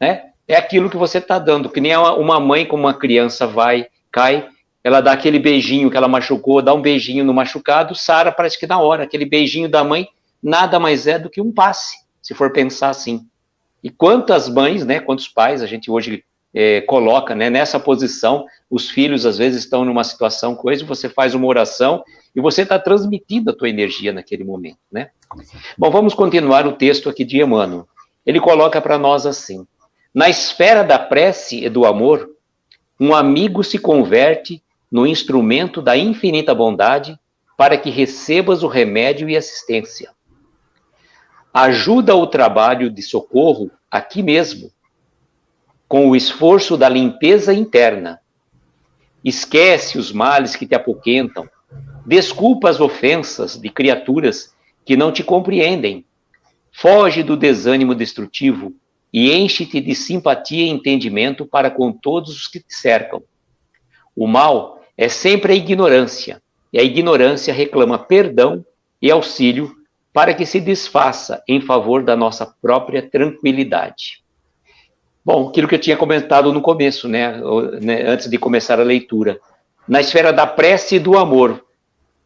né? 0.00 0.24
É 0.46 0.56
aquilo 0.56 0.88
que 0.88 0.96
você 0.96 1.18
está 1.18 1.38
dando, 1.38 1.68
que 1.68 1.80
nem 1.80 1.96
uma 1.96 2.40
mãe 2.40 2.64
com 2.64 2.74
uma 2.74 2.94
criança 2.94 3.46
vai, 3.46 3.86
cai, 4.10 4.48
ela 4.82 5.00
dá 5.00 5.12
aquele 5.12 5.38
beijinho 5.38 5.90
que 5.90 5.96
ela 5.96 6.08
machucou, 6.08 6.62
dá 6.62 6.72
um 6.72 6.80
beijinho 6.82 7.24
no 7.24 7.34
machucado, 7.34 7.94
Sara 7.94 8.32
parece 8.32 8.58
que 8.58 8.66
na 8.66 8.80
hora, 8.80 9.04
aquele 9.04 9.24
beijinho 9.24 9.68
da 9.68 9.84
mãe 9.84 10.08
nada 10.42 10.78
mais 10.78 11.06
é 11.06 11.18
do 11.18 11.28
que 11.28 11.40
um 11.40 11.52
passe 11.52 11.96
se 12.22 12.34
for 12.34 12.52
pensar 12.52 12.90
assim. 12.90 13.26
E 13.82 13.90
quantas 13.90 14.48
mães, 14.48 14.84
né, 14.84 15.00
quantos 15.00 15.28
pais 15.28 15.62
a 15.62 15.66
gente 15.66 15.90
hoje 15.90 16.24
é, 16.52 16.80
coloca 16.82 17.34
né, 17.34 17.48
nessa 17.48 17.78
posição, 17.78 18.46
os 18.70 18.90
filhos 18.90 19.24
às 19.24 19.38
vezes 19.38 19.64
estão 19.64 19.84
numa 19.84 20.04
situação 20.04 20.54
coisa, 20.54 20.84
você 20.84 21.08
faz 21.08 21.34
uma 21.34 21.46
oração 21.46 22.02
e 22.34 22.40
você 22.40 22.62
está 22.62 22.78
transmitindo 22.78 23.50
a 23.50 23.54
tua 23.54 23.68
energia 23.68 24.12
naquele 24.12 24.44
momento, 24.44 24.78
né? 24.92 25.10
Bom, 25.76 25.90
vamos 25.90 26.14
continuar 26.14 26.66
o 26.66 26.72
texto 26.72 27.08
aqui 27.08 27.24
de 27.24 27.40
Emmanuel. 27.40 27.88
Ele 28.24 28.40
coloca 28.40 28.80
para 28.80 28.98
nós 28.98 29.26
assim: 29.26 29.66
na 30.14 30.28
esfera 30.28 30.82
da 30.82 30.98
prece 30.98 31.64
e 31.64 31.68
do 31.68 31.86
amor, 31.86 32.28
um 32.98 33.14
amigo 33.14 33.62
se 33.62 33.78
converte 33.78 34.62
no 34.90 35.06
instrumento 35.06 35.80
da 35.80 35.96
infinita 35.96 36.54
bondade 36.54 37.18
para 37.56 37.76
que 37.76 37.90
recebas 37.90 38.62
o 38.62 38.68
remédio 38.68 39.28
e 39.28 39.36
assistência 39.36 40.10
ajuda 41.52 42.14
o 42.14 42.26
trabalho 42.26 42.90
de 42.90 43.02
socorro 43.02 43.70
aqui 43.90 44.22
mesmo, 44.22 44.70
com 45.88 46.08
o 46.08 46.14
esforço 46.14 46.76
da 46.76 46.88
limpeza 46.88 47.52
interna. 47.52 48.20
Esquece 49.24 49.98
os 49.98 50.12
males 50.12 50.54
que 50.54 50.66
te 50.66 50.74
apoquentam, 50.74 51.48
desculpa 52.06 52.70
as 52.70 52.80
ofensas 52.80 53.56
de 53.56 53.70
criaturas 53.70 54.54
que 54.84 54.96
não 54.96 55.10
te 55.10 55.24
compreendem. 55.24 56.04
Foge 56.70 57.22
do 57.22 57.36
desânimo 57.36 57.94
destrutivo 57.94 58.72
e 59.12 59.32
enche-te 59.32 59.80
de 59.80 59.94
simpatia 59.94 60.64
e 60.64 60.68
entendimento 60.68 61.46
para 61.46 61.70
com 61.70 61.92
todos 61.92 62.36
os 62.36 62.46
que 62.46 62.60
te 62.60 62.74
cercam. 62.74 63.22
O 64.14 64.26
mal 64.26 64.82
é 64.96 65.08
sempre 65.08 65.52
a 65.52 65.56
ignorância, 65.56 66.42
e 66.72 66.78
a 66.78 66.82
ignorância 66.82 67.54
reclama 67.54 67.98
perdão 67.98 68.64
e 69.00 69.10
auxílio 69.10 69.74
para 70.12 70.34
que 70.34 70.44
se 70.44 70.60
desfaça 70.60 71.42
em 71.46 71.60
favor 71.60 72.02
da 72.02 72.16
nossa 72.16 72.46
própria 72.60 73.02
tranquilidade. 73.02 74.22
Bom, 75.24 75.48
aquilo 75.48 75.68
que 75.68 75.74
eu 75.74 75.80
tinha 75.80 75.96
comentado 75.96 76.52
no 76.52 76.60
começo, 76.60 77.06
né, 77.06 77.40
né 77.80 78.02
antes 78.02 78.28
de 78.28 78.38
começar 78.38 78.80
a 78.80 78.84
leitura, 78.84 79.38
na 79.86 80.00
esfera 80.00 80.32
da 80.32 80.46
prece 80.46 80.96
e 80.96 80.98
do 80.98 81.16
amor, 81.16 81.64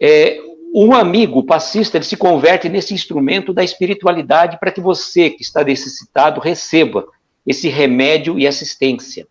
é, 0.01 0.41
um 0.75 0.95
amigo 0.95 1.45
passista 1.45 1.99
ele 1.99 2.05
se 2.05 2.17
converte 2.17 2.69
nesse 2.69 2.95
instrumento 2.95 3.53
da 3.53 3.63
espiritualidade 3.63 4.59
para 4.59 4.73
que 4.73 4.81
você 4.81 5.29
que 5.29 5.43
está 5.43 5.63
necessitado 5.63 6.41
receba 6.41 7.07
esse 7.47 7.69
remédio 7.69 8.39
e 8.39 8.47
assistência. 8.47 9.27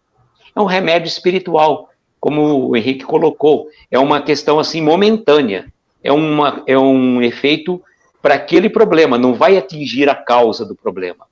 É 0.55 0.61
um 0.61 0.65
remédio 0.65 1.07
espiritual, 1.07 1.89
como 2.19 2.69
o 2.69 2.77
Henrique 2.77 3.05
colocou, 3.05 3.69
é 3.89 3.97
uma 3.97 4.21
questão 4.21 4.59
assim 4.59 4.81
momentânea, 4.81 5.71
é, 6.03 6.11
uma, 6.11 6.61
é 6.67 6.77
um 6.77 7.21
efeito 7.21 7.81
para 8.21 8.35
aquele 8.35 8.69
problema, 8.69 9.17
não 9.17 9.33
vai 9.33 9.57
atingir 9.57 10.09
a 10.09 10.15
causa 10.15 10.63
do 10.63 10.75
problema. 10.75 11.25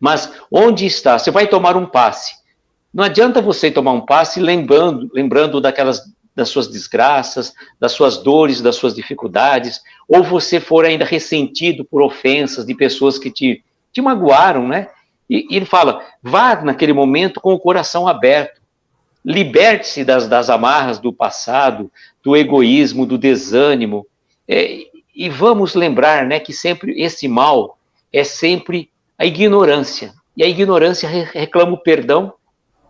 Mas 0.00 0.32
onde 0.50 0.84
está? 0.84 1.18
Você 1.18 1.30
vai 1.30 1.46
tomar 1.46 1.76
um 1.76 1.86
passe. 1.86 2.34
Não 2.92 3.04
adianta 3.04 3.40
você 3.40 3.70
tomar 3.70 3.92
um 3.92 4.00
passe 4.00 4.40
lembrando, 4.40 5.08
lembrando 5.12 5.60
daquelas 5.60 6.02
das 6.36 6.50
suas 6.50 6.68
desgraças, 6.68 7.54
das 7.80 7.92
suas 7.92 8.18
dores, 8.18 8.60
das 8.60 8.76
suas 8.76 8.94
dificuldades, 8.94 9.80
ou 10.06 10.22
você 10.22 10.60
for 10.60 10.84
ainda 10.84 11.04
ressentido 11.04 11.84
por 11.84 12.02
ofensas 12.02 12.66
de 12.66 12.74
pessoas 12.74 13.18
que 13.18 13.30
te, 13.30 13.64
te 13.92 14.02
magoaram, 14.02 14.68
né? 14.68 14.88
E, 15.28 15.46
e 15.50 15.56
ele 15.56 15.66
fala: 15.66 16.04
vá 16.22 16.54
naquele 16.62 16.92
momento 16.92 17.40
com 17.40 17.54
o 17.54 17.58
coração 17.58 18.06
aberto, 18.06 18.60
liberte-se 19.24 20.04
das, 20.04 20.28
das 20.28 20.50
amarras 20.50 20.98
do 20.98 21.12
passado, 21.12 21.90
do 22.22 22.36
egoísmo, 22.36 23.06
do 23.06 23.16
desânimo, 23.16 24.06
é, 24.46 24.86
e 25.14 25.30
vamos 25.30 25.74
lembrar 25.74 26.26
né, 26.26 26.38
que 26.38 26.52
sempre 26.52 27.00
esse 27.00 27.26
mal 27.26 27.78
é 28.12 28.22
sempre 28.22 28.90
a 29.18 29.24
ignorância. 29.24 30.12
E 30.36 30.44
a 30.44 30.46
ignorância 30.46 31.08
reclama 31.08 31.72
o 31.72 31.78
perdão 31.78 32.34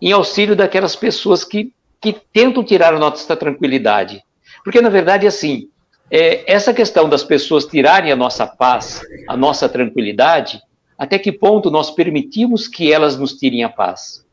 em 0.03 0.11
auxílio 0.11 0.57
daquelas 0.57 0.97
pessoas 0.97 1.45
que, 1.45 1.73
que 2.13 2.21
tentam 2.33 2.63
tirar 2.63 2.95
a 2.95 2.99
nossa 3.01 3.35
tranquilidade. 3.35 4.23
Porque, 4.63 4.81
na 4.81 4.89
verdade, 4.89 5.27
assim, 5.27 5.69
é, 6.09 6.53
essa 6.53 6.73
questão 6.73 7.09
das 7.09 7.25
pessoas 7.25 7.65
tirarem 7.65 8.13
a 8.13 8.17
nossa 8.17 8.47
paz, 8.47 9.03
a 9.29 9.37
nossa 9.37 9.69
tranquilidade, 9.69 10.63
até 10.97 11.19
que 11.19 11.33
ponto 11.33 11.69
nós 11.69 11.91
permitimos 11.91 12.69
que 12.69 12.93
elas 12.93 13.19
nos 13.19 13.35
tirem 13.35 13.65
a 13.65 13.69
paz? 13.69 14.25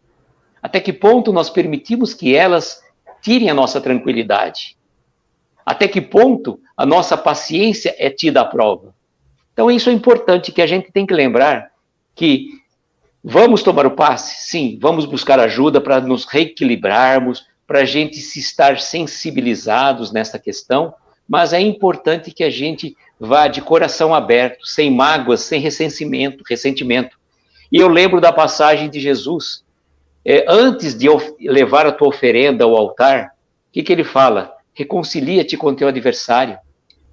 Até 0.62 0.80
que 0.80 0.94
ponto 0.94 1.34
nós 1.34 1.50
permitimos 1.50 2.14
que 2.14 2.36
elas 2.36 2.80
tirem 3.24 3.50
a 3.50 3.56
nossa 3.56 3.82
tranquilidade? 3.82 4.78
Até 5.66 5.88
que 5.88 6.00
ponto 6.00 6.60
a 6.78 6.86
nossa 6.86 7.18
paciência 7.18 7.96
é 7.98 8.12
tida 8.12 8.42
à 8.42 8.46
prova? 8.46 8.94
Então, 9.52 9.72
isso 9.72 9.90
é 9.90 9.94
importante 9.94 10.52
que 10.52 10.62
a 10.62 10.68
gente 10.68 10.92
tem 10.92 11.08
que 11.08 11.14
lembrar 11.14 11.72
que 12.14 12.50
vamos 13.24 13.64
tomar 13.64 13.88
o 13.88 13.92
passe? 13.92 14.48
Sim, 14.48 14.78
vamos 14.80 15.06
buscar 15.06 15.40
ajuda 15.40 15.82
para 15.82 16.00
nos 16.02 16.26
reequilibrarmos, 16.26 17.52
para 17.66 17.80
a 17.80 17.86
gente 17.86 18.18
se 18.18 18.40
estar 18.40 18.80
sensibilizados 18.80 20.12
nessa 20.12 20.38
questão, 20.38 20.94
mas 21.28 21.54
é 21.54 21.60
importante 21.60 22.32
que 22.32 22.44
a 22.44 22.50
gente 22.50 22.96
vá 23.20 23.48
de 23.48 23.62
coração 23.62 24.14
aberto, 24.14 24.66
sem 24.66 24.92
mágoas, 24.92 25.42
sem 25.42 25.62
ressentimento, 25.62 26.44
ressentimento. 26.48 27.18
E 27.72 27.78
eu 27.78 27.88
lembro 27.88 28.20
da 28.20 28.32
passagem 28.32 28.90
de 28.90 29.00
Jesus, 29.00 29.64
é, 30.26 30.46
antes 30.48 30.94
de 30.94 31.08
levar 31.40 31.86
a 31.86 31.92
tua 31.92 32.10
oferenda 32.10 32.64
ao 32.64 32.76
altar, 32.76 33.32
o 33.70 33.72
que, 33.72 33.82
que 33.82 33.92
ele 33.92 34.04
fala? 34.04 34.54
Reconcilia-te 34.74 35.58
com 35.58 35.74
teu 35.74 35.88
adversário. 35.88 36.58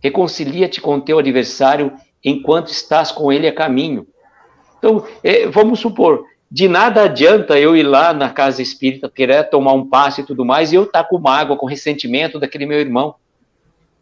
Reconcilia-te 0.02 0.80
com 0.80 1.00
teu 1.00 1.18
adversário 1.18 1.92
enquanto 2.24 2.70
estás 2.70 3.10
com 3.10 3.32
ele 3.32 3.46
a 3.46 3.54
caminho. 3.54 4.06
Então, 4.78 5.06
é, 5.22 5.46
vamos 5.46 5.80
supor, 5.80 6.24
de 6.50 6.68
nada 6.68 7.04
adianta 7.04 7.58
eu 7.58 7.76
ir 7.76 7.84
lá 7.84 8.12
na 8.12 8.28
casa 8.28 8.60
espírita, 8.60 9.08
querer 9.08 9.48
tomar 9.50 9.72
um 9.72 9.86
passe 9.86 10.22
e 10.22 10.26
tudo 10.26 10.44
mais, 10.44 10.72
e 10.72 10.74
eu 10.74 10.82
estar 10.82 11.04
tá 11.04 11.08
com 11.08 11.18
mágoa, 11.18 11.56
com 11.56 11.66
ressentimento 11.66 12.40
daquele 12.40 12.66
meu 12.66 12.80
irmão. 12.80 13.14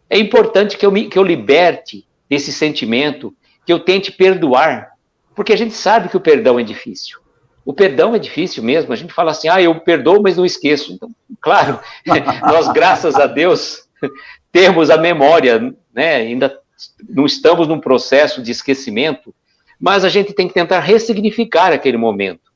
É 0.08 0.18
importante 0.18 0.78
que 0.78 0.86
eu, 0.86 0.90
me, 0.90 1.08
que 1.08 1.18
eu 1.18 1.22
liberte 1.22 2.06
desse 2.28 2.50
sentimento, 2.50 3.34
que 3.66 3.72
eu 3.72 3.80
tente 3.80 4.10
perdoar, 4.10 4.92
porque 5.34 5.52
a 5.52 5.56
gente 5.56 5.74
sabe 5.74 6.08
que 6.08 6.16
o 6.16 6.20
perdão 6.20 6.58
é 6.58 6.62
difícil. 6.62 7.18
O 7.66 7.74
perdão 7.74 8.14
é 8.14 8.18
difícil 8.18 8.62
mesmo. 8.62 8.94
A 8.94 8.96
gente 8.96 9.12
fala 9.12 9.30
assim, 9.30 9.48
ah, 9.48 9.60
eu 9.60 9.78
perdoo, 9.80 10.22
mas 10.22 10.38
não 10.38 10.46
esqueço. 10.46 10.90
Então, 10.94 11.10
claro, 11.38 11.78
nós, 12.42 12.66
graças 12.72 13.14
a 13.16 13.26
Deus, 13.26 13.86
temos 14.50 14.88
a 14.88 14.96
memória, 14.96 15.74
né? 15.92 16.16
Ainda 16.16 16.58
não 17.06 17.26
estamos 17.26 17.68
num 17.68 17.78
processo 17.78 18.42
de 18.42 18.50
esquecimento, 18.50 19.34
mas 19.78 20.04
a 20.04 20.08
gente 20.08 20.32
tem 20.32 20.48
que 20.48 20.54
tentar 20.54 20.80
ressignificar 20.80 21.72
aquele 21.72 21.96
momento. 21.96 22.52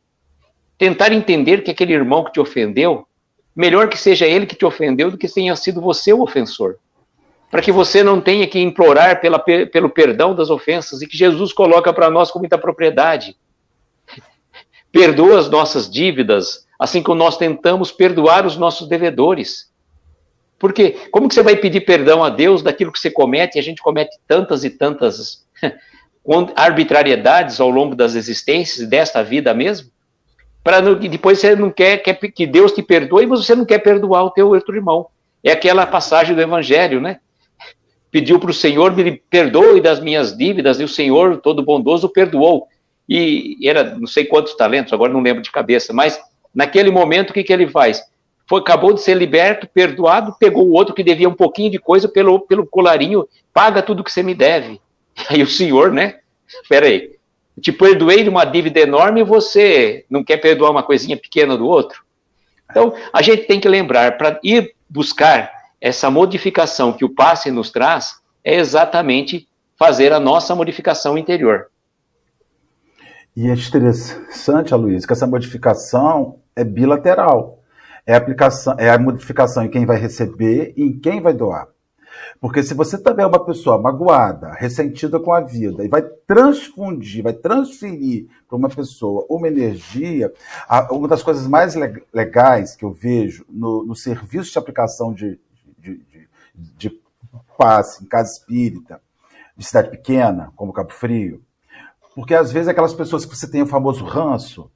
Tentar 0.76 1.12
entender 1.12 1.62
que 1.62 1.70
aquele 1.70 1.92
irmão 1.92 2.24
que 2.24 2.32
te 2.32 2.40
ofendeu, 2.40 3.06
melhor 3.54 3.88
que 3.88 3.96
seja 3.96 4.26
ele 4.26 4.46
que 4.46 4.56
te 4.56 4.64
ofendeu 4.64 5.10
do 5.10 5.18
que 5.18 5.28
tenha 5.28 5.54
sido 5.54 5.80
você 5.80 6.12
o 6.12 6.22
ofensor. 6.22 6.76
Para 7.50 7.62
que 7.62 7.70
você 7.70 8.02
não 8.02 8.20
tenha 8.20 8.46
que 8.46 8.58
implorar 8.58 9.20
pela, 9.20 9.38
pelo 9.38 9.90
perdão 9.90 10.34
das 10.34 10.50
ofensas 10.50 11.02
e 11.02 11.06
que 11.06 11.16
Jesus 11.16 11.52
coloca 11.52 11.92
para 11.92 12.10
nós 12.10 12.30
com 12.30 12.38
muita 12.38 12.58
propriedade 12.58 13.36
perdoa 14.90 15.38
as 15.38 15.48
nossas 15.48 15.90
dívidas 15.90 16.66
assim 16.82 17.00
como 17.00 17.16
nós 17.16 17.36
tentamos 17.36 17.92
perdoar 17.92 18.44
os 18.44 18.56
nossos 18.56 18.88
devedores. 18.88 19.70
Porque 20.58 20.96
como 21.12 21.28
que 21.28 21.34
você 21.34 21.42
vai 21.42 21.54
pedir 21.54 21.82
perdão 21.82 22.24
a 22.24 22.28
Deus 22.28 22.60
daquilo 22.60 22.90
que 22.90 22.98
você 22.98 23.08
comete? 23.08 23.56
E 23.56 23.60
a 23.60 23.62
gente 23.62 23.80
comete 23.80 24.18
tantas 24.26 24.64
e 24.64 24.70
tantas 24.70 25.46
arbitrariedades 26.54 27.60
ao 27.60 27.68
longo 27.68 27.94
das 27.94 28.14
existências 28.14 28.88
desta 28.88 29.22
vida 29.22 29.52
mesmo, 29.52 29.90
para 30.62 30.80
depois 30.80 31.40
você 31.40 31.56
não 31.56 31.70
quer, 31.70 31.98
quer 31.98 32.14
que 32.14 32.46
Deus 32.46 32.72
te 32.72 32.82
perdoe, 32.82 33.26
mas 33.26 33.44
você 33.44 33.54
não 33.54 33.64
quer 33.64 33.80
perdoar 33.80 34.24
o 34.24 34.30
teu 34.30 34.50
outro 34.50 34.74
irmão. 34.74 35.08
É 35.42 35.50
aquela 35.50 35.84
passagem 35.84 36.36
do 36.36 36.40
Evangelho, 36.40 37.00
né? 37.00 37.18
Pediu 38.12 38.38
para 38.38 38.50
o 38.50 38.54
Senhor, 38.54 38.94
me 38.94 39.20
perdoe 39.28 39.80
das 39.80 39.98
minhas 39.98 40.36
dívidas, 40.36 40.78
e 40.78 40.84
o 40.84 40.88
Senhor, 40.88 41.38
todo 41.38 41.64
bondoso, 41.64 42.08
perdoou. 42.08 42.68
E 43.08 43.58
era 43.68 43.82
não 43.96 44.06
sei 44.06 44.24
quantos 44.24 44.54
talentos, 44.54 44.92
agora 44.92 45.12
não 45.12 45.20
lembro 45.20 45.42
de 45.42 45.50
cabeça, 45.50 45.92
mas 45.92 46.20
naquele 46.54 46.90
momento 46.90 47.30
o 47.30 47.32
que, 47.32 47.42
que 47.42 47.52
ele 47.52 47.66
faz? 47.66 48.00
Foi, 48.46 48.60
acabou 48.60 48.92
de 48.92 49.00
ser 49.00 49.16
liberto, 49.16 49.66
perdoado, 49.66 50.36
pegou 50.38 50.64
o 50.66 50.72
outro 50.72 50.94
que 50.94 51.02
devia 51.02 51.28
um 51.28 51.34
pouquinho 51.34 51.70
de 51.70 51.78
coisa 51.78 52.08
pelo, 52.08 52.38
pelo 52.40 52.66
colarinho, 52.66 53.26
paga 53.52 53.82
tudo 53.82 54.04
que 54.04 54.12
você 54.12 54.22
me 54.22 54.34
deve. 54.34 54.80
Aí 55.28 55.42
o 55.42 55.46
senhor, 55.46 55.92
né? 55.92 56.20
Espera 56.62 56.86
aí, 56.86 57.12
te 57.60 57.72
perdoei 57.72 58.22
de 58.22 58.28
uma 58.28 58.44
dívida 58.44 58.80
enorme 58.80 59.20
e 59.20 59.24
você 59.24 60.04
não 60.10 60.22
quer 60.22 60.36
perdoar 60.36 60.70
uma 60.70 60.82
coisinha 60.82 61.16
pequena 61.16 61.56
do 61.56 61.66
outro? 61.66 62.02
Então, 62.70 62.94
a 63.12 63.22
gente 63.22 63.44
tem 63.44 63.60
que 63.60 63.68
lembrar, 63.68 64.16
para 64.16 64.38
ir 64.42 64.74
buscar 64.88 65.50
essa 65.80 66.10
modificação 66.10 66.92
que 66.92 67.04
o 67.04 67.14
passe 67.14 67.50
nos 67.50 67.70
traz, 67.70 68.20
é 68.44 68.56
exatamente 68.56 69.48
fazer 69.78 70.12
a 70.12 70.20
nossa 70.20 70.54
modificação 70.54 71.18
interior. 71.18 71.66
E 73.34 73.48
é 73.48 73.54
interessante, 73.54 74.74
Aloysio, 74.74 75.06
que 75.06 75.12
essa 75.12 75.26
modificação 75.26 76.40
é 76.54 76.62
bilateral. 76.62 77.62
É 78.06 78.14
aplicação, 78.14 78.74
é 78.78 78.90
a 78.90 78.98
modificação 78.98 79.64
em 79.64 79.70
quem 79.70 79.86
vai 79.86 79.96
receber 79.96 80.74
e 80.76 80.82
em 80.82 80.98
quem 80.98 81.20
vai 81.20 81.32
doar. 81.32 81.68
Porque 82.40 82.62
se 82.62 82.74
você 82.74 82.98
também 82.98 83.24
é 83.24 83.28
uma 83.28 83.44
pessoa 83.44 83.80
magoada, 83.80 84.52
ressentida 84.52 85.18
com 85.20 85.32
a 85.32 85.40
vida, 85.40 85.84
e 85.84 85.88
vai 85.88 86.02
transfundir, 86.02 87.22
vai 87.22 87.32
transferir 87.32 88.26
para 88.48 88.56
uma 88.56 88.68
pessoa 88.68 89.26
uma 89.28 89.48
energia, 89.48 90.32
uma 90.90 91.08
das 91.08 91.22
coisas 91.22 91.46
mais 91.46 91.74
legais 92.12 92.76
que 92.76 92.84
eu 92.84 92.92
vejo 92.92 93.44
no, 93.48 93.84
no 93.84 93.94
serviço 93.94 94.52
de 94.52 94.58
aplicação 94.58 95.12
de, 95.12 95.38
de, 95.78 96.00
de, 96.10 96.28
de 96.76 97.00
passe 97.56 98.04
em 98.04 98.06
casa 98.06 98.32
espírita, 98.32 99.00
de 99.56 99.64
cidade 99.64 99.90
pequena, 99.90 100.52
como 100.56 100.72
Cabo 100.72 100.92
Frio, 100.92 101.42
porque 102.14 102.34
às 102.34 102.52
vezes 102.52 102.68
aquelas 102.68 102.94
pessoas 102.94 103.24
que 103.24 103.34
você 103.36 103.50
tem 103.50 103.62
o 103.62 103.66
famoso 103.66 104.04
ranço, 104.04 104.70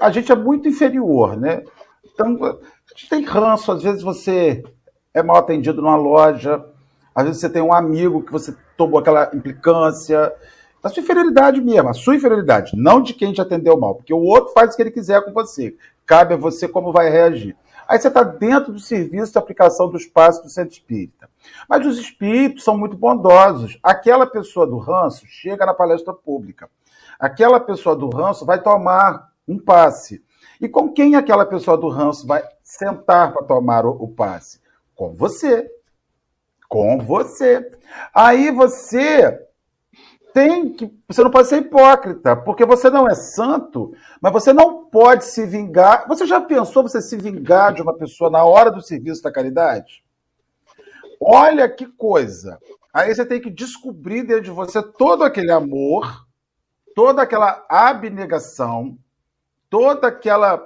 a 0.00 0.10
gente 0.10 0.30
é 0.30 0.36
muito 0.36 0.68
inferior, 0.68 1.36
né? 1.36 1.62
Então, 2.04 2.44
a 2.44 2.94
gente 2.94 3.08
tem 3.08 3.24
ranço, 3.24 3.72
às 3.72 3.82
vezes 3.82 4.02
você 4.02 4.62
é 5.18 5.22
mal 5.22 5.36
atendido 5.36 5.82
numa 5.82 5.96
loja, 5.96 6.64
às 7.14 7.24
vezes 7.24 7.40
você 7.40 7.50
tem 7.50 7.62
um 7.62 7.72
amigo 7.72 8.22
que 8.22 8.32
você 8.32 8.54
tomou 8.76 9.00
aquela 9.00 9.30
implicância, 9.34 10.32
a 10.82 10.88
sua 10.88 11.02
inferioridade 11.02 11.60
mesmo, 11.60 11.88
a 11.88 11.94
sua 11.94 12.14
inferioridade, 12.16 12.76
não 12.76 13.02
de 13.02 13.12
quem 13.12 13.32
te 13.32 13.40
atendeu 13.40 13.76
mal, 13.78 13.96
porque 13.96 14.14
o 14.14 14.22
outro 14.22 14.52
faz 14.52 14.72
o 14.72 14.76
que 14.76 14.82
ele 14.82 14.90
quiser 14.90 15.24
com 15.24 15.32
você. 15.32 15.76
Cabe 16.06 16.34
a 16.34 16.36
você 16.36 16.68
como 16.68 16.92
vai 16.92 17.10
reagir. 17.10 17.56
Aí 17.88 17.98
você 17.98 18.08
está 18.08 18.22
dentro 18.22 18.72
do 18.72 18.78
serviço 18.78 19.32
de 19.32 19.38
aplicação 19.38 19.88
do 19.90 19.96
espaço 19.96 20.42
do 20.42 20.48
centro 20.48 20.72
espírita. 20.72 21.28
Mas 21.68 21.86
os 21.86 21.98
espíritos 21.98 22.62
são 22.62 22.76
muito 22.76 22.96
bondosos. 22.96 23.78
Aquela 23.82 24.26
pessoa 24.26 24.66
do 24.66 24.78
ranço 24.78 25.26
chega 25.26 25.66
na 25.66 25.74
palestra 25.74 26.12
pública. 26.12 26.68
Aquela 27.18 27.58
pessoa 27.58 27.96
do 27.96 28.08
ranço 28.08 28.46
vai 28.46 28.62
tomar 28.62 29.32
um 29.46 29.58
passe. 29.58 30.22
E 30.60 30.68
com 30.68 30.92
quem 30.92 31.16
aquela 31.16 31.46
pessoa 31.46 31.76
do 31.76 31.88
ranço 31.88 32.26
vai 32.26 32.42
sentar 32.62 33.32
para 33.32 33.44
tomar 33.44 33.86
o, 33.86 33.90
o 33.90 34.08
passe? 34.08 34.60
Com 34.98 35.14
você. 35.14 35.70
Com 36.68 36.98
você. 36.98 37.70
Aí 38.12 38.50
você 38.50 39.46
tem 40.34 40.72
que. 40.72 40.92
Você 41.06 41.22
não 41.22 41.30
pode 41.30 41.46
ser 41.46 41.58
hipócrita, 41.58 42.34
porque 42.34 42.66
você 42.66 42.90
não 42.90 43.08
é 43.08 43.14
santo, 43.14 43.94
mas 44.20 44.32
você 44.32 44.52
não 44.52 44.86
pode 44.86 45.24
se 45.24 45.46
vingar. 45.46 46.08
Você 46.08 46.26
já 46.26 46.40
pensou 46.40 46.82
você 46.82 47.00
se 47.00 47.16
vingar 47.16 47.72
de 47.72 47.80
uma 47.80 47.96
pessoa 47.96 48.28
na 48.28 48.42
hora 48.44 48.72
do 48.72 48.82
serviço 48.82 49.22
da 49.22 49.30
caridade? 49.30 50.04
Olha 51.20 51.68
que 51.68 51.86
coisa. 51.86 52.58
Aí 52.92 53.14
você 53.14 53.24
tem 53.24 53.40
que 53.40 53.50
descobrir 53.50 54.24
dentro 54.24 54.42
de 54.42 54.50
você 54.50 54.82
todo 54.82 55.22
aquele 55.22 55.52
amor, 55.52 56.26
toda 56.92 57.22
aquela 57.22 57.64
abnegação, 57.68 58.98
toda 59.70 60.08
aquela 60.08 60.58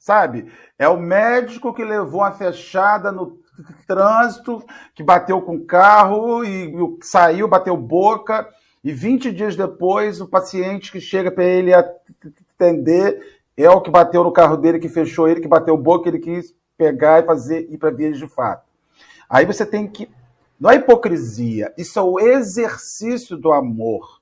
sabe? 0.00 0.50
É 0.78 0.88
o 0.88 0.98
médico 0.98 1.74
que 1.74 1.84
levou 1.84 2.22
a 2.22 2.32
fechada 2.32 3.12
no 3.12 3.38
trânsito, 3.86 4.64
que 4.94 5.02
bateu 5.02 5.40
com 5.42 5.56
o 5.56 5.64
carro 5.64 6.42
e 6.42 6.72
saiu, 7.02 7.46
bateu 7.46 7.76
boca, 7.76 8.48
e 8.82 8.92
20 8.92 9.30
dias 9.30 9.54
depois 9.54 10.20
o 10.20 10.26
paciente 10.26 10.90
que 10.90 11.00
chega 11.00 11.30
para 11.30 11.44
ele 11.44 11.72
atender 11.74 13.40
é 13.56 13.68
o 13.68 13.82
que 13.82 13.90
bateu 13.90 14.24
no 14.24 14.32
carro 14.32 14.56
dele, 14.56 14.78
que 14.78 14.88
fechou 14.88 15.28
ele, 15.28 15.42
que 15.42 15.48
bateu 15.48 15.76
boca, 15.76 16.08
ele 16.08 16.18
quis 16.18 16.54
pegar 16.78 17.22
e 17.22 17.26
fazer 17.26 17.68
ir 17.70 17.76
para 17.76 17.90
vias 17.90 18.18
de 18.18 18.26
fato. 18.26 18.64
Aí 19.28 19.44
você 19.44 19.66
tem 19.66 19.86
que. 19.86 20.08
Não 20.58 20.70
é 20.70 20.76
hipocrisia, 20.76 21.72
isso 21.76 21.98
é 21.98 22.02
o 22.02 22.18
exercício 22.18 23.36
do 23.36 23.52
amor. 23.52 24.20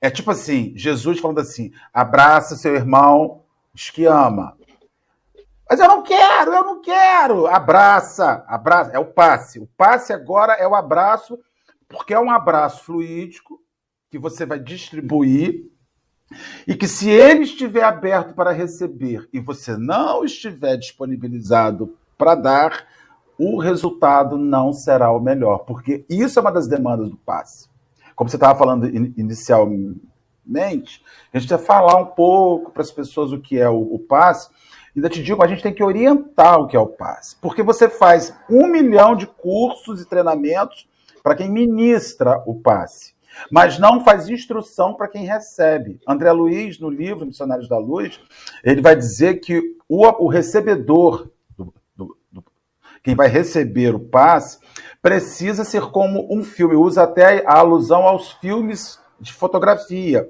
É 0.00 0.10
tipo 0.10 0.32
assim, 0.32 0.72
Jesus 0.74 1.20
falando 1.20 1.38
assim: 1.38 1.70
abraça 1.94 2.56
seu 2.56 2.74
irmão, 2.74 3.42
diz 3.72 3.90
que 3.90 4.06
ama. 4.06 4.56
Mas 5.70 5.78
eu 5.78 5.86
não 5.86 6.02
quero, 6.02 6.52
eu 6.52 6.64
não 6.64 6.82
quero. 6.82 7.46
Abraça, 7.46 8.44
abraça. 8.48 8.90
É 8.90 8.98
o 8.98 9.04
passe. 9.04 9.60
O 9.60 9.68
passe 9.76 10.12
agora 10.12 10.54
é 10.54 10.66
o 10.66 10.74
abraço, 10.74 11.38
porque 11.88 12.12
é 12.12 12.18
um 12.18 12.28
abraço 12.28 12.82
fluídico 12.82 13.60
que 14.10 14.18
você 14.18 14.44
vai 14.44 14.58
distribuir 14.58 15.70
e 16.66 16.74
que 16.74 16.88
se 16.88 17.08
ele 17.08 17.44
estiver 17.44 17.84
aberto 17.84 18.34
para 18.34 18.50
receber 18.50 19.28
e 19.32 19.38
você 19.38 19.76
não 19.76 20.24
estiver 20.24 20.76
disponibilizado 20.76 21.96
para 22.18 22.34
dar, 22.34 22.86
o 23.38 23.58
resultado 23.58 24.36
não 24.36 24.72
será 24.72 25.12
o 25.12 25.20
melhor, 25.20 25.58
porque 25.58 26.04
isso 26.10 26.38
é 26.38 26.42
uma 26.42 26.52
das 26.52 26.66
demandas 26.66 27.08
do 27.08 27.16
passe. 27.16 27.68
Como 28.16 28.28
você 28.28 28.36
estava 28.36 28.58
falando 28.58 28.88
inicialmente, 28.88 31.02
a 31.32 31.38
gente 31.38 31.48
vai 31.48 31.58
falar 31.58 31.96
um 31.96 32.06
pouco 32.06 32.72
para 32.72 32.82
as 32.82 32.90
pessoas 32.90 33.32
o 33.32 33.40
que 33.40 33.56
é 33.56 33.68
o, 33.68 33.94
o 33.94 33.98
passe, 34.00 34.50
Ainda 34.94 35.08
te 35.08 35.22
digo, 35.22 35.42
a 35.42 35.46
gente 35.46 35.62
tem 35.62 35.72
que 35.72 35.84
orientar 35.84 36.60
o 36.60 36.66
que 36.66 36.76
é 36.76 36.80
o 36.80 36.86
passe. 36.86 37.36
Porque 37.40 37.62
você 37.62 37.88
faz 37.88 38.34
um 38.48 38.66
milhão 38.66 39.14
de 39.14 39.26
cursos 39.26 40.00
e 40.00 40.08
treinamentos 40.08 40.88
para 41.22 41.34
quem 41.34 41.50
ministra 41.50 42.42
o 42.46 42.54
passe, 42.60 43.14
mas 43.50 43.78
não 43.78 44.02
faz 44.02 44.28
instrução 44.28 44.94
para 44.94 45.08
quem 45.08 45.24
recebe. 45.24 46.00
André 46.08 46.32
Luiz, 46.32 46.78
no 46.80 46.90
livro 46.90 47.26
Missionários 47.26 47.68
da 47.68 47.78
Luz, 47.78 48.20
ele 48.64 48.80
vai 48.80 48.96
dizer 48.96 49.40
que 49.40 49.76
o, 49.88 50.06
o 50.24 50.28
recebedor, 50.28 51.30
do, 51.56 51.72
do, 51.94 52.16
do, 52.32 52.44
quem 53.02 53.14
vai 53.14 53.28
receber 53.28 53.94
o 53.94 54.00
passe, 54.00 54.58
precisa 55.02 55.64
ser 55.64 55.82
como 55.90 56.26
um 56.34 56.42
filme. 56.42 56.74
Usa 56.74 57.02
até 57.02 57.44
a 57.46 57.58
alusão 57.58 58.02
aos 58.02 58.32
filmes 58.32 58.98
de 59.20 59.32
fotografia. 59.32 60.28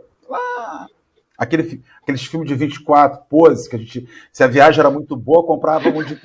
Aquele, 1.41 1.83
aqueles 2.03 2.23
filmes 2.27 2.47
de 2.47 2.55
24 2.55 3.23
poses, 3.31 3.67
que 3.67 3.75
a 3.75 3.79
gente, 3.79 4.07
se 4.31 4.45
a 4.45 4.47
viagem 4.47 4.79
era 4.79 4.91
muito 4.91 5.17
boa, 5.17 5.47
comprava 5.47 5.89
um 5.89 6.05
de 6.05 6.21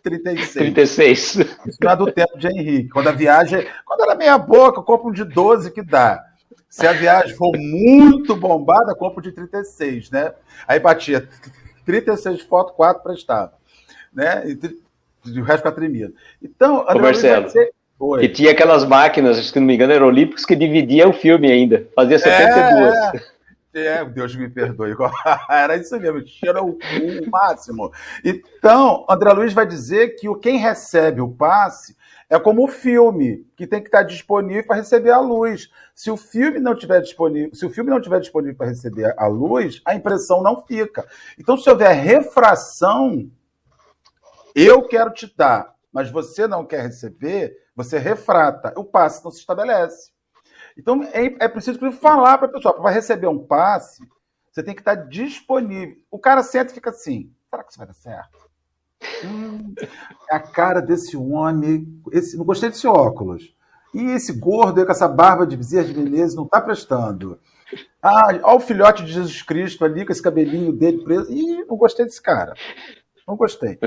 36. 0.00 0.52
36. 0.52 1.18
Isso 1.66 1.78
não 1.82 1.90
é 1.90 1.96
do 1.96 2.12
tempo 2.12 2.38
de 2.38 2.46
Henrique. 2.46 2.88
Quando 2.90 3.08
a 3.08 3.12
viagem, 3.12 3.66
quando 3.84 4.04
era 4.04 4.14
meia 4.14 4.38
boca, 4.38 4.78
eu 4.78 4.84
compro 4.84 5.08
um 5.08 5.12
de 5.12 5.24
12 5.24 5.72
que 5.72 5.82
dá. 5.82 6.24
Se 6.68 6.86
a 6.86 6.92
viagem 6.92 7.34
for 7.34 7.50
muito 7.58 8.36
bombada, 8.36 8.94
compro 8.94 9.20
de 9.20 9.32
36, 9.32 10.12
né? 10.12 10.32
Aí 10.66 10.78
batia 10.78 11.28
36 11.84 12.42
fotos, 12.42 12.72
4 12.76 13.02
prestava. 13.02 13.54
Né? 14.14 14.44
E, 14.46 15.40
o 15.40 15.42
resto 15.42 15.58
fica 15.58 15.72
tremido. 15.72 16.14
Então, 16.40 16.86
Ô, 16.88 16.98
Marcelo, 17.00 17.46
dizer... 17.46 17.72
E 18.20 18.28
tinha 18.28 18.52
aquelas 18.52 18.84
máquinas, 18.84 19.36
se 19.44 19.58
não 19.58 19.66
me 19.66 19.74
engano, 19.74 19.92
eram 19.92 20.06
olímpicos 20.06 20.44
que 20.44 20.54
dividia 20.54 21.08
o 21.08 21.12
filme 21.12 21.50
ainda. 21.50 21.86
Fazia 21.96 22.18
72. 22.18 22.94
É, 22.94 23.16
é. 23.16 23.32
É, 23.74 24.04
Deus 24.04 24.36
me 24.36 24.50
perdoe. 24.50 24.94
Era 25.48 25.76
isso 25.76 25.98
mesmo, 25.98 26.22
tira 26.22 26.62
o, 26.62 26.72
o 26.72 27.30
máximo. 27.30 27.90
Então, 28.22 29.06
André 29.08 29.32
Luiz 29.32 29.52
vai 29.52 29.66
dizer 29.66 30.16
que 30.16 30.32
quem 30.40 30.58
recebe 30.58 31.20
o 31.20 31.30
passe 31.30 31.96
é 32.28 32.38
como 32.38 32.64
o 32.64 32.68
filme, 32.68 33.46
que 33.56 33.66
tem 33.66 33.80
que 33.80 33.88
estar 33.88 34.02
disponível 34.02 34.66
para 34.66 34.76
receber 34.76 35.10
a 35.10 35.20
luz. 35.20 35.70
Se 35.94 36.10
o 36.10 36.16
filme 36.16 36.58
não 36.58 36.74
tiver 36.74 37.00
disponível, 37.00 37.54
se 37.54 37.64
o 37.64 37.70
filme 37.70 37.90
não 37.90 38.00
tiver 38.00 38.20
disponível 38.20 38.56
para 38.56 38.68
receber 38.68 39.14
a 39.18 39.26
luz, 39.26 39.80
a 39.84 39.94
impressão 39.94 40.42
não 40.42 40.64
fica. 40.66 41.06
Então, 41.38 41.56
se 41.56 41.68
houver 41.68 41.92
refração, 41.92 43.30
eu 44.54 44.86
quero 44.86 45.12
te 45.12 45.32
dar, 45.36 45.74
mas 45.92 46.10
você 46.10 46.46
não 46.46 46.64
quer 46.64 46.82
receber, 46.82 47.54
você 47.74 47.98
refrata. 47.98 48.72
O 48.76 48.84
passe 48.84 49.24
não 49.24 49.30
se 49.30 49.40
estabelece. 49.40 50.10
Então 50.76 51.02
é, 51.04 51.26
é 51.44 51.48
preciso 51.48 51.78
falar 51.92 52.38
para 52.38 52.48
a 52.48 52.50
pessoa, 52.50 52.74
para 52.74 52.90
receber 52.90 53.26
um 53.26 53.38
passe, 53.38 54.02
Você 54.50 54.62
tem 54.62 54.74
que 54.74 54.80
estar 54.80 54.94
disponível. 54.94 55.96
O 56.10 56.18
cara 56.18 56.42
senta 56.42 56.70
e 56.70 56.74
fica 56.74 56.90
assim: 56.90 57.32
será 57.50 57.62
que 57.62 57.70
isso 57.70 57.78
vai 57.78 57.86
dar 57.86 57.94
certo? 57.94 58.50
Hum, 59.24 59.74
é 60.30 60.36
a 60.36 60.40
cara 60.40 60.80
desse 60.80 61.16
homem. 61.16 62.00
Esse, 62.12 62.36
não 62.36 62.44
gostei 62.44 62.70
desse 62.70 62.86
óculos. 62.86 63.54
E 63.94 64.02
esse 64.12 64.32
gordo 64.32 64.80
aí 64.80 64.86
com 64.86 64.92
essa 64.92 65.08
barba 65.08 65.46
de 65.46 65.56
Bezerra 65.56 65.88
de 65.88 65.98
Menezes 65.98 66.34
não 66.34 66.44
está 66.44 66.60
prestando. 66.60 67.38
Ah, 68.02 68.28
olha 68.42 68.56
o 68.56 68.60
filhote 68.60 69.04
de 69.04 69.12
Jesus 69.12 69.42
Cristo 69.42 69.84
ali 69.84 70.04
com 70.04 70.12
esse 70.12 70.22
cabelinho 70.22 70.72
dele 70.72 71.02
preso. 71.04 71.30
Ih, 71.30 71.64
não 71.64 71.76
gostei 71.76 72.04
desse 72.04 72.20
cara. 72.20 72.54
Não 73.26 73.36
gostei. 73.36 73.78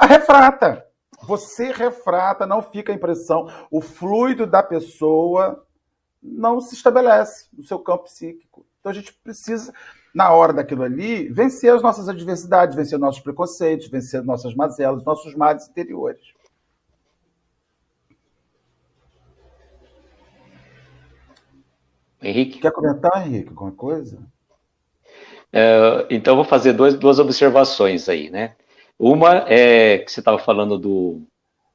Refrata. 0.00 0.84
Você 1.22 1.72
refrata, 1.72 2.46
não 2.46 2.62
fica 2.62 2.92
a 2.92 2.94
impressão. 2.94 3.48
O 3.70 3.80
fluido 3.80 4.46
da 4.46 4.62
pessoa 4.62 5.66
não 6.22 6.60
se 6.60 6.74
estabelece 6.74 7.46
no 7.56 7.64
seu 7.64 7.78
campo 7.78 8.04
psíquico. 8.04 8.66
Então 8.80 8.90
a 8.90 8.94
gente 8.94 9.12
precisa, 9.12 9.72
na 10.14 10.30
hora 10.30 10.52
daquilo 10.52 10.82
ali, 10.82 11.28
vencer 11.28 11.72
as 11.72 11.82
nossas 11.82 12.08
adversidades, 12.08 12.76
vencer 12.76 12.98
nossos 12.98 13.20
preconceitos, 13.20 13.88
vencer 13.88 14.22
nossas 14.22 14.54
mazelas, 14.54 15.04
nossos 15.04 15.34
males 15.34 15.68
interiores. 15.68 16.22
Henrique? 22.20 22.60
Quer 22.60 22.72
comentar, 22.72 23.26
Henrique, 23.26 23.50
alguma 23.50 23.72
coisa? 23.72 24.18
É, 25.52 26.06
então, 26.10 26.36
vou 26.36 26.44
fazer 26.44 26.72
dois, 26.72 26.94
duas 26.94 27.18
observações 27.18 28.08
aí, 28.08 28.28
né? 28.28 28.56
Uma 28.98 29.44
é 29.48 29.98
que 29.98 30.10
você 30.10 30.20
estava 30.20 30.38
falando 30.38 30.76
do, 30.76 31.22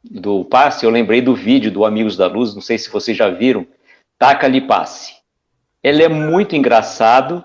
do 0.03 0.43
passe, 0.45 0.85
eu 0.85 0.89
lembrei 0.89 1.21
do 1.21 1.33
vídeo 1.33 1.71
do 1.71 1.85
Amigos 1.85 2.17
da 2.17 2.27
Luz, 2.27 2.53
não 2.53 2.61
sei 2.61 2.77
se 2.77 2.89
vocês 2.89 3.15
já 3.15 3.29
viram, 3.29 3.65
Taca-lhe 4.23 4.61
passe. 4.61 5.15
Ele 5.83 6.01
é 6.01 6.07
muito 6.07 6.55
engraçado, 6.55 7.43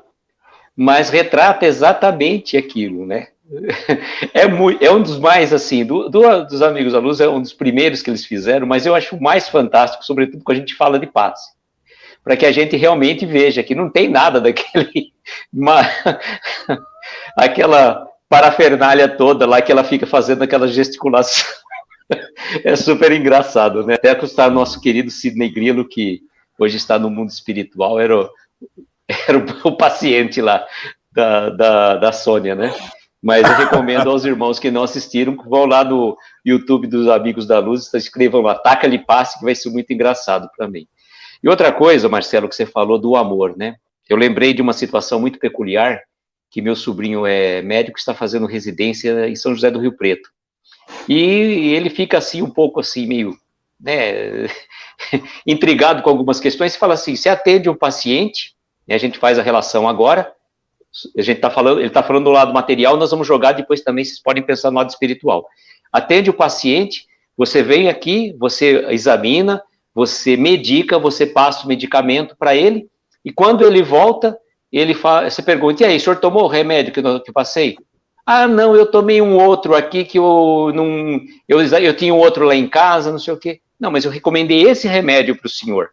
mas 0.76 1.10
retrata 1.10 1.66
exatamente 1.66 2.56
aquilo, 2.56 3.04
né? 3.04 3.26
É, 4.32 4.46
muito, 4.46 4.84
é 4.84 4.88
um 4.88 5.02
dos 5.02 5.18
mais, 5.18 5.52
assim, 5.52 5.84
do, 5.84 6.08
do, 6.08 6.44
dos 6.44 6.62
Amigos 6.62 6.92
da 6.92 7.00
Luz, 7.00 7.18
é 7.18 7.28
um 7.28 7.42
dos 7.42 7.52
primeiros 7.52 8.00
que 8.00 8.10
eles 8.10 8.24
fizeram, 8.24 8.64
mas 8.64 8.86
eu 8.86 8.94
acho 8.94 9.20
mais 9.20 9.48
fantástico, 9.48 10.04
sobretudo 10.04 10.44
quando 10.44 10.58
a 10.58 10.60
gente 10.60 10.76
fala 10.76 11.00
de 11.00 11.08
passe 11.08 11.50
para 12.22 12.36
que 12.36 12.46
a 12.46 12.52
gente 12.52 12.76
realmente 12.76 13.26
veja 13.26 13.64
que 13.64 13.74
não 13.74 13.90
tem 13.90 14.08
nada 14.08 14.40
daquele. 14.40 15.12
Uma, 15.52 15.80
aquela 17.36 18.06
parafernália 18.28 19.08
toda 19.08 19.46
lá 19.46 19.60
que 19.60 19.72
ela 19.72 19.82
fica 19.82 20.06
fazendo 20.06 20.44
aquela 20.44 20.68
gesticulação. 20.68 21.44
É 22.62 22.76
super 22.76 23.10
engraçado, 23.10 23.84
né? 23.84 23.94
Até 23.94 24.14
custar 24.14 24.48
nosso 24.48 24.80
querido 24.80 25.10
Sidney 25.10 25.50
Grillo, 25.50 25.86
que 25.86 26.27
hoje 26.58 26.76
está 26.76 26.98
no 26.98 27.08
mundo 27.08 27.30
espiritual, 27.30 28.00
era 28.00 28.18
o, 28.18 28.30
era 29.28 29.38
o, 29.64 29.76
paciente 29.76 30.40
lá 30.40 30.66
da, 31.12 31.50
da, 31.50 31.96
da 31.96 32.12
Sônia, 32.12 32.54
né? 32.54 32.74
Mas 33.22 33.48
eu 33.48 33.56
recomendo 33.56 34.10
aos 34.10 34.24
irmãos 34.24 34.58
que 34.58 34.70
não 34.70 34.84
assistiram, 34.84 35.36
vão 35.36 35.66
lá 35.66 35.82
no 35.82 36.16
YouTube 36.44 36.86
dos 36.86 37.08
Amigos 37.08 37.46
da 37.46 37.58
Luz, 37.58 37.92
escrevam 37.94 38.40
lá, 38.40 38.54
taca-lhe 38.54 38.98
passe, 38.98 39.38
que 39.38 39.44
vai 39.44 39.54
ser 39.54 39.70
muito 39.70 39.92
engraçado 39.92 40.48
para 40.56 40.68
mim. 40.68 40.86
E 41.42 41.48
outra 41.48 41.72
coisa, 41.72 42.08
Marcelo, 42.08 42.48
que 42.48 42.54
você 42.54 42.66
falou 42.66 42.98
do 42.98 43.16
amor, 43.16 43.56
né? 43.56 43.76
Eu 44.08 44.16
lembrei 44.16 44.54
de 44.54 44.62
uma 44.62 44.72
situação 44.72 45.20
muito 45.20 45.38
peculiar, 45.38 46.00
que 46.50 46.62
meu 46.62 46.74
sobrinho 46.74 47.26
é 47.26 47.60
médico, 47.60 47.98
está 47.98 48.14
fazendo 48.14 48.46
residência 48.46 49.28
em 49.28 49.36
São 49.36 49.54
José 49.54 49.70
do 49.70 49.80
Rio 49.80 49.96
Preto. 49.96 50.30
E 51.08 51.74
ele 51.74 51.90
fica 51.90 52.18
assim, 52.18 52.40
um 52.40 52.50
pouco 52.50 52.80
assim, 52.80 53.06
meio, 53.06 53.36
né, 53.80 54.46
intrigado 55.46 56.02
com 56.02 56.10
algumas 56.10 56.40
questões, 56.40 56.76
fala 56.76 56.94
assim, 56.94 57.16
você 57.16 57.28
atende 57.28 57.68
um 57.68 57.74
paciente, 57.74 58.54
e 58.86 58.94
a 58.94 58.98
gente 58.98 59.18
faz 59.18 59.38
a 59.38 59.42
relação 59.42 59.88
agora, 59.88 60.32
a 61.16 61.22
gente 61.22 61.36
está 61.36 61.50
falando, 61.50 61.78
ele 61.78 61.88
está 61.88 62.02
falando 62.02 62.24
do 62.24 62.30
lado 62.30 62.52
material, 62.52 62.96
nós 62.96 63.10
vamos 63.10 63.26
jogar 63.26 63.52
depois 63.52 63.82
também, 63.82 64.04
vocês 64.04 64.20
podem 64.20 64.42
pensar 64.42 64.70
no 64.70 64.78
lado 64.78 64.90
espiritual. 64.90 65.46
Atende 65.92 66.30
o 66.30 66.34
paciente, 66.34 67.06
você 67.36 67.62
vem 67.62 67.88
aqui, 67.88 68.34
você 68.38 68.86
examina, 68.90 69.62
você 69.94 70.36
medica, 70.36 70.98
você 70.98 71.26
passa 71.26 71.64
o 71.64 71.68
medicamento 71.68 72.36
para 72.36 72.54
ele, 72.54 72.88
e 73.24 73.32
quando 73.32 73.66
ele 73.66 73.82
volta, 73.82 74.38
ele 74.72 74.94
fala, 74.94 75.28
você 75.28 75.42
pergunta, 75.42 75.82
e 75.82 75.86
aí, 75.86 75.96
o 75.96 76.00
senhor 76.00 76.16
tomou 76.16 76.44
o 76.44 76.48
remédio 76.48 76.92
que 76.92 77.00
eu, 77.00 77.20
que 77.20 77.30
eu 77.30 77.34
passei? 77.34 77.76
Ah, 78.30 78.46
não, 78.46 78.76
eu 78.76 78.84
tomei 78.84 79.22
um 79.22 79.38
outro 79.38 79.74
aqui 79.74 80.04
que 80.04 80.18
eu 80.18 80.70
não. 80.74 81.18
Eu, 81.48 81.62
eu 81.62 81.96
tinha 81.96 82.12
um 82.12 82.18
outro 82.18 82.44
lá 82.44 82.54
em 82.54 82.68
casa, 82.68 83.10
não 83.10 83.18
sei 83.18 83.32
o 83.32 83.38
quê. 83.38 83.62
Não, 83.78 83.90
mas 83.90 84.04
eu 84.04 84.10
recomendei 84.10 84.62
esse 84.62 84.88
remédio 84.88 85.36
para 85.36 85.46
o 85.46 85.50
senhor. 85.50 85.90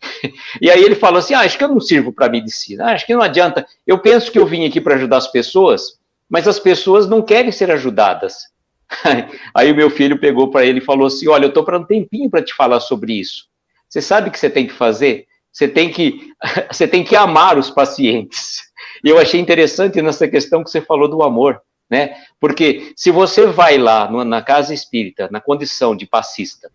e 0.60 0.70
aí 0.70 0.82
ele 0.82 0.94
falou 0.94 1.18
assim: 1.18 1.34
ah, 1.34 1.40
acho 1.40 1.58
que 1.58 1.64
eu 1.64 1.68
não 1.68 1.80
sirvo 1.80 2.12
para 2.12 2.28
medicina, 2.28 2.86
ah, 2.86 2.92
acho 2.92 3.06
que 3.06 3.14
não 3.14 3.22
adianta. 3.22 3.66
Eu 3.86 3.98
penso 3.98 4.30
que 4.30 4.38
eu 4.38 4.46
vim 4.46 4.66
aqui 4.66 4.80
para 4.80 4.94
ajudar 4.94 5.18
as 5.18 5.30
pessoas, 5.30 5.98
mas 6.28 6.46
as 6.46 6.58
pessoas 6.58 7.08
não 7.08 7.22
querem 7.22 7.52
ser 7.52 7.70
ajudadas. 7.70 8.44
Aí 9.54 9.70
o 9.70 9.76
meu 9.76 9.90
filho 9.90 10.18
pegou 10.18 10.50
para 10.50 10.64
ele 10.64 10.78
e 10.78 10.84
falou 10.84 11.06
assim: 11.06 11.28
Olha, 11.28 11.44
eu 11.44 11.48
estou 11.48 11.64
para 11.64 11.78
um 11.78 11.84
tempinho 11.84 12.30
para 12.30 12.42
te 12.42 12.54
falar 12.54 12.80
sobre 12.80 13.14
isso. 13.14 13.46
Você 13.88 14.00
sabe 14.00 14.28
o 14.28 14.32
que 14.32 14.38
você 14.38 14.50
tem 14.50 14.66
que 14.66 14.72
fazer? 14.72 15.26
Você 15.52 15.66
tem 15.66 15.90
que, 15.90 16.32
você 16.70 16.86
tem 16.86 17.02
que 17.02 17.16
amar 17.16 17.58
os 17.58 17.70
pacientes. 17.70 18.68
E 19.04 19.08
eu 19.08 19.18
achei 19.18 19.40
interessante 19.40 20.00
nessa 20.02 20.28
questão 20.28 20.62
que 20.62 20.70
você 20.70 20.80
falou 20.80 21.08
do 21.08 21.22
amor, 21.22 21.60
né? 21.90 22.16
Porque 22.40 22.92
se 22.96 23.10
você 23.10 23.46
vai 23.46 23.78
lá 23.78 24.10
na 24.24 24.42
casa 24.42 24.74
espírita, 24.74 25.28
na 25.30 25.40
condição 25.40 25.96
de 25.96 26.06
passista, 26.06 26.70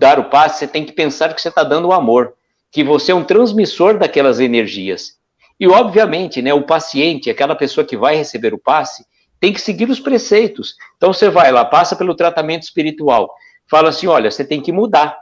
dar 0.00 0.18
o 0.18 0.30
passe, 0.30 0.60
você 0.60 0.66
tem 0.66 0.86
que 0.86 0.92
pensar 0.92 1.34
que 1.34 1.42
você 1.42 1.50
está 1.50 1.62
dando 1.62 1.88
o 1.88 1.92
amor, 1.92 2.32
que 2.72 2.82
você 2.82 3.12
é 3.12 3.14
um 3.14 3.22
transmissor 3.22 3.98
daquelas 3.98 4.40
energias. 4.40 5.18
E, 5.58 5.68
obviamente, 5.68 6.40
né, 6.40 6.54
o 6.54 6.62
paciente, 6.62 7.28
aquela 7.28 7.54
pessoa 7.54 7.86
que 7.86 7.98
vai 7.98 8.16
receber 8.16 8.54
o 8.54 8.58
passe, 8.58 9.04
tem 9.38 9.52
que 9.52 9.60
seguir 9.60 9.90
os 9.90 10.00
preceitos. 10.00 10.74
Então 10.96 11.12
você 11.12 11.28
vai 11.28 11.52
lá, 11.52 11.66
passa 11.66 11.94
pelo 11.94 12.14
tratamento 12.14 12.62
espiritual, 12.62 13.30
fala 13.68 13.90
assim: 13.90 14.06
olha, 14.06 14.30
você 14.30 14.42
tem 14.42 14.62
que 14.62 14.72
mudar. 14.72 15.18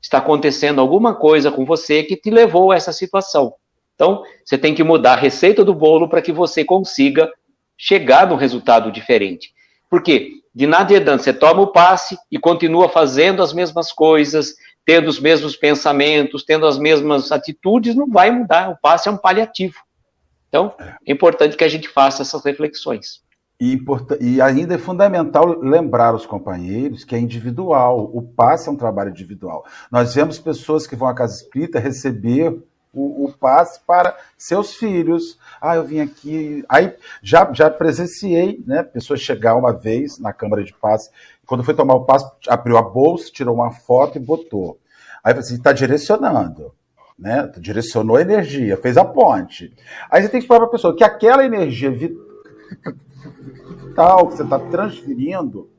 Está 0.00 0.18
acontecendo 0.18 0.80
alguma 0.80 1.14
coisa 1.14 1.50
com 1.50 1.66
você 1.66 2.02
que 2.02 2.16
te 2.16 2.30
levou 2.30 2.72
a 2.72 2.76
essa 2.76 2.92
situação. 2.92 3.54
Então, 3.94 4.22
você 4.44 4.56
tem 4.56 4.74
que 4.74 4.82
mudar 4.82 5.12
a 5.12 5.20
receita 5.20 5.62
do 5.64 5.74
bolo 5.74 6.08
para 6.08 6.22
que 6.22 6.32
você 6.32 6.64
consiga 6.64 7.30
chegar 7.76 8.26
num 8.26 8.36
resultado 8.36 8.90
diferente. 8.90 9.54
Porque 9.88 10.43
de 10.54 10.66
nada 10.66 11.18
você 11.18 11.32
toma 11.32 11.62
o 11.62 11.72
passe 11.72 12.16
e 12.30 12.38
continua 12.38 12.88
fazendo 12.88 13.42
as 13.42 13.52
mesmas 13.52 13.90
coisas, 13.90 14.54
tendo 14.84 15.08
os 15.08 15.18
mesmos 15.18 15.56
pensamentos, 15.56 16.44
tendo 16.44 16.66
as 16.66 16.78
mesmas 16.78 17.32
atitudes, 17.32 17.96
não 17.96 18.08
vai 18.08 18.30
mudar. 18.30 18.70
O 18.70 18.78
passe 18.80 19.08
é 19.08 19.12
um 19.12 19.16
paliativo. 19.16 19.74
Então, 20.48 20.72
é 20.78 21.12
importante 21.12 21.56
que 21.56 21.64
a 21.64 21.68
gente 21.68 21.88
faça 21.88 22.22
essas 22.22 22.44
reflexões. 22.44 23.24
E, 23.60 23.80
e, 24.20 24.40
ainda 24.40 24.74
é 24.74 24.78
fundamental 24.78 25.58
lembrar 25.60 26.14
os 26.14 26.26
companheiros 26.26 27.04
que 27.04 27.14
é 27.14 27.18
individual, 27.18 28.10
o 28.12 28.22
passe 28.22 28.68
é 28.68 28.72
um 28.72 28.76
trabalho 28.76 29.10
individual. 29.10 29.64
Nós 29.90 30.14
vemos 30.14 30.38
pessoas 30.38 30.86
que 30.86 30.94
vão 30.94 31.08
à 31.08 31.14
casa 31.14 31.42
espírita 31.42 31.78
receber 31.78 32.56
o, 32.94 33.24
o, 33.24 33.32
passe 33.32 33.80
para 33.86 34.16
seus 34.36 34.74
filhos. 34.74 35.38
Ah, 35.60 35.76
eu 35.76 35.84
vim 35.84 36.00
aqui. 36.00 36.64
Aí 36.68 36.94
já, 37.22 37.52
já 37.52 37.68
presenciei, 37.70 38.62
né? 38.66 38.82
Pessoas 38.82 39.20
chegar 39.20 39.56
uma 39.56 39.72
vez 39.72 40.18
na 40.18 40.32
câmara 40.32 40.64
de 40.64 40.72
passe, 40.72 41.10
quando 41.46 41.64
foi 41.64 41.74
tomar 41.74 41.94
o 41.94 42.04
passe, 42.04 42.26
abriu 42.48 42.76
a 42.76 42.82
bolsa, 42.82 43.30
tirou 43.32 43.54
uma 43.54 43.70
foto 43.72 44.16
e 44.18 44.20
botou. 44.20 44.78
Aí 45.22 45.34
você 45.34 45.54
está 45.54 45.72
direcionando. 45.72 46.72
Né? 47.18 47.50
Direcionou 47.58 48.16
a 48.16 48.22
energia, 48.22 48.76
fez 48.76 48.96
a 48.96 49.04
ponte. 49.04 49.72
Aí 50.10 50.22
você 50.22 50.28
tem 50.28 50.40
que 50.40 50.48
falar 50.48 50.60
para 50.60 50.68
a 50.68 50.72
pessoa 50.72 50.96
que 50.96 51.04
aquela 51.04 51.44
energia 51.44 51.90
vital 51.90 52.18
que 54.26 54.36
você 54.36 54.42
está 54.42 54.58
transferindo 54.58 55.70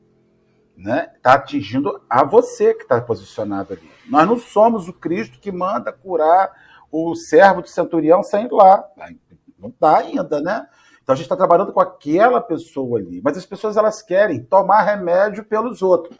né, 0.76 1.10
está 1.16 1.34
atingindo 1.34 2.00
a 2.08 2.22
você 2.22 2.74
que 2.74 2.82
está 2.82 3.00
posicionado 3.00 3.72
ali. 3.72 3.90
Nós 4.08 4.26
não 4.28 4.38
somos 4.38 4.88
o 4.88 4.92
Cristo 4.92 5.38
que 5.40 5.50
manda 5.50 5.90
curar 5.92 6.52
o 6.90 7.14
servo 7.14 7.62
de 7.62 7.70
centurião 7.70 8.20
ir 8.20 8.52
lá. 8.52 8.84
Não 9.58 9.68
está 9.68 9.98
ainda, 9.98 10.40
né? 10.40 10.66
Então 11.02 11.12
a 11.12 11.16
gente 11.16 11.26
está 11.26 11.36
trabalhando 11.36 11.72
com 11.72 11.80
aquela 11.80 12.40
pessoa 12.40 12.98
ali. 12.98 13.20
Mas 13.22 13.36
as 13.36 13.46
pessoas 13.46 13.76
elas 13.76 14.02
querem 14.02 14.42
tomar 14.42 14.82
remédio 14.82 15.44
pelos 15.44 15.82
outros. 15.82 16.18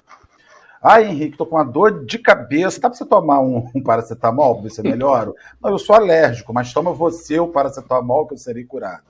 Ah, 0.80 1.02
Henrique, 1.02 1.32
estou 1.32 1.46
com 1.46 1.56
uma 1.56 1.64
dor 1.64 2.04
de 2.04 2.18
cabeça. 2.18 2.80
Dá 2.80 2.88
para 2.88 2.96
você 2.96 3.04
tomar 3.04 3.40
um, 3.40 3.68
um 3.74 3.82
paracetamol 3.82 4.54
para 4.54 4.62
ver 4.62 4.70
se 4.70 4.82
melhora? 4.82 5.32
Não, 5.60 5.70
eu 5.70 5.78
sou 5.78 5.96
alérgico, 5.96 6.52
mas 6.52 6.72
toma 6.72 6.92
você 6.92 7.40
o 7.40 7.48
paracetamol 7.48 8.26
que 8.26 8.34
eu 8.34 8.38
serei 8.38 8.64
curado 8.64 9.04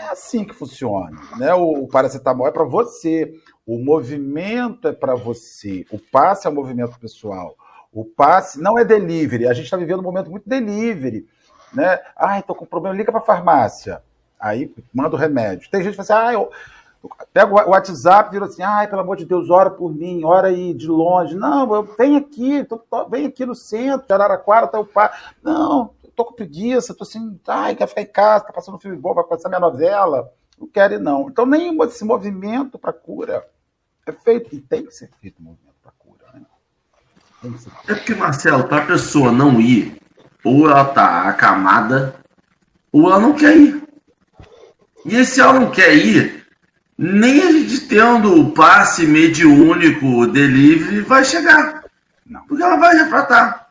é 0.00 0.08
assim 0.08 0.44
que 0.44 0.54
funciona. 0.54 1.20
Né? 1.38 1.54
O, 1.54 1.84
o 1.84 1.88
paracetamol 1.88 2.46
é 2.46 2.50
para 2.50 2.64
você, 2.64 3.32
o 3.66 3.78
movimento 3.78 4.88
é 4.88 4.92
para 4.92 5.14
você, 5.14 5.86
o 5.90 5.98
passe 5.98 6.46
é 6.46 6.50
um 6.50 6.54
movimento 6.54 6.98
pessoal. 6.98 7.54
O 7.92 8.04
passe 8.04 8.60
não 8.60 8.78
é 8.78 8.84
delivery. 8.84 9.46
A 9.46 9.52
gente 9.52 9.64
está 9.64 9.76
vivendo 9.76 10.00
um 10.00 10.04
momento 10.04 10.30
muito 10.30 10.48
delivery. 10.48 11.26
Né? 11.74 11.98
Ah, 12.16 12.38
estou 12.38 12.56
com 12.56 12.64
problema, 12.64 12.96
liga 12.96 13.12
para 13.12 13.20
a 13.20 13.24
farmácia. 13.24 14.02
Aí 14.40 14.74
manda 14.92 15.14
o 15.14 15.18
remédio. 15.18 15.70
Tem 15.70 15.82
gente 15.82 15.96
que 15.96 16.02
fala 16.02 16.20
assim, 16.20 16.28
ah, 16.28 16.32
eu 16.32 16.50
pega 17.32 17.52
o 17.52 17.70
WhatsApp 17.70 18.28
e 18.28 18.32
vira 18.32 18.46
assim, 18.46 18.62
ai, 18.62 18.88
pelo 18.88 19.02
amor 19.02 19.16
de 19.16 19.24
Deus, 19.24 19.50
ora 19.50 19.70
por 19.70 19.94
mim, 19.94 20.24
ora 20.24 20.48
aí 20.48 20.72
de 20.72 20.88
longe. 20.88 21.36
Não, 21.36 21.74
eu, 21.74 21.82
vem 21.96 22.16
aqui, 22.16 22.64
tô, 22.64 22.80
vem 23.08 23.26
aqui 23.26 23.44
no 23.44 23.54
centro, 23.54 24.06
de 24.06 24.12
Araraquara, 24.12 24.66
tá 24.66 24.78
o 24.78 24.86
pai. 24.86 25.10
Não, 25.42 25.94
tô 26.16 26.24
com 26.24 26.34
preguiça, 26.34 26.94
tô 26.94 27.04
assim, 27.04 27.38
ai, 27.46 27.74
quer 27.74 27.86
ficar 27.86 28.02
em 28.02 28.06
casa, 28.06 28.44
tá 28.44 28.52
passando 28.52 28.76
um 28.76 28.80
filme 28.80 28.96
bom, 28.96 29.14
vai 29.14 29.24
passar 29.24 29.48
minha 29.48 29.60
novela. 29.60 30.32
Não 30.58 30.66
quero 30.66 30.94
ir, 30.94 31.00
não. 31.00 31.28
Então, 31.28 31.44
nem 31.44 31.76
esse 31.82 32.04
movimento 32.04 32.78
para 32.78 32.92
cura 32.92 33.46
é 34.06 34.12
feito, 34.12 34.54
e 34.54 34.60
tem 34.60 34.84
que 34.84 34.92
ser 34.92 35.10
feito 35.20 35.42
movimento? 35.42 35.71
É 37.88 37.94
porque, 37.94 38.14
Marcelo, 38.14 38.64
para 38.64 38.82
a 38.82 38.86
pessoa 38.86 39.32
não 39.32 39.60
ir, 39.60 39.96
ou 40.44 40.68
ela 40.68 40.84
tá 40.84 41.28
acamada, 41.28 42.14
ou 42.92 43.08
ela 43.08 43.20
não 43.20 43.32
quer 43.32 43.56
ir. 43.56 43.82
E 45.04 45.24
se 45.24 45.40
ela 45.40 45.58
não 45.58 45.70
quer 45.70 45.94
ir, 45.94 46.46
nem 46.96 47.42
a 47.42 47.50
gente 47.50 47.80
tendo 47.88 48.40
o 48.40 48.52
passe 48.52 49.06
mediúnico 49.06 50.26
delivery 50.28 51.00
vai 51.00 51.24
chegar. 51.24 51.82
Não. 52.24 52.42
Porque 52.46 52.62
ela 52.62 52.76
vai 52.76 52.96
refratar. 52.96 53.68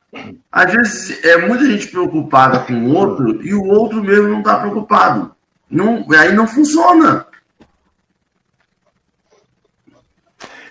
Às 0.51 0.74
vezes 0.74 1.24
é 1.24 1.38
muita 1.47 1.65
gente 1.65 1.88
preocupada 1.88 2.59
com 2.59 2.74
o 2.74 2.93
outro 2.93 3.41
e 3.45 3.53
o 3.53 3.63
outro 3.63 4.03
mesmo 4.03 4.28
não 4.28 4.39
está 4.39 4.59
preocupado. 4.59 5.34
Não, 5.69 6.05
aí 6.11 6.34
não 6.34 6.45
funciona. 6.45 7.26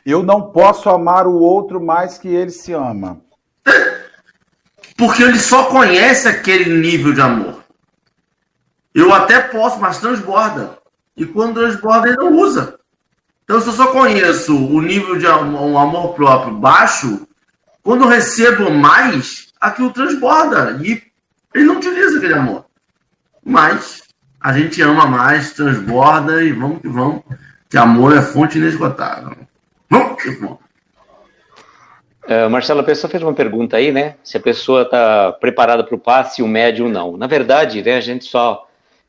Eu 0.04 0.22
não 0.22 0.50
posso 0.50 0.88
amar 0.88 1.26
o 1.26 1.34
outro 1.34 1.80
mais 1.80 2.18
que 2.18 2.28
ele 2.28 2.50
se 2.50 2.72
ama. 2.72 3.20
Porque 4.96 5.22
ele 5.22 5.38
só 5.38 5.64
conhece 5.64 6.28
aquele 6.28 6.78
nível 6.78 7.12
de 7.12 7.20
amor. 7.20 7.62
Eu 8.94 9.14
até 9.14 9.40
posso, 9.40 9.78
mas 9.78 9.98
transborda. 9.98 10.78
E 11.16 11.24
quando 11.24 11.54
transborda, 11.54 12.08
ele 12.08 12.16
não 12.16 12.32
usa. 12.34 12.78
Então, 13.44 13.60
se 13.60 13.68
eu 13.68 13.72
só 13.72 13.88
conheço 13.88 14.56
o 14.56 14.80
nível 14.80 15.18
de 15.18 15.26
um 15.26 15.78
amor 15.78 16.14
próprio 16.14 16.54
baixo, 16.54 17.26
quando 17.82 18.04
eu 18.04 18.08
recebo 18.08 18.70
mais, 18.70 19.48
aquilo 19.60 19.92
transborda. 19.92 20.78
E 20.82 21.02
ele 21.54 21.64
não 21.64 21.76
utiliza 21.76 22.18
aquele 22.18 22.34
amor. 22.34 22.66
Mas 23.44 24.02
a 24.40 24.52
gente 24.52 24.80
ama 24.82 25.06
mais, 25.06 25.52
transborda 25.52 26.42
e 26.42 26.52
vamos 26.52 26.80
que 26.80 26.88
vamos. 26.88 27.22
Que 27.68 27.78
amor 27.78 28.16
é 28.16 28.22
fonte 28.22 28.58
inesgotável. 28.58 29.36
Uh, 32.22 32.48
Marcelo, 32.48 32.80
a 32.80 32.84
pessoa 32.84 33.10
fez 33.10 33.22
uma 33.22 33.34
pergunta 33.34 33.76
aí, 33.76 33.90
né? 33.90 34.16
Se 34.22 34.36
a 34.36 34.40
pessoa 34.40 34.82
está 34.82 35.32
preparada 35.32 35.82
para 35.82 35.94
o 35.94 35.98
passe, 35.98 36.42
o 36.42 36.48
médio 36.48 36.88
não. 36.88 37.16
Na 37.16 37.26
verdade, 37.26 37.82
né, 37.82 37.96
a 37.96 38.00
gente 38.00 38.24
só 38.24 38.68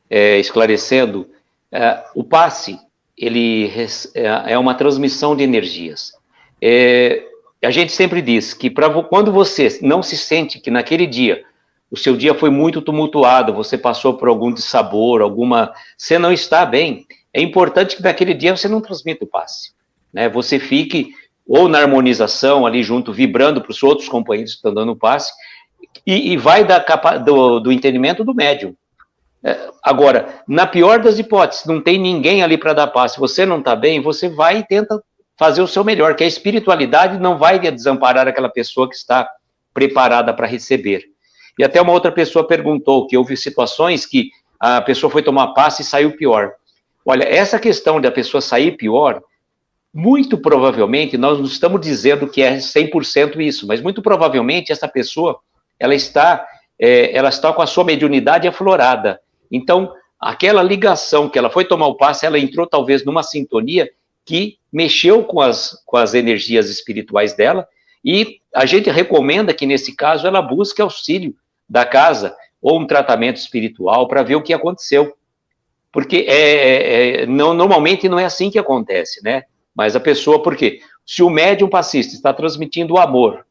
é, 0.09 0.39
esclarecendo, 0.39 1.29
é, 1.71 2.03
o 2.15 2.23
passe 2.23 2.79
ele 3.17 3.71
é, 4.15 4.53
é 4.53 4.57
uma 4.57 4.73
transmissão 4.73 5.35
de 5.35 5.43
energias. 5.43 6.13
É, 6.61 7.23
a 7.63 7.69
gente 7.69 7.91
sempre 7.91 8.21
diz 8.21 8.53
que 8.53 8.69
pra, 8.69 8.89
quando 9.03 9.31
você 9.31 9.79
não 9.81 10.01
se 10.01 10.17
sente 10.17 10.59
que 10.59 10.71
naquele 10.71 11.05
dia 11.05 11.43
o 11.91 11.97
seu 11.97 12.15
dia 12.15 12.33
foi 12.33 12.49
muito 12.49 12.81
tumultuado, 12.81 13.53
você 13.53 13.77
passou 13.77 14.15
por 14.15 14.27
algum 14.27 14.51
dissabor, 14.51 15.21
alguma, 15.21 15.73
você 15.95 16.17
não 16.17 16.31
está 16.31 16.65
bem, 16.65 17.05
é 17.33 17.41
importante 17.41 17.97
que 17.97 18.01
naquele 18.01 18.33
dia 18.33 18.55
você 18.55 18.67
não 18.67 18.81
transmita 18.81 19.25
o 19.25 19.27
passe, 19.27 19.73
né? 20.13 20.29
Você 20.29 20.59
fique 20.59 21.13
ou 21.47 21.67
na 21.67 21.79
harmonização 21.79 22.65
ali 22.65 22.83
junto, 22.83 23.11
vibrando 23.11 23.61
para 23.61 23.71
os 23.71 23.83
outros 23.83 24.07
companheiros 24.07 24.53
que 24.53 24.57
estão 24.57 24.73
dando 24.73 24.95
passe, 24.95 25.33
e, 26.05 26.33
e 26.33 26.37
vai 26.37 26.63
da 26.63 26.79
capa, 26.79 27.17
do, 27.17 27.59
do 27.59 27.71
entendimento 27.71 28.23
do 28.23 28.33
médium. 28.33 28.75
É, 29.43 29.69
agora, 29.83 30.41
na 30.47 30.67
pior 30.67 30.99
das 30.99 31.17
hipóteses, 31.17 31.65
não 31.65 31.81
tem 31.81 31.97
ninguém 31.97 32.43
ali 32.43 32.57
para 32.57 32.73
dar 32.73 32.87
paz. 32.87 33.13
Se 33.13 33.19
você 33.19 33.45
não 33.45 33.59
está 33.59 33.75
bem, 33.75 34.01
você 34.01 34.29
vai 34.29 34.59
e 34.59 34.67
tenta 34.67 35.01
fazer 35.37 35.61
o 35.61 35.67
seu 35.67 35.83
melhor, 35.83 36.15
que 36.15 36.23
a 36.23 36.27
espiritualidade 36.27 37.19
não 37.19 37.37
vai 37.37 37.59
desamparar 37.59 38.27
aquela 38.27 38.49
pessoa 38.49 38.87
que 38.87 38.95
está 38.95 39.27
preparada 39.73 40.33
para 40.33 40.45
receber. 40.45 41.03
E 41.57 41.63
até 41.63 41.81
uma 41.81 41.91
outra 41.91 42.11
pessoa 42.11 42.47
perguntou 42.47 43.07
que 43.07 43.17
houve 43.17 43.35
situações 43.35 44.05
que 44.05 44.29
a 44.59 44.81
pessoa 44.81 45.09
foi 45.09 45.23
tomar 45.23 45.47
passe 45.53 45.81
e 45.81 45.85
saiu 45.85 46.15
pior. 46.15 46.51
Olha, 47.03 47.23
essa 47.23 47.59
questão 47.59 47.99
da 47.99 48.11
pessoa 48.11 48.39
sair 48.41 48.77
pior, 48.77 49.21
muito 49.93 50.37
provavelmente, 50.37 51.17
nós 51.17 51.37
não 51.37 51.45
estamos 51.45 51.81
dizendo 51.81 52.27
que 52.27 52.41
é 52.41 52.57
100% 52.57 53.39
isso, 53.41 53.67
mas 53.67 53.81
muito 53.81 54.01
provavelmente 54.01 54.71
essa 54.71 54.87
pessoa, 54.87 55.39
ela 55.79 55.93
está, 55.93 56.45
é, 56.79 57.15
ela 57.15 57.29
está 57.29 57.51
com 57.51 57.61
a 57.61 57.67
sua 57.67 57.83
mediunidade 57.83 58.47
aflorada. 58.47 59.19
Então, 59.51 59.93
aquela 60.19 60.63
ligação 60.63 61.27
que 61.27 61.37
ela 61.37 61.49
foi 61.49 61.65
tomar 61.65 61.87
o 61.87 61.95
passe, 61.95 62.25
ela 62.25 62.39
entrou 62.39 62.65
talvez 62.65 63.03
numa 63.03 63.23
sintonia 63.23 63.89
que 64.23 64.57
mexeu 64.71 65.23
com 65.25 65.41
as, 65.41 65.81
com 65.85 65.97
as 65.97 66.13
energias 66.13 66.69
espirituais 66.69 67.33
dela, 67.33 67.67
e 68.03 68.39
a 68.55 68.65
gente 68.65 68.89
recomenda 68.89 69.53
que, 69.53 69.65
nesse 69.65 69.95
caso, 69.95 70.25
ela 70.25 70.41
busque 70.41 70.81
auxílio 70.81 71.35
da 71.69 71.85
casa 71.85 72.35
ou 72.61 72.79
um 72.79 72.87
tratamento 72.87 73.37
espiritual 73.37 74.07
para 74.07 74.23
ver 74.23 74.35
o 74.35 74.41
que 74.41 74.53
aconteceu. 74.53 75.15
Porque 75.91 76.25
é, 76.27 76.31
é, 76.31 77.21
é, 77.23 77.25
não, 77.25 77.53
normalmente 77.53 78.07
não 78.07 78.17
é 78.17 78.25
assim 78.25 78.49
que 78.49 78.59
acontece, 78.59 79.21
né? 79.23 79.43
Mas 79.75 79.95
a 79.95 79.99
pessoa, 79.99 80.41
por 80.41 80.55
quê? 80.55 80.81
Se 81.05 81.23
o 81.23 81.29
médium 81.29 81.69
passista 81.69 82.13
está 82.13 82.33
transmitindo 82.33 82.93
o 82.93 82.99
amor 82.99 83.45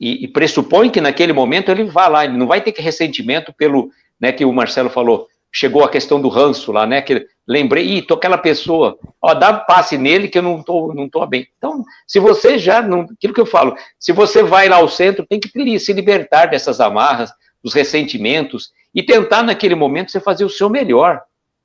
e, 0.00 0.24
e 0.24 0.28
pressupõe 0.28 0.90
que 0.90 1.00
naquele 1.00 1.32
momento 1.32 1.70
ele 1.70 1.84
vai 1.84 2.10
lá, 2.10 2.24
ele 2.24 2.36
não 2.36 2.46
vai 2.46 2.60
ter 2.60 2.72
que 2.72 2.82
ressentimento 2.82 3.52
pelo, 3.52 3.90
né, 4.20 4.32
que 4.32 4.44
o 4.44 4.52
Marcelo 4.52 4.90
falou, 4.90 5.28
chegou 5.52 5.84
a 5.84 5.88
questão 5.88 6.20
do 6.20 6.28
ranço 6.28 6.72
lá, 6.72 6.86
né, 6.86 7.00
que 7.00 7.26
lembrei, 7.46 7.86
ih, 7.86 8.02
tô 8.02 8.14
aquela 8.14 8.36
pessoa, 8.36 8.98
ó, 9.22 9.34
dá 9.34 9.52
passe 9.54 9.96
nele 9.96 10.28
que 10.28 10.38
eu 10.38 10.42
não 10.42 10.62
tô, 10.62 10.92
não 10.92 11.08
tô 11.08 11.24
bem. 11.26 11.46
Então, 11.56 11.84
se 12.06 12.18
você 12.18 12.58
já, 12.58 12.82
não, 12.82 13.02
aquilo 13.02 13.32
que 13.32 13.40
eu 13.40 13.46
falo, 13.46 13.76
se 13.98 14.12
você 14.12 14.42
vai 14.42 14.68
lá 14.68 14.76
ao 14.76 14.88
centro, 14.88 15.24
tem 15.26 15.38
que 15.38 15.78
se 15.78 15.92
libertar 15.92 16.46
dessas 16.46 16.80
amarras, 16.80 17.32
dos 17.62 17.72
ressentimentos, 17.72 18.72
e 18.94 19.02
tentar 19.02 19.42
naquele 19.42 19.74
momento 19.74 20.10
você 20.10 20.20
fazer 20.20 20.44
o 20.44 20.50
seu 20.50 20.68
melhor. 20.68 21.22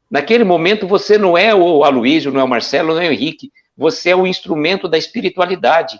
Naquele 0.09 0.43
momento 0.43 0.87
você 0.87 1.17
não 1.17 1.37
é 1.37 1.53
o 1.53 1.83
Aloysio, 1.83 2.31
não 2.31 2.39
é 2.39 2.43
o 2.43 2.47
Marcelo, 2.47 2.95
não 2.95 3.01
é 3.01 3.09
o 3.09 3.11
Henrique, 3.11 3.51
você 3.79 4.09
é 4.09 4.15
o 4.15 4.27
instrumento 4.27 4.89
da 4.89 4.97
espiritualidade. 4.97 5.97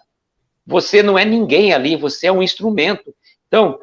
Você 0.67 1.01
não 1.01 1.17
é 1.17 1.23
ninguém 1.23 1.73
ali, 1.73 1.95
você 1.95 2.27
é 2.27 2.31
um 2.31 2.43
instrumento. 2.43 3.15
Então, 3.47 3.79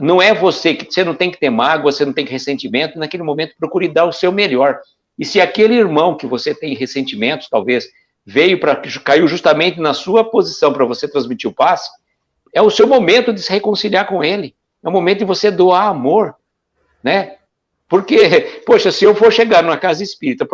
não 0.00 0.22
é 0.22 0.32
você 0.32 0.74
que 0.74 0.90
você 0.90 1.04
não 1.04 1.14
tem 1.14 1.30
que 1.30 1.38
ter 1.38 1.50
mágoa, 1.50 1.92
você 1.92 2.06
não 2.06 2.14
tem 2.14 2.24
que 2.24 2.32
ressentimento, 2.32 2.98
naquele 2.98 3.22
momento 3.22 3.54
procure 3.58 3.88
dar 3.88 4.06
o 4.06 4.12
seu 4.12 4.32
melhor. 4.32 4.80
E 5.18 5.24
se 5.24 5.38
aquele 5.38 5.74
irmão 5.74 6.16
que 6.16 6.26
você 6.26 6.54
tem 6.54 6.74
ressentimentos, 6.74 7.50
talvez, 7.50 7.86
veio 8.24 8.58
para 8.58 8.74
caiu 9.04 9.28
justamente 9.28 9.78
na 9.80 9.92
sua 9.92 10.24
posição 10.24 10.72
para 10.72 10.86
você 10.86 11.06
transmitir 11.06 11.50
o 11.50 11.54
passe, 11.54 11.90
é 12.54 12.62
o 12.62 12.70
seu 12.70 12.86
momento 12.86 13.34
de 13.34 13.42
se 13.42 13.52
reconciliar 13.52 14.06
com 14.06 14.24
ele. 14.24 14.54
É 14.82 14.88
o 14.88 14.92
momento 14.92 15.18
de 15.18 15.24
você 15.26 15.50
doar 15.50 15.88
amor, 15.88 16.34
né? 17.04 17.36
Porque, 17.86 18.62
poxa, 18.64 18.90
se 18.90 19.04
eu 19.04 19.14
for 19.14 19.30
chegar 19.30 19.62
numa 19.62 19.76
casa 19.76 20.02
espírita 20.02 20.46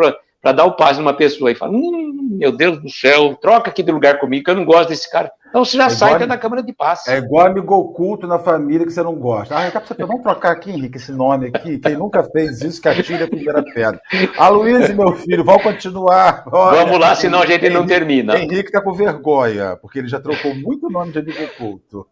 para 0.43 0.51
dar 0.51 0.65
o 0.65 0.75
passe 0.75 0.99
numa 0.99 1.13
pessoa 1.13 1.49
e 1.49 1.55
falar, 1.55 1.71
hum, 1.71 2.35
meu 2.37 2.51
Deus 2.51 2.77
do 2.77 2.89
céu, 2.89 3.33
troca 3.41 3.69
aqui 3.69 3.81
de 3.81 3.93
lugar 3.93 4.19
comigo, 4.19 4.43
que 4.43 4.51
eu 4.51 4.55
não 4.55 4.65
gosto 4.65 4.89
desse 4.89 5.09
cara. 5.09 5.31
Então 5.47 5.63
você 5.63 5.77
já 5.77 5.85
é 5.85 5.89
sai 5.89 6.27
da 6.27 6.37
câmara 6.37 6.61
de 6.61 6.73
passe. 6.73 7.09
É 7.09 7.17
igual 7.19 7.47
amigo 7.47 7.73
oculto 7.73 8.27
na 8.27 8.37
família 8.37 8.85
que 8.85 8.91
você 8.91 9.01
não 9.01 9.15
gosta. 9.15 9.55
Ah, 9.55 9.69
você, 9.69 9.93
vamos 10.03 10.21
trocar 10.21 10.51
aqui, 10.51 10.69
Henrique, 10.69 10.97
esse 10.97 11.13
nome 11.13 11.47
aqui. 11.47 11.77
Quem 11.79 11.95
nunca 11.95 12.23
fez 12.25 12.59
isso, 12.61 12.81
que 12.81 12.89
atire 12.89 13.23
a 13.23 13.27
primeira 13.27 13.63
pedra. 13.63 14.01
Aloysio, 14.37 14.97
meu 14.97 15.13
filho, 15.13 15.45
vamos 15.45 15.63
continuar. 15.63 16.43
Olha, 16.51 16.83
vamos 16.83 16.99
lá, 16.99 17.15
senão 17.15 17.41
a 17.41 17.45
gente 17.45 17.63
Henrique, 17.63 17.73
não 17.73 17.85
termina. 17.85 18.37
Henrique 18.37 18.67
está 18.67 18.81
com 18.81 18.91
vergonha, 18.91 19.77
porque 19.81 19.99
ele 19.99 20.09
já 20.09 20.19
trocou 20.19 20.53
muito 20.53 20.89
nome 20.89 21.13
de 21.13 21.19
amigo 21.19 21.41
oculto. 21.41 22.05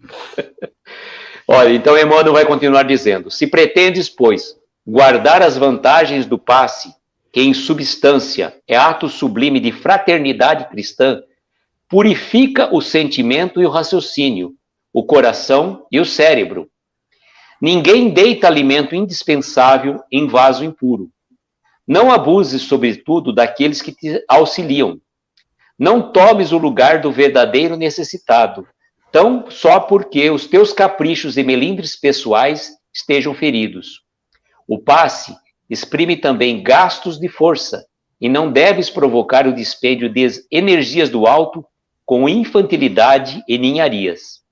Olha, 1.46 1.74
então 1.74 1.98
Emmanuel 1.98 2.32
vai 2.32 2.46
continuar 2.46 2.84
dizendo: 2.84 3.30
se 3.30 3.46
pretendes, 3.46 4.08
pois, 4.08 4.56
guardar 4.86 5.42
as 5.42 5.58
vantagens 5.58 6.24
do 6.24 6.38
passe, 6.38 6.94
que 7.34 7.40
em 7.40 7.52
substância 7.52 8.56
é 8.64 8.76
ato 8.76 9.08
sublime 9.08 9.58
de 9.58 9.72
fraternidade 9.72 10.68
cristã, 10.70 11.20
purifica 11.88 12.72
o 12.72 12.80
sentimento 12.80 13.60
e 13.60 13.66
o 13.66 13.70
raciocínio, 13.70 14.52
o 14.92 15.04
coração 15.04 15.84
e 15.90 15.98
o 15.98 16.04
cérebro. 16.04 16.70
Ninguém 17.60 18.10
deita 18.10 18.46
alimento 18.46 18.94
indispensável 18.94 20.00
em 20.12 20.28
vaso 20.28 20.64
impuro. 20.64 21.10
Não 21.84 22.12
abuses, 22.12 22.62
sobretudo, 22.62 23.32
daqueles 23.32 23.82
que 23.82 23.90
te 23.90 24.24
auxiliam. 24.28 25.00
Não 25.76 26.12
tomes 26.12 26.52
o 26.52 26.58
lugar 26.58 27.00
do 27.00 27.10
verdadeiro 27.10 27.76
necessitado, 27.76 28.64
tão 29.10 29.50
só 29.50 29.80
porque 29.80 30.30
os 30.30 30.46
teus 30.46 30.72
caprichos 30.72 31.36
e 31.36 31.42
melindres 31.42 31.96
pessoais 31.96 32.70
estejam 32.94 33.34
feridos. 33.34 34.02
O 34.68 34.78
passe 34.78 35.34
exprime 35.68 36.16
também 36.16 36.62
gastos 36.62 37.18
de 37.18 37.28
força, 37.28 37.86
e 38.20 38.28
não 38.28 38.50
deves 38.50 38.88
provocar 38.88 39.46
o 39.46 39.54
dispêndio 39.54 40.08
de 40.08 40.26
energias 40.50 41.10
do 41.10 41.26
alto 41.26 41.64
com 42.04 42.28
infantilidade 42.28 43.42
e 43.48 43.58
ninharias. 43.58 44.42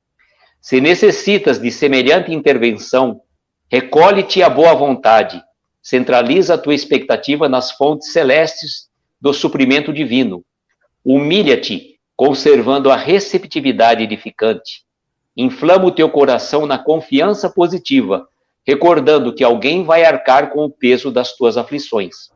Se 0.61 0.81
necessitas 0.81 1.59
de 1.59 1.71
semelhante 1.71 2.33
intervenção, 2.33 3.21
recolhe-te 3.71 4.43
à 4.43 4.49
boa 4.49 4.75
vontade, 4.75 5.43
centraliza 5.83 6.55
a 6.55 6.59
tua 6.59 6.75
expectativa 6.75 7.49
nas 7.49 7.73
fontes 7.73 8.13
celestes 8.13 8.89
do 9.21 9.33
suprimento 9.33 9.93
divino. 9.93 10.45
Humilha-te, 11.05 11.99
conservando 12.17 12.91
a 12.91 12.97
receptividade 12.97 14.03
edificante. 14.03 14.85
Inflama 15.37 15.87
o 15.87 15.91
teu 15.91 16.09
coração 16.09 16.67
na 16.67 16.79
confiança 16.79 17.51
positiva, 17.51 18.29
recordando 18.67 19.35
que 19.35 19.45
alguém 19.45 19.85
vai 19.85 20.05
arcar 20.05 20.51
com 20.51 20.65
o 20.65 20.71
peso 20.71 21.11
das 21.11 21.37
tuas 21.37 21.57
aflições. 21.57 22.31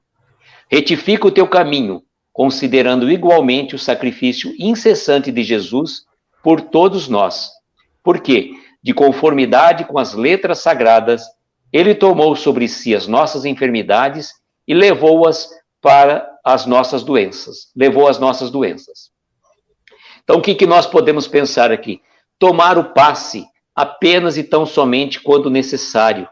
Retifica 0.71 1.27
o 1.27 1.31
teu 1.31 1.47
caminho, 1.47 2.03
considerando 2.33 3.11
igualmente 3.11 3.75
o 3.75 3.79
sacrifício 3.79 4.53
incessante 4.59 5.31
de 5.31 5.43
Jesus 5.43 6.05
por 6.43 6.61
todos 6.61 7.09
nós. 7.09 7.51
Porque, 8.03 8.53
de 8.83 8.93
conformidade 8.93 9.85
com 9.85 9.99
as 9.99 10.15
letras 10.15 10.59
sagradas, 10.59 11.25
ele 11.73 11.95
tomou 11.95 12.35
sobre 12.37 12.69
si 12.69 12.95
as 12.95 13.07
nossas 13.07 13.45
enfermidades 13.45 14.33
e 14.67 14.75
levou-as 14.75 15.49
para 15.81 16.29
as 16.45 16.67
nossas 16.67 17.03
doenças. 17.03 17.71
Levou 17.77 18.09
as 18.09 18.19
nossas 18.19 18.51
doenças. 18.51 19.11
Então, 20.23 20.39
o 20.39 20.43
que, 20.43 20.55
que 20.55 20.67
nós 20.67 20.87
podemos 20.87 21.29
pensar 21.29 21.71
aqui? 21.71 22.01
Tomar 22.39 22.77
o 22.77 22.93
passe 22.93 23.47
apenas 23.77 24.39
e 24.39 24.43
tão 24.43 24.65
somente 24.65 25.21
quando 25.21 25.51
necessário. 25.51 26.27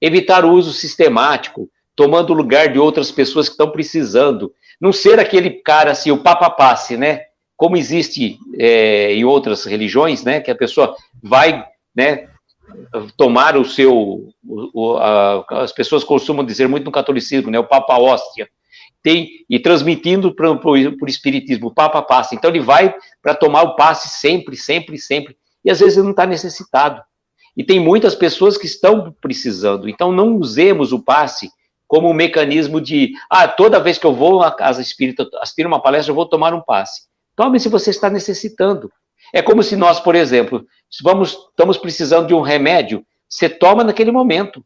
Evitar 0.00 0.44
o 0.44 0.52
uso 0.52 0.72
sistemático, 0.72 1.70
tomando 1.96 2.30
o 2.30 2.36
lugar 2.36 2.70
de 2.70 2.78
outras 2.78 3.10
pessoas 3.10 3.48
que 3.48 3.54
estão 3.54 3.70
precisando. 3.70 4.52
Não 4.78 4.92
ser 4.92 5.18
aquele 5.18 5.50
cara 5.50 5.92
assim, 5.92 6.10
o 6.10 6.22
papa 6.22 6.50
passe, 6.50 6.98
né? 6.98 7.22
Como 7.56 7.76
existe 7.76 8.38
é, 8.58 9.14
em 9.14 9.24
outras 9.24 9.64
religiões, 9.64 10.22
né? 10.22 10.40
Que 10.40 10.50
a 10.50 10.54
pessoa 10.54 10.94
vai, 11.22 11.64
né? 11.94 12.28
Tomar 13.16 13.56
o 13.56 13.64
seu. 13.64 14.28
O, 14.44 14.96
a, 14.96 15.44
as 15.62 15.72
pessoas 15.72 16.04
costumam 16.04 16.44
dizer 16.44 16.68
muito 16.68 16.84
no 16.84 16.92
catolicismo, 16.92 17.50
né? 17.50 17.58
O 17.58 17.66
papa 17.66 17.98
hóstia 17.98 18.48
tem 19.02 19.44
e 19.48 19.58
transmitindo 19.58 20.34
para 20.34 20.50
o 20.50 21.06
espiritismo, 21.06 21.68
o 21.68 21.74
Papa 21.74 22.02
passa. 22.02 22.34
Então 22.34 22.50
ele 22.50 22.60
vai 22.60 22.94
para 23.22 23.34
tomar 23.34 23.62
o 23.62 23.74
passe 23.74 24.08
sempre, 24.08 24.56
sempre, 24.56 24.98
sempre. 24.98 25.36
E 25.64 25.70
às 25.70 25.80
vezes 25.80 26.02
não 26.02 26.10
está 26.10 26.26
necessitado. 26.26 27.02
E 27.56 27.64
tem 27.64 27.80
muitas 27.80 28.14
pessoas 28.14 28.56
que 28.56 28.66
estão 28.66 29.14
precisando. 29.20 29.88
Então 29.88 30.12
não 30.12 30.36
usemos 30.36 30.92
o 30.92 31.02
passe 31.02 31.50
como 31.86 32.08
um 32.08 32.14
mecanismo 32.14 32.80
de, 32.80 33.12
ah, 33.28 33.48
toda 33.48 33.80
vez 33.80 33.98
que 33.98 34.06
eu 34.06 34.14
vou 34.14 34.42
à 34.42 34.52
casa 34.52 34.80
espírita 34.80 35.28
assistir 35.40 35.66
uma 35.66 35.82
palestra, 35.82 36.12
eu 36.12 36.14
vou 36.14 36.24
tomar 36.24 36.54
um 36.54 36.60
passe. 36.60 37.02
Tome 37.34 37.58
se 37.58 37.68
você 37.68 37.90
está 37.90 38.08
necessitando. 38.08 38.90
É 39.34 39.42
como 39.42 39.62
se 39.62 39.74
nós, 39.74 39.98
por 39.98 40.14
exemplo, 40.14 40.64
vamos, 41.02 41.36
estamos 41.50 41.76
precisando 41.76 42.28
de 42.28 42.34
um 42.34 42.40
remédio, 42.40 43.04
você 43.28 43.48
toma 43.48 43.82
naquele 43.82 44.12
momento. 44.12 44.64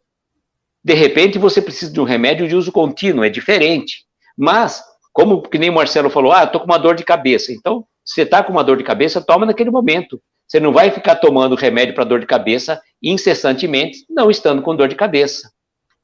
De 0.83 0.93
repente 0.93 1.39
você 1.39 1.63
precisa 1.63 1.93
de 1.93 2.01
um 2.01 2.05
remédio 2.05 2.47
de 2.47 2.55
uso 2.55 2.71
contínuo, 2.71 3.25
é 3.25 3.31
diferente. 3.31 4.05
Mas, 4.37 4.83
como 5.13 5.41
que 5.41 5.59
nem 5.59 5.71
o 5.71 5.75
Marcelo 5.75 6.11
falou, 6.11 6.33
ah, 6.33 6.45
estou 6.45 6.61
com 6.61 6.67
uma 6.67 6.79
dor 6.79 6.95
de 6.95 7.05
cabeça. 7.05 7.53
Então, 7.53 7.87
você 8.05 8.23
está 8.23 8.43
com 8.43 8.53
uma 8.53 8.63
dor 8.63 8.77
de 8.77 8.85
cabeça, 8.85 9.23
toma 9.23 9.47
naquele 9.47 9.71
momento. 9.71 10.21
Você 10.47 10.61
não 10.61 10.73
vai 10.73 10.91
ficar 10.91 11.17
tomando 11.17 11.55
remédio 11.55 11.95
para 11.95 12.05
dor 12.05 12.21
de 12.21 12.27
cabeça 12.27 12.81
incessantemente, 13.03 14.05
não 14.09 14.31
estando 14.31 14.63
com 14.63 14.75
dor 14.75 14.89
de 14.89 14.95
cabeça. 14.95 15.51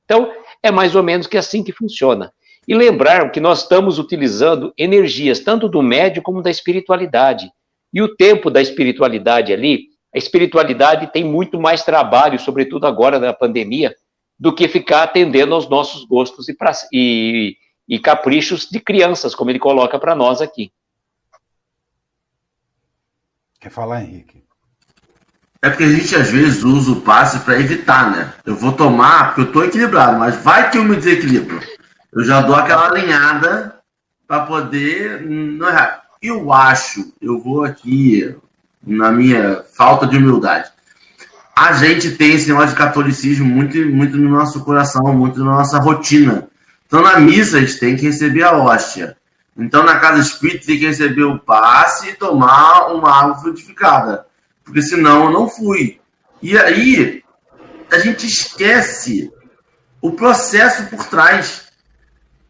Então, 0.05 0.33
é 0.63 0.71
mais 0.71 0.95
ou 0.95 1.03
menos 1.03 1.27
que 1.27 1.39
assim 1.39 1.63
que 1.63 1.73
funciona. 1.73 2.33
E 2.67 2.75
lembrar 2.75 3.31
que 3.31 3.41
nós 3.41 3.63
estamos 3.63 3.99
utilizando 3.99 4.73
energias 4.77 5.41
tanto 5.41 5.69
do 5.69 5.83
médio 5.83 6.23
como 6.23 6.43
da 6.43 6.51
espiritualidade. 6.51 7.51
E 7.93 8.03
o 8.03 8.15
tempo 8.15 8.51
da 8.51 8.61
espiritualidade 8.61 9.53
ali, 9.53 9.89
a 10.15 10.19
espiritualidade 10.19 11.13
tem 11.13 11.25
muito 11.25 11.61
mais 11.61 11.83
trabalho, 11.83 12.39
sobretudo 12.39 12.87
agora 12.87 13.19
na 13.19 13.33
pandemia, 13.33 13.95
do 14.39 14.55
que 14.55 14.69
ficar 14.69 15.05
atendendo 15.05 15.55
aos 15.55 15.69
nossos 15.69 16.05
gostos 16.05 16.49
e, 16.49 16.55
pra, 16.55 16.73
e, 16.93 17.57
e 17.89 17.99
caprichos 17.99 18.69
de 18.69 18.81
crianças, 18.81 19.35
como 19.35 19.51
ele 19.51 19.59
coloca 19.59 19.99
para 19.99 20.15
nós 20.15 20.41
aqui. 20.41 20.71
Quer 23.61 23.71
falar, 23.71 24.03
Henrique? 24.03 24.43
É 25.61 25.69
porque 25.69 25.85
a 25.85 25.93
gente 25.93 26.17
às 26.17 26.31
vezes 26.31 26.65
usa 26.65 26.93
o 26.93 27.01
passe 27.03 27.41
para 27.41 27.61
evitar, 27.61 28.11
né? 28.11 28.33
Eu 28.47 28.57
vou 28.57 28.73
tomar 28.73 29.27
porque 29.27 29.41
eu 29.43 29.45
estou 29.45 29.65
equilibrado, 29.65 30.19
mas 30.19 30.37
vai 30.37 30.71
que 30.71 30.79
eu 30.79 30.85
me 30.85 30.97
desequilibro. 30.97 31.61
Eu 32.11 32.25
já 32.25 32.41
dou 32.41 32.57
aquela 32.57 32.87
alinhada 32.89 33.77
para 34.27 34.47
poder 34.47 35.21
não 35.21 35.69
errar. 35.69 36.03
Eu 36.23 36.51
acho, 36.51 37.13
eu 37.21 37.39
vou 37.39 37.63
aqui 37.63 38.35
na 38.83 39.13
minha 39.13 39.63
falta 39.77 40.07
de 40.07 40.17
humildade. 40.17 40.71
A 41.55 41.75
gente 41.75 42.13
tem 42.13 42.33
esse 42.33 42.49
negócio 42.49 42.71
de 42.71 42.77
catolicismo 42.77 43.45
muito, 43.45 43.77
muito 43.77 44.17
no 44.17 44.31
nosso 44.31 44.65
coração, 44.65 45.13
muito 45.13 45.45
na 45.45 45.57
nossa 45.57 45.79
rotina. 45.79 46.49
Então, 46.87 47.03
na 47.03 47.21
missa, 47.21 47.59
a 47.59 47.61
gente 47.61 47.79
tem 47.79 47.97
que 47.97 48.07
receber 48.07 48.43
a 48.43 48.57
hóstia. 48.57 49.17
Então, 49.61 49.85
na 49.85 49.99
casa 49.99 50.21
espírita, 50.21 50.67
tem 50.67 50.79
que 50.79 50.87
receber 50.87 51.25
o 51.25 51.39
passe 51.39 52.09
e 52.09 52.15
tomar 52.15 52.93
uma 52.93 53.11
água 53.11 53.39
frutificada. 53.39 54.27
Porque 54.65 54.81
senão 54.81 55.25
eu 55.25 55.31
não 55.31 55.49
fui. 55.49 56.01
E 56.43 56.57
aí, 56.57 57.23
a 57.91 57.99
gente 57.99 58.27
esquece 58.27 59.31
o 60.01 60.13
processo 60.13 60.87
por 60.87 61.05
trás. 61.07 61.69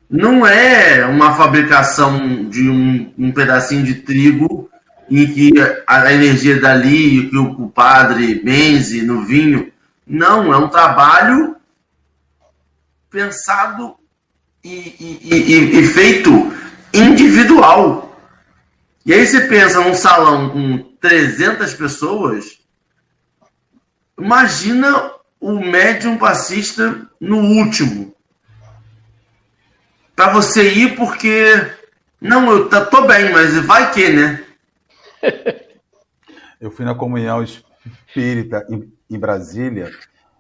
Não 0.09 0.47
é 0.47 1.05
uma 1.07 1.35
fabricação 1.35 2.49
de 2.49 2.69
um, 2.69 3.13
um 3.19 3.33
pedacinho 3.33 3.85
de 3.85 3.95
trigo 3.95 4.71
em 5.11 5.27
que 5.27 5.53
a 5.87 6.13
energia 6.13 6.57
é 6.57 6.61
dali, 6.61 7.29
que 7.29 7.37
o 7.37 7.69
padre 7.69 8.37
benze 8.37 9.03
no 9.03 9.25
vinho. 9.25 9.73
Não, 10.07 10.53
é 10.53 10.57
um 10.57 10.69
trabalho 10.69 11.57
pensado 13.11 13.97
e, 14.63 15.19
e, 15.23 15.81
e, 15.81 15.87
feito 15.87 16.53
individual. 16.93 18.18
E 19.05 19.12
aí 19.12 19.26
você 19.26 19.43
pensa 19.43 19.80
num 19.80 19.95
salão 19.95 20.51
com 20.51 20.78
300 21.01 21.74
pessoas, 21.74 22.61
imagina 24.18 25.12
o 25.41 25.53
médium 25.53 26.18
passista 26.18 27.09
no 27.18 27.38
último. 27.38 28.14
Para 30.14 30.32
você 30.32 30.70
ir 30.70 30.97
porque 30.97 31.55
não, 32.20 32.51
eu 32.53 32.68
tô 32.68 33.07
bem, 33.07 33.32
mas 33.32 33.57
vai 33.64 33.91
que, 33.93 34.09
né? 34.11 34.45
Eu 36.61 36.70
fui 36.70 36.84
na 36.84 36.95
comunhão 36.95 37.43
espírita 37.43 38.66
em, 38.68 38.93
em 39.09 39.18
Brasília 39.18 39.91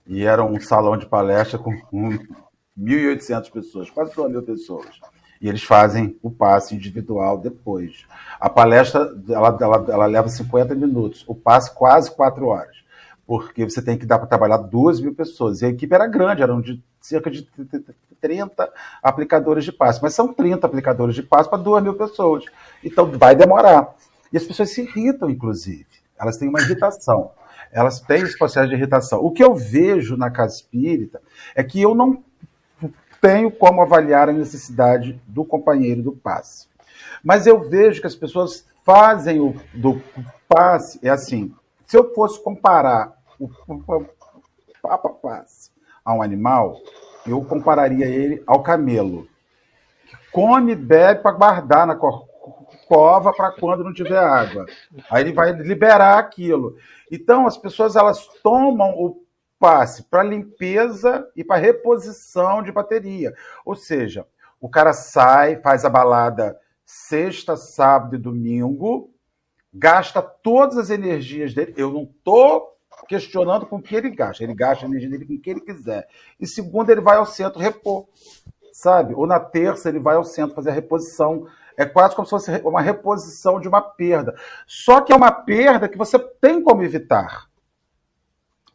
e 0.06 0.22
era 0.22 0.44
um 0.44 0.60
salão 0.60 0.98
de 0.98 1.06
palestra 1.06 1.58
com 1.58 1.72
1.800 2.78 3.50
pessoas, 3.50 3.88
quase 3.88 4.14
2 4.14 4.30
mil 4.30 4.42
pessoas. 4.42 5.00
E 5.40 5.48
eles 5.48 5.62
fazem 5.62 6.18
o 6.22 6.30
passe 6.30 6.74
individual 6.74 7.38
depois. 7.38 8.04
A 8.38 8.50
palestra 8.50 9.10
ela, 9.28 9.56
ela, 9.60 9.86
ela 9.88 10.06
leva 10.06 10.28
50 10.28 10.74
minutos, 10.74 11.24
o 11.26 11.34
passe 11.34 11.74
quase 11.74 12.10
4 12.14 12.46
horas, 12.46 12.76
porque 13.26 13.64
você 13.64 13.80
tem 13.80 13.96
que 13.96 14.04
dar 14.04 14.18
para 14.18 14.28
trabalhar 14.28 14.58
2 14.58 15.00
mil 15.00 15.14
pessoas. 15.14 15.62
E 15.62 15.66
a 15.66 15.68
equipe 15.68 15.94
era 15.94 16.06
grande, 16.06 16.42
eram 16.42 16.60
de 16.60 16.82
cerca 17.00 17.30
de 17.30 17.48
30 18.20 18.70
aplicadores 19.02 19.64
de 19.64 19.72
passe, 19.72 20.00
mas 20.02 20.14
são 20.14 20.32
30 20.32 20.66
aplicadores 20.66 21.14
de 21.14 21.22
passe 21.22 21.48
para 21.48 21.58
2 21.58 21.82
mil 21.82 21.94
pessoas. 21.94 22.44
Então 22.84 23.10
vai 23.10 23.34
demorar. 23.34 23.94
E 24.32 24.36
as 24.36 24.44
pessoas 24.44 24.70
se 24.70 24.82
irritam, 24.82 25.30
inclusive. 25.30 25.86
Elas 26.18 26.36
têm 26.36 26.48
uma 26.48 26.60
irritação. 26.60 27.32
Elas 27.72 28.00
têm 28.00 28.22
esse 28.22 28.36
processo 28.36 28.68
de 28.68 28.74
irritação. 28.74 29.20
O 29.20 29.30
que 29.30 29.42
eu 29.42 29.54
vejo 29.54 30.16
na 30.16 30.30
casa 30.30 30.56
espírita 30.56 31.20
é 31.54 31.64
que 31.64 31.80
eu 31.80 31.94
não 31.94 32.22
tenho 33.20 33.50
como 33.50 33.82
avaliar 33.82 34.28
a 34.28 34.32
necessidade 34.32 35.20
do 35.26 35.44
companheiro 35.44 36.02
do 36.02 36.12
passe. 36.12 36.68
Mas 37.22 37.46
eu 37.46 37.68
vejo 37.68 38.00
que 38.00 38.06
as 38.06 38.14
pessoas 38.14 38.66
fazem 38.84 39.40
o 39.40 39.54
do 39.74 40.00
passe, 40.48 40.98
é 41.02 41.10
assim, 41.10 41.54
se 41.86 41.96
eu 41.96 42.14
fosse 42.14 42.42
comparar 42.42 43.16
o 43.38 43.48
Papa 44.82 45.08
Passe 45.08 45.70
a 46.04 46.14
um 46.14 46.22
animal, 46.22 46.78
eu 47.26 47.44
compararia 47.44 48.06
ele 48.06 48.42
ao 48.46 48.62
camelo, 48.62 49.28
que 50.06 50.16
come 50.32 50.72
e 50.72 50.76
bebe 50.76 51.22
para 51.22 51.32
guardar 51.32 51.86
na 51.86 51.96
cova 51.96 53.32
para 53.32 53.52
quando 53.52 53.84
não 53.84 53.92
tiver 53.92 54.18
água. 54.18 54.66
Aí 55.10 55.22
ele 55.22 55.32
vai 55.32 55.52
liberar 55.52 56.18
aquilo. 56.18 56.76
Então 57.10 57.46
as 57.46 57.56
pessoas 57.56 57.96
elas 57.96 58.26
tomam 58.42 58.90
o 58.90 59.22
passe 59.60 60.04
para 60.04 60.22
limpeza 60.22 61.28
e 61.36 61.44
para 61.44 61.60
reposição 61.60 62.62
de 62.62 62.72
bateria. 62.72 63.34
Ou 63.64 63.76
seja, 63.76 64.26
o 64.58 64.68
cara 64.68 64.94
sai, 64.94 65.60
faz 65.60 65.84
a 65.84 65.90
balada 65.90 66.58
sexta, 66.84 67.56
sábado 67.56 68.16
e 68.16 68.18
domingo, 68.18 69.10
gasta 69.72 70.20
todas 70.22 70.78
as 70.78 70.90
energias 70.90 71.54
dele. 71.54 71.74
Eu 71.76 71.92
não 71.92 72.02
estou 72.02 72.76
questionando 73.06 73.66
com 73.66 73.80
que 73.80 73.94
ele 73.94 74.10
gasta. 74.10 74.42
Ele 74.42 74.54
gasta 74.54 74.84
a 74.84 74.88
energia 74.88 75.10
dele 75.10 75.26
com 75.26 75.38
que 75.38 75.50
ele 75.50 75.60
quiser. 75.60 76.08
E 76.40 76.46
segundo, 76.46 76.90
ele 76.90 77.00
vai 77.00 77.18
ao 77.18 77.26
centro 77.26 77.60
repor, 77.60 78.06
sabe? 78.72 79.14
Ou 79.14 79.26
na 79.26 79.38
terça, 79.38 79.88
ele 79.88 80.00
vai 80.00 80.16
ao 80.16 80.24
centro 80.24 80.54
fazer 80.54 80.70
a 80.70 80.74
reposição. 80.74 81.46
É 81.76 81.84
quase 81.84 82.16
como 82.16 82.26
se 82.26 82.30
fosse 82.30 82.50
uma 82.64 82.80
reposição 82.80 83.60
de 83.60 83.68
uma 83.68 83.82
perda. 83.82 84.34
Só 84.66 85.00
que 85.00 85.12
é 85.12 85.16
uma 85.16 85.30
perda 85.30 85.88
que 85.88 85.98
você 85.98 86.18
tem 86.18 86.62
como 86.62 86.82
evitar. 86.82 87.49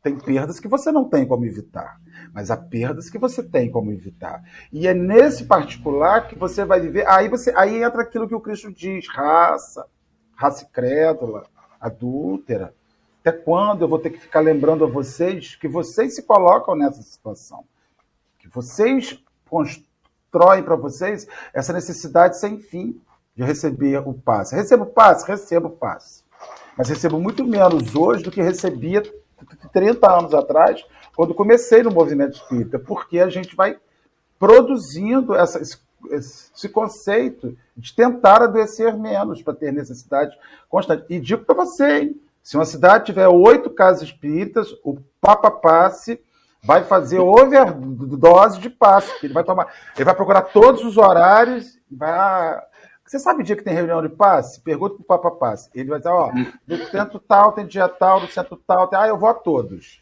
Tem 0.06 0.16
perdas 0.16 0.60
que 0.60 0.68
você 0.68 0.92
não 0.92 1.10
tem 1.10 1.28
como 1.28 1.48
evitar, 1.48 2.00
mas 2.32 2.52
há 2.52 2.56
perdas 2.56 3.10
que 3.10 3.18
você 3.18 3.42
tem 3.42 3.72
como 3.72 3.92
evitar. 3.92 4.44
E 4.72 4.88
é 4.88 4.94
nesse 4.94 5.46
particular 5.46 6.28
que 6.28 6.38
você 6.38 6.64
vai 6.64 6.80
viver. 6.80 7.10
Aí 7.10 7.28
você, 7.28 7.52
aí 7.58 7.82
entra 7.82 8.04
aquilo 8.04 8.28
que 8.28 8.36
o 8.36 8.40
Cristo 8.40 8.72
diz: 8.72 9.08
raça, 9.10 9.84
raça 10.36 10.64
crédula, 10.72 11.48
adúltera. 11.82 12.72
Até 13.20 13.32
quando 13.32 13.82
eu 13.82 13.88
vou 13.88 13.98
ter 13.98 14.12
que 14.12 14.20
ficar 14.20 14.42
lembrando 14.42 14.86
a 14.86 14.88
vocês 14.88 15.56
que 15.56 15.68
vocês 15.68 16.14
se 16.14 16.22
colocam 16.22 16.76
nessa 16.76 17.02
situação? 17.02 17.66
Que 18.38 18.48
vocês 18.48 19.20
constroem 19.50 20.62
para 20.62 20.76
vocês 20.76 21.28
essa 21.52 21.74
necessidade 21.74 22.38
sem 22.38 22.60
fim 22.60 23.02
de 23.36 23.44
receber 23.44 24.08
o 24.08 24.14
passe. 24.14 24.56
Recebo 24.56 24.84
o 24.84 24.86
passe? 24.86 25.28
Recebo 25.28 25.70
o 25.70 25.72
passe. 25.72 26.24
Mas 26.78 26.90
recebo 26.90 27.20
muito 27.20 27.44
menos 27.44 27.96
hoje 27.96 28.24
do 28.24 28.30
que 28.30 28.40
recebia 28.40 29.02
30 29.72 30.12
anos 30.12 30.34
atrás, 30.34 30.84
quando 31.16 31.34
comecei 31.34 31.84
no 31.84 31.92
movimento 31.92 32.38
espírita, 32.38 32.80
porque 32.80 33.20
a 33.20 33.30
gente 33.30 33.56
vai 33.56 33.78
produzindo 34.38 35.36
essa, 35.36 35.62
esse, 35.62 35.78
esse 36.12 36.70
conceito 36.70 37.58
de 37.76 37.94
tentar 37.94 38.42
adoecer 38.42 38.98
menos 38.98 39.42
para 39.42 39.54
ter 39.54 39.72
necessidade 39.72 40.38
constante. 40.70 41.06
E 41.10 41.20
digo 41.20 41.46
para 41.46 41.56
você, 41.56 42.00
hein, 42.00 42.22
se 42.44 42.56
uma 42.56 42.66
cidade 42.66 43.06
tiver 43.06 43.28
oito 43.28 43.70
casas 43.70 44.04
espíritas, 44.04 44.72
o 44.84 44.98
Papa 45.20 45.50
Passe 45.50 46.20
vai 46.64 46.84
fazer 46.84 47.20
overdose 47.20 48.60
de 48.60 48.70
passe. 48.70 49.12
Ele 49.24 49.34
vai 49.34 49.44
tomar, 49.44 49.68
ele 49.96 50.06
vai 50.06 50.16
procurar 50.16 50.42
todos 50.42 50.84
os 50.84 50.98
horários, 50.98 51.80
vai. 51.90 52.62
Você 53.06 53.20
sabe 53.20 53.42
o 53.42 53.46
dia 53.46 53.56
que 53.56 53.64
tem 53.64 53.74
reunião 53.74 54.02
de 54.02 54.10
passe? 54.10 54.60
Pergunta 54.62 54.96
para 54.96 55.04
o 55.04 55.06
Papa 55.06 55.32
Passe. 55.32 55.70
Ele 55.76 55.90
vai 55.90 56.00
dizer, 56.00 56.10
ó, 56.10 56.32
no 56.68 56.86
centro 56.88 57.20
tal 57.20 57.52
tem 57.52 57.68
dia 57.68 57.88
tal, 57.88 58.20
no 58.20 58.28
centro 58.28 58.60
tal, 58.68 58.88
tem... 58.88 58.98
ah, 58.98 59.08
eu 59.08 59.18
vou 59.18 59.30
a 59.30 59.34
todos. 59.34 60.02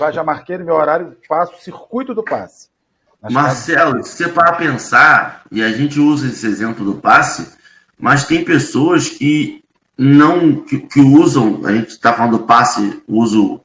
Vai, 0.00 0.12
já 0.12 0.24
marquei 0.24 0.58
no 0.58 0.64
meu 0.64 0.74
horário, 0.74 1.16
faço 1.28 1.54
o 1.54 1.60
circuito 1.60 2.12
do 2.12 2.24
passe. 2.24 2.68
Marcelo, 3.30 4.02
se 4.04 4.16
você 4.16 4.28
para 4.28 4.52
pensar, 4.54 5.44
e 5.50 5.62
a 5.62 5.70
gente 5.70 6.00
usa 6.00 6.26
esse 6.26 6.46
exemplo 6.46 6.84
do 6.84 7.00
passe, 7.00 7.52
mas 7.98 8.24
tem 8.24 8.44
pessoas 8.44 9.08
que 9.08 9.62
não 9.96 10.56
que, 10.56 10.80
que 10.80 11.00
usam, 11.00 11.64
a 11.64 11.72
gente 11.72 11.90
está 11.90 12.12
falando 12.12 12.38
do 12.38 12.46
passe, 12.46 13.02
uso, 13.06 13.60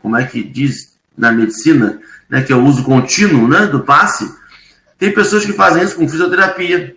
como 0.00 0.16
é 0.16 0.26
que 0.26 0.42
diz 0.42 0.96
na 1.16 1.30
medicina, 1.30 2.00
né, 2.28 2.42
que 2.42 2.52
é 2.52 2.56
o 2.56 2.64
uso 2.64 2.82
contínuo 2.82 3.46
né, 3.46 3.66
do 3.66 3.84
passe, 3.84 4.34
tem 4.98 5.12
pessoas 5.12 5.44
que 5.44 5.52
fazem 5.52 5.82
isso 5.82 5.96
com 5.96 6.08
fisioterapia. 6.08 6.96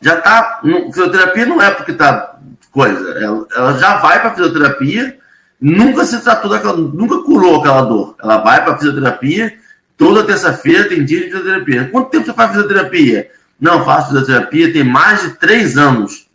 Já 0.00 0.20
tá. 0.20 0.60
fisioterapia 0.86 1.46
não 1.46 1.60
é 1.60 1.70
porque 1.70 1.92
tá 1.92 2.36
coisa. 2.70 3.10
Ela, 3.18 3.46
ela 3.54 3.78
já 3.78 3.98
vai 3.98 4.20
para 4.20 4.34
fisioterapia, 4.34 5.18
nunca 5.60 6.04
se 6.04 6.20
tratou 6.20 6.50
daquela. 6.50 6.76
nunca 6.76 7.18
curou 7.22 7.60
aquela 7.60 7.82
dor. 7.82 8.14
Ela 8.22 8.38
vai 8.38 8.64
para 8.64 8.76
fisioterapia 8.76 9.58
Toda 9.98 10.24
terça-feira 10.24 10.88
tem 10.88 11.04
dia 11.04 11.18
de 11.18 11.26
fisioterapia. 11.26 11.88
Quanto 11.90 12.10
tempo 12.10 12.24
você 12.24 12.32
faz 12.32 12.52
fisioterapia? 12.52 13.28
Não, 13.60 13.84
faço 13.84 14.10
fisioterapia 14.10 14.72
tem 14.72 14.84
mais 14.84 15.22
de 15.22 15.30
três 15.30 15.76
anos. 15.76 16.28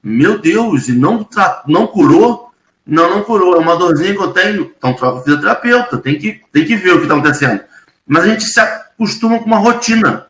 Meu 0.00 0.38
Deus, 0.38 0.88
e 0.88 0.92
não, 0.92 1.28
não 1.66 1.88
curou? 1.88 2.52
Não, 2.86 3.10
não 3.10 3.24
curou. 3.24 3.56
É 3.56 3.58
uma 3.58 3.76
dorzinha 3.76 4.14
que 4.14 4.22
eu 4.22 4.32
tenho. 4.32 4.72
Então 4.78 4.94
troca 4.94 5.18
o 5.18 5.22
fisioterapeuta. 5.24 5.98
Tem 5.98 6.16
que, 6.16 6.40
tem 6.52 6.64
que 6.64 6.76
ver 6.76 6.92
o 6.92 6.98
que 6.98 7.02
está 7.02 7.14
acontecendo. 7.14 7.60
Mas 8.06 8.22
a 8.22 8.28
gente 8.28 8.44
se 8.44 8.60
acostuma 8.60 9.40
com 9.40 9.46
uma 9.46 9.58
rotina. 9.58 10.26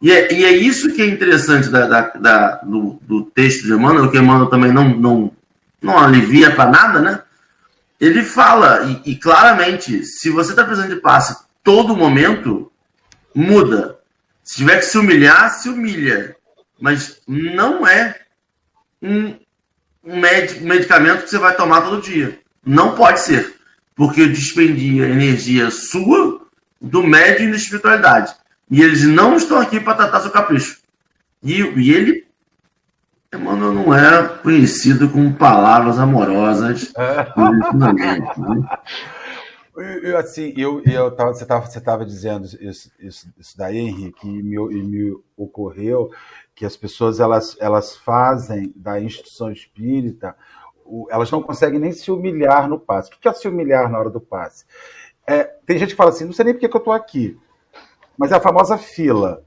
E 0.00 0.10
é, 0.10 0.32
e 0.32 0.44
é 0.44 0.50
isso 0.50 0.92
que 0.94 1.02
é 1.02 1.06
interessante 1.06 1.68
da, 1.68 1.86
da, 1.86 2.00
da 2.16 2.54
do, 2.62 2.98
do, 3.02 3.24
texto 3.24 3.64
de 3.64 3.72
Emmanuel, 3.72 4.10
que 4.10 4.16
Emmanuel 4.16 4.48
também 4.48 4.72
não, 4.72 4.88
não, 4.88 5.32
não 5.80 5.98
alivia 5.98 6.50
para 6.54 6.70
nada, 6.70 7.00
né? 7.00 7.22
Ele 8.00 8.22
fala, 8.22 8.84
e, 8.84 9.12
e 9.12 9.16
claramente, 9.16 10.02
se 10.04 10.30
você 10.30 10.50
está 10.50 10.64
precisando 10.64 10.94
de 10.94 11.00
passe 11.00 11.36
todo 11.62 11.96
momento, 11.96 12.72
muda. 13.34 13.98
Se 14.42 14.56
tiver 14.56 14.78
que 14.78 14.86
se 14.86 14.96
humilhar, 14.96 15.50
se 15.50 15.68
humilha. 15.68 16.34
Mas 16.80 17.20
não 17.28 17.86
é 17.86 18.18
um, 19.02 19.36
um 20.02 20.18
medicamento 20.62 21.24
que 21.24 21.30
você 21.30 21.38
vai 21.38 21.54
tomar 21.54 21.82
todo 21.82 22.00
dia. 22.00 22.40
Não 22.64 22.94
pode 22.94 23.20
ser. 23.20 23.54
Porque 23.94 24.26
dispendia 24.26 25.08
energia 25.08 25.70
sua, 25.70 26.40
do 26.80 27.02
médium 27.02 27.48
e 27.48 27.50
da 27.50 27.56
espiritualidade. 27.58 28.34
E 28.70 28.82
eles 28.82 29.04
não 29.04 29.36
estão 29.36 29.58
aqui 29.58 29.80
para 29.80 29.96
tratar 29.96 30.20
seu 30.20 30.30
capricho. 30.30 30.80
E, 31.42 31.60
e 31.60 31.92
ele, 31.92 32.26
Emmanuel, 33.34 33.72
não 33.72 33.94
é 33.94 34.28
conhecido 34.38 35.08
com 35.08 35.32
palavras 35.32 35.98
amorosas. 35.98 36.92
né? 36.94 38.68
Eu, 39.76 40.18
assim, 40.18 40.52
eu, 40.58 40.82
eu 40.84 41.10
tava, 41.10 41.32
você 41.32 41.44
estava 41.44 41.66
você 41.66 41.80
tava 41.80 42.04
dizendo 42.04 42.44
isso, 42.44 42.92
isso, 42.98 43.32
isso 43.38 43.56
daí, 43.56 43.78
Henrique, 43.78 44.28
e 44.28 44.42
me, 44.42 44.56
e 44.56 44.82
me 44.82 45.16
ocorreu 45.36 46.10
que 46.54 46.66
as 46.66 46.76
pessoas 46.76 47.18
elas, 47.18 47.56
elas 47.58 47.96
fazem 47.96 48.72
da 48.76 49.00
instituição 49.00 49.50
espírita, 49.50 50.36
elas 51.08 51.30
não 51.30 51.42
conseguem 51.42 51.78
nem 51.78 51.92
se 51.92 52.10
humilhar 52.10 52.68
no 52.68 52.78
passe. 52.78 53.10
O 53.10 53.18
que 53.18 53.28
é 53.28 53.32
se 53.32 53.48
humilhar 53.48 53.90
na 53.90 53.98
hora 53.98 54.10
do 54.10 54.20
passe? 54.20 54.66
É, 55.26 55.44
tem 55.64 55.78
gente 55.78 55.90
que 55.90 55.96
fala 55.96 56.10
assim, 56.10 56.24
não 56.24 56.32
sei 56.32 56.44
nem 56.44 56.54
porque 56.54 56.68
que 56.68 56.76
eu 56.76 56.80
estou 56.80 56.92
aqui, 56.92 57.38
mas 58.16 58.32
é 58.32 58.36
a 58.36 58.40
famosa 58.40 58.76
fila. 58.78 59.42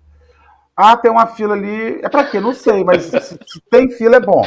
Ah, 0.75 0.97
tem 0.97 1.11
uma 1.11 1.27
fila 1.27 1.53
ali. 1.53 1.99
É 2.01 2.09
para 2.09 2.23
quê? 2.25 2.39
Não 2.39 2.53
sei, 2.53 2.83
mas 2.83 3.03
se, 3.03 3.19
se 3.19 3.61
tem 3.69 3.89
fila 3.91 4.17
é 4.17 4.19
bom. 4.19 4.43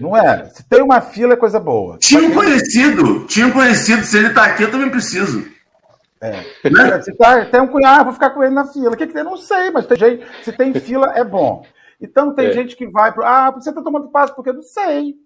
Não 0.00 0.16
é? 0.16 0.44
Se 0.46 0.68
tem 0.68 0.82
uma 0.82 1.00
fila, 1.00 1.32
é 1.32 1.36
coisa 1.36 1.58
boa. 1.58 1.98
Tinha 1.98 2.22
um 2.22 2.32
conhecido, 2.32 3.26
tinha 3.26 3.46
um 3.46 3.50
conhecido. 3.50 4.04
Se 4.04 4.18
ele 4.18 4.30
tá 4.30 4.44
aqui, 4.44 4.62
eu 4.62 4.70
também 4.70 4.90
preciso. 4.90 5.44
É. 6.20 6.30
Né? 6.70 7.02
Se 7.02 7.12
tá, 7.16 7.44
tem 7.46 7.60
um 7.60 7.66
cunhado, 7.66 8.00
ah, 8.00 8.04
vou 8.04 8.12
ficar 8.12 8.30
com 8.30 8.44
ele 8.44 8.54
na 8.54 8.66
fila. 8.66 8.90
O 8.92 8.96
que, 8.96 9.06
que 9.06 9.12
tem? 9.12 9.24
Não 9.24 9.36
sei, 9.36 9.70
mas 9.70 9.86
tem 9.86 9.98
gente, 9.98 10.26
se 10.44 10.52
tem 10.52 10.72
fila, 10.74 11.12
é 11.16 11.24
bom. 11.24 11.64
Então 12.00 12.34
tem 12.34 12.46
é. 12.48 12.52
gente 12.52 12.76
que 12.76 12.86
vai 12.86 13.12
para. 13.12 13.46
Ah, 13.46 13.50
você 13.50 13.72
tá 13.72 13.82
tomando 13.82 14.08
passo 14.08 14.34
porque 14.34 14.50
eu 14.50 14.54
não 14.54 14.62
sei. 14.62 15.16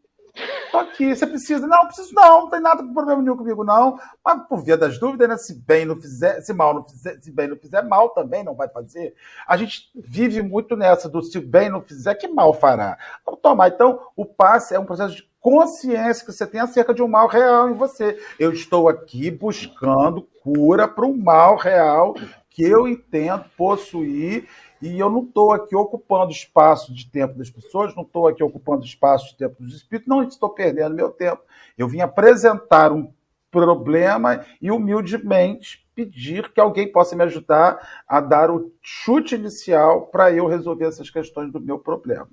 Tô 0.70 0.78
aqui, 0.78 1.14
você 1.14 1.26
precisa. 1.26 1.66
Não, 1.66 1.87
preciso 1.87 2.14
não, 2.14 2.43
não 2.43 2.51
tem 2.51 2.61
nada 2.61 2.82
problema 2.82 3.22
nenhum 3.22 3.37
comigo, 3.37 3.64
não. 3.64 3.99
Mas 4.24 4.43
por 4.47 4.62
via 4.62 4.76
das 4.76 4.99
dúvidas, 4.99 5.28
né? 5.28 5.37
Se 5.37 5.55
bem 5.55 5.84
não 5.84 5.97
fizer, 5.97 6.41
se 6.43 6.53
mal 6.53 6.74
não 6.74 6.84
fizer, 6.84 7.18
se 7.20 7.30
bem 7.30 7.49
não 7.49 7.57
fizer, 7.57 7.82
mal 7.82 8.11
também 8.11 8.45
não 8.45 8.55
vai 8.55 8.68
fazer. 8.68 9.14
A 9.47 9.57
gente 9.57 9.91
vive 9.95 10.43
muito 10.43 10.76
nessa 10.76 11.09
do 11.09 11.22
se 11.22 11.41
bem 11.41 11.70
não 11.70 11.80
fizer, 11.80 12.14
que 12.14 12.28
mal 12.28 12.53
fará. 12.53 12.99
Vamos 13.24 13.41
tomar. 13.41 13.68
Então, 13.68 14.01
o 14.14 14.24
passe 14.24 14.74
é 14.74 14.78
um 14.78 14.84
processo 14.84 15.16
de 15.16 15.28
consciência 15.41 16.26
que 16.26 16.32
você 16.32 16.47
tem 16.47 16.61
acerca 16.61 16.93
de 16.93 17.03
um 17.03 17.09
mal 17.09 17.28
real 17.28 17.70
em 17.70 17.74
você. 17.74 18.20
Eu 18.39 18.53
estou 18.53 18.89
aqui 18.89 19.30
buscando 19.30 20.22
cura 20.43 20.89
para 20.89 21.07
um 21.07 21.16
mal 21.16 21.57
real 21.57 22.14
que 22.51 22.64
eu 22.64 22.89
entendo 22.89 23.45
possuir 23.57 24.49
e 24.87 24.99
eu 24.99 25.11
não 25.11 25.22
estou 25.22 25.53
aqui 25.53 25.74
ocupando 25.74 26.30
espaço 26.30 26.93
de 26.93 27.11
tempo 27.11 27.34
das 27.39 27.51
pessoas, 27.51 27.95
não 27.95 28.03
estou 28.03 28.26
aqui 28.26 28.43
ocupando 28.43 28.84
espaço 28.84 29.30
de 29.30 29.37
tempo 29.37 29.62
dos 29.62 29.74
espíritos, 29.74 30.09
não 30.09 30.22
estou 30.22 30.51
perdendo 30.51 30.95
meu 30.95 31.11
tempo. 31.11 31.43
Eu 31.76 31.89
vim 31.89 32.01
apresentar 32.01 32.93
um 32.93 33.11
problema 33.51 34.45
e 34.61 34.70
humildemente 34.70 35.87
pedir 35.95 36.53
que 36.53 36.61
alguém 36.61 36.93
possa 36.93 37.16
me 37.16 37.24
ajudar 37.24 38.03
a 38.07 38.20
dar 38.20 38.51
o 38.51 38.70
chute 38.82 39.34
inicial 39.34 40.03
para 40.09 40.30
eu 40.30 40.47
resolver 40.47 40.87
essas 40.87 41.09
questões 41.09 41.51
do 41.51 41.61
meu 41.61 41.78
problema. 41.78 42.28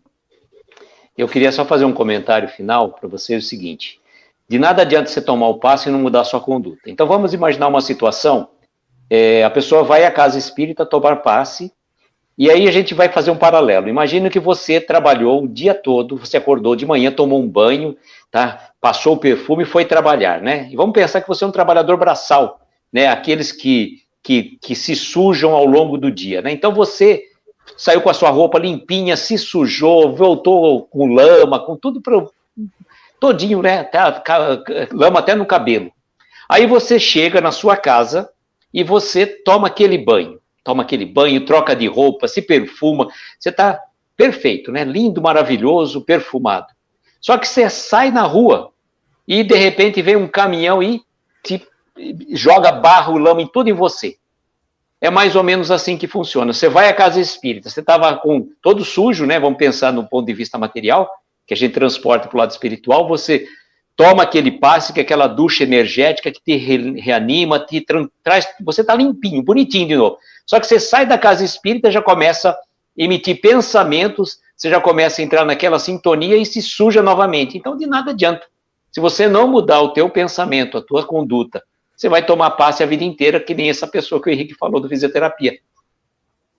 Eu 1.17 1.27
queria 1.27 1.51
só 1.51 1.63
fazer 1.63 1.85
um 1.85 1.93
comentário 1.93 2.49
final 2.49 2.91
para 2.91 3.07
vocês 3.07 3.45
o 3.45 3.47
seguinte: 3.47 4.01
de 4.49 4.59
nada 4.59 4.81
adianta 4.81 5.09
você 5.09 5.21
tomar 5.21 5.47
o 5.47 5.59
passo 5.59 5.87
e 5.87 5.91
não 5.91 5.99
mudar 5.99 6.23
sua 6.23 6.41
conduta. 6.41 6.81
Então 6.87 7.07
vamos 7.07 7.33
imaginar 7.33 7.67
uma 7.67 7.81
situação: 7.81 8.49
é, 9.09 9.43
a 9.43 9.49
pessoa 9.49 9.83
vai 9.83 10.03
à 10.03 10.11
casa 10.11 10.37
espírita 10.37 10.85
tomar 10.85 11.17
passe 11.17 11.71
e 12.37 12.49
aí 12.49 12.67
a 12.67 12.71
gente 12.71 12.93
vai 12.93 13.09
fazer 13.09 13.29
um 13.29 13.37
paralelo. 13.37 13.87
Imagina 13.87 14.29
que 14.29 14.39
você 14.39 14.81
trabalhou 14.81 15.43
o 15.43 15.47
dia 15.47 15.73
todo, 15.73 16.17
você 16.17 16.37
acordou 16.37 16.75
de 16.75 16.85
manhã, 16.85 17.11
tomou 17.11 17.39
um 17.39 17.47
banho, 17.47 17.95
tá? 18.31 18.71
Passou 18.81 19.13
o 19.13 19.19
perfume 19.19 19.63
e 19.63 19.67
foi 19.67 19.85
trabalhar, 19.85 20.41
né? 20.41 20.67
E 20.71 20.75
vamos 20.75 20.93
pensar 20.93 21.21
que 21.21 21.27
você 21.27 21.43
é 21.43 21.47
um 21.47 21.51
trabalhador 21.51 21.95
braçal, 21.95 22.59
né? 22.91 23.07
Aqueles 23.07 23.51
que, 23.51 23.99
que, 24.23 24.57
que 24.59 24.75
se 24.75 24.95
sujam 24.95 25.53
ao 25.53 25.65
longo 25.65 25.95
do 25.95 26.09
dia, 26.09 26.41
né? 26.41 26.51
Então 26.51 26.73
você 26.73 27.23
saiu 27.77 28.01
com 28.01 28.09
a 28.09 28.13
sua 28.15 28.31
roupa 28.31 28.57
limpinha, 28.57 29.15
se 29.15 29.37
sujou, 29.37 30.15
voltou 30.15 30.83
com 30.87 31.13
lama, 31.13 31.59
com 31.59 31.75
tudo 31.75 32.01
pro, 32.01 32.33
todinho, 33.19 33.61
né? 33.61 33.81
Até, 33.81 33.99
lama 34.91 35.19
até 35.19 35.35
no 35.35 35.45
cabelo. 35.45 35.91
Aí 36.49 36.65
você 36.65 36.99
chega 36.99 37.39
na 37.39 37.51
sua 37.51 37.77
casa 37.77 38.27
e 38.73 38.83
você 38.83 39.27
toma 39.27 39.67
aquele 39.67 39.99
banho 39.99 40.41
toma 40.63 40.83
aquele 40.83 41.05
banho, 41.05 41.45
troca 41.45 41.75
de 41.75 41.87
roupa, 41.87 42.27
se 42.27 42.41
perfuma, 42.41 43.07
você 43.37 43.49
está 43.49 43.79
perfeito, 44.15 44.71
né? 44.71 44.83
Lindo, 44.83 45.21
maravilhoso, 45.21 46.01
perfumado. 46.01 46.67
Só 47.19 47.37
que 47.37 47.47
você 47.47 47.69
sai 47.69 48.11
na 48.11 48.23
rua 48.23 48.71
e 49.27 49.43
de 49.43 49.55
repente 49.55 50.01
vem 50.01 50.15
um 50.15 50.27
caminhão 50.27 50.81
e 50.81 51.01
te 51.43 51.65
joga 52.31 52.71
barro, 52.71 53.17
lama 53.17 53.41
em 53.41 53.47
tudo 53.47 53.69
em 53.69 53.73
você. 53.73 54.17
É 54.99 55.09
mais 55.09 55.35
ou 55.35 55.43
menos 55.43 55.69
assim 55.69 55.97
que 55.97 56.07
funciona. 56.07 56.53
Você 56.53 56.69
vai 56.69 56.87
à 56.87 56.93
casa 56.93 57.19
espírita, 57.19 57.69
você 57.69 57.81
estava 57.81 58.15
com 58.17 58.47
todo 58.61 58.85
sujo, 58.85 59.25
né? 59.25 59.39
Vamos 59.39 59.57
pensar 59.57 59.91
no 59.91 60.07
ponto 60.07 60.25
de 60.25 60.33
vista 60.33 60.57
material, 60.57 61.09
que 61.45 61.53
a 61.53 61.57
gente 61.57 61.73
transporta 61.73 62.27
para 62.27 62.35
o 62.35 62.39
lado 62.39 62.51
espiritual, 62.51 63.07
você 63.07 63.45
toma 63.95 64.23
aquele 64.23 64.51
passe, 64.51 64.93
que 64.93 64.99
é 64.99 65.03
aquela 65.03 65.27
ducha 65.27 65.63
energética 65.63 66.31
que 66.31 66.41
te 66.41 66.55
reanima, 66.55 67.59
te 67.59 67.85
traz, 68.23 68.47
você 68.61 68.81
está 68.81 68.95
limpinho, 68.95 69.43
bonitinho 69.43 69.87
de 69.87 69.95
novo. 69.95 70.17
Só 70.45 70.59
que 70.59 70.67
você 70.67 70.79
sai 70.79 71.05
da 71.05 71.17
casa 71.17 71.43
espírita, 71.43 71.91
já 71.91 72.01
começa 72.01 72.51
a 72.51 72.57
emitir 72.97 73.41
pensamentos, 73.41 74.39
você 74.55 74.69
já 74.69 74.79
começa 74.79 75.21
a 75.21 75.23
entrar 75.23 75.45
naquela 75.45 75.79
sintonia 75.79 76.37
e 76.37 76.45
se 76.45 76.61
suja 76.61 77.01
novamente. 77.01 77.57
Então, 77.57 77.77
de 77.77 77.85
nada 77.85 78.11
adianta. 78.11 78.45
Se 78.91 78.99
você 78.99 79.27
não 79.27 79.47
mudar 79.47 79.81
o 79.81 79.93
teu 79.93 80.09
pensamento, 80.09 80.77
a 80.77 80.81
tua 80.81 81.05
conduta, 81.05 81.63
você 81.95 82.07
vai 82.07 82.25
tomar 82.25 82.51
passe 82.51 82.83
a 82.83 82.85
vida 82.85 83.03
inteira, 83.03 83.39
que 83.39 83.55
nem 83.55 83.69
essa 83.69 83.87
pessoa 83.87 84.21
que 84.21 84.29
o 84.29 84.33
Henrique 84.33 84.53
falou 84.55 84.79
do 84.79 84.89
fisioterapia. 84.89 85.57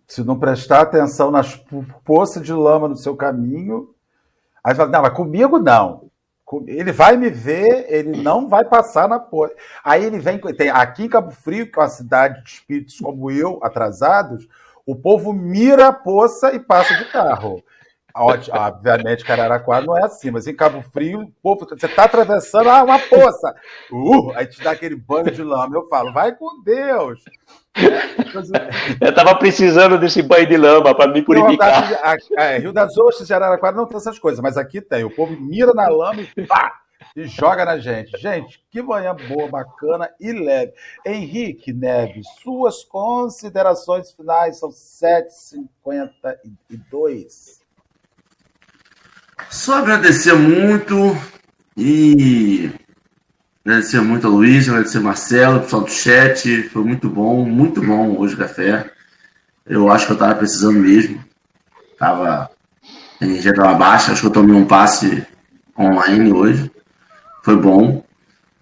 Se 0.07 0.23
não 0.23 0.39
prestar 0.39 0.83
atenção 0.83 1.31
nas 1.31 1.61
poças 2.05 2.43
de 2.43 2.53
lama 2.53 2.89
no 2.89 2.97
seu 2.97 3.17
caminho, 3.17 3.95
aí 4.63 4.75
fala, 4.75 4.91
não, 4.91 5.03
mas 5.03 5.15
comigo 5.15 5.59
não. 5.59 6.11
Ele 6.67 6.93
vai 6.93 7.17
me 7.17 7.31
ver, 7.31 7.87
ele 7.89 8.23
não 8.23 8.49
vai 8.49 8.65
passar 8.65 9.09
na 9.09 9.19
porta. 9.19 9.57
Aí 9.83 10.05
ele 10.05 10.19
vem. 10.19 10.39
Tem, 10.39 10.69
aqui 10.69 11.05
em 11.05 11.09
Cabo 11.09 11.31
Frio, 11.31 11.71
que 11.71 11.79
é 11.79 11.83
uma 11.83 11.89
cidade 11.89 12.43
de 12.43 12.51
espíritos 12.51 13.01
como 13.01 13.31
eu, 13.31 13.59
atrasados, 13.63 14.47
o 14.87 14.95
povo 14.95 15.33
mira 15.33 15.89
a 15.89 15.93
poça 15.93 16.55
e 16.55 16.61
passa 16.61 16.95
de 16.97 17.07
carro. 17.07 17.63
Obviamente, 18.17 19.25
Cararaquara 19.25 19.85
não 19.85 19.99
é 19.99 20.05
assim, 20.05 20.31
mas 20.31 20.47
em 20.47 20.55
Cabo 20.55 20.81
Frio, 20.83 21.33
povo, 21.43 21.67
você 21.69 21.87
está 21.87 22.05
atravessando 22.05 22.71
ah, 22.71 22.85
uma 22.85 22.97
poça. 22.97 23.53
Uh, 23.91 24.31
aí 24.37 24.47
te 24.47 24.63
dá 24.63 24.71
aquele 24.71 24.95
banho 24.95 25.33
de 25.33 25.43
lama. 25.43 25.75
Eu 25.75 25.89
falo, 25.89 26.13
vai 26.13 26.33
com 26.33 26.63
Deus. 26.63 27.25
Eu 29.01 29.11
estava 29.11 29.35
precisando 29.35 29.99
desse 29.99 30.23
banho 30.23 30.47
de 30.47 30.57
lama 30.57 30.95
para 30.95 31.11
me 31.11 31.23
purificar. 31.23 31.91
Não, 31.91 31.99
a, 31.99 32.13
a, 32.13 32.17
a, 32.55 32.59
Rio 32.59 32.73
das 32.73 32.97
Ostras 32.97 33.29
e 33.29 33.35
Araraquara 33.35 33.75
não 33.75 33.87
tem 33.87 33.97
essas 33.97 34.17
coisas, 34.17 34.41
mas 34.41 34.57
aqui 34.57 34.81
tem. 34.81 35.03
O 35.03 35.11
povo 35.11 35.37
mira 35.37 35.75
na 35.75 35.89
lama 35.89 36.23
e 36.23 36.29
pá! 36.47 36.83
E 37.17 37.27
joga 37.27 37.65
na 37.65 37.79
gente. 37.79 38.17
Gente, 38.17 38.65
que 38.71 38.81
manhã 38.81 39.17
boa, 39.29 39.49
bacana 39.49 40.09
e 40.21 40.31
leve. 40.33 40.73
Henrique 41.05 41.73
Neves, 41.73 42.29
suas 42.43 42.85
considerações 42.85 44.13
finais 44.13 44.59
são 44.59 44.71
7h52. 44.71 47.64
Só 49.51 49.79
agradecer 49.79 50.35
muito 50.35 51.17
e 51.77 52.71
agradecer 53.65 54.01
muito 54.01 54.27
a 54.27 54.31
Luiz, 54.31 54.69
agradecer 54.69 54.99
a 54.99 55.03
Marcelo, 55.03 55.61
pessoal 55.61 55.83
do 55.83 55.91
chat. 55.91 56.63
Foi 56.65 56.85
muito 56.85 57.09
bom, 57.09 57.45
muito 57.45 57.81
bom 57.83 58.17
hoje 58.19 58.35
o 58.35 58.39
café. 58.39 58.91
Eu 59.67 59.91
acho 59.91 60.07
que 60.07 60.13
eu 60.13 60.19
tava 60.19 60.35
precisando 60.35 60.79
mesmo. 60.79 61.23
Tava. 61.99 62.51
A 63.21 63.25
energia 63.25 63.55
tava 63.55 63.75
baixa, 63.75 64.13
acho 64.13 64.21
que 64.21 64.27
eu 64.27 64.33
tomei 64.33 64.55
um 64.55 64.67
passe 64.67 65.25
online 65.79 66.33
hoje. 66.33 66.71
Foi 67.43 67.57
bom, 67.57 68.05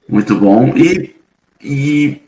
muito 0.08 0.34
bom. 0.36 0.76
E, 0.76 1.16
e 1.60 2.22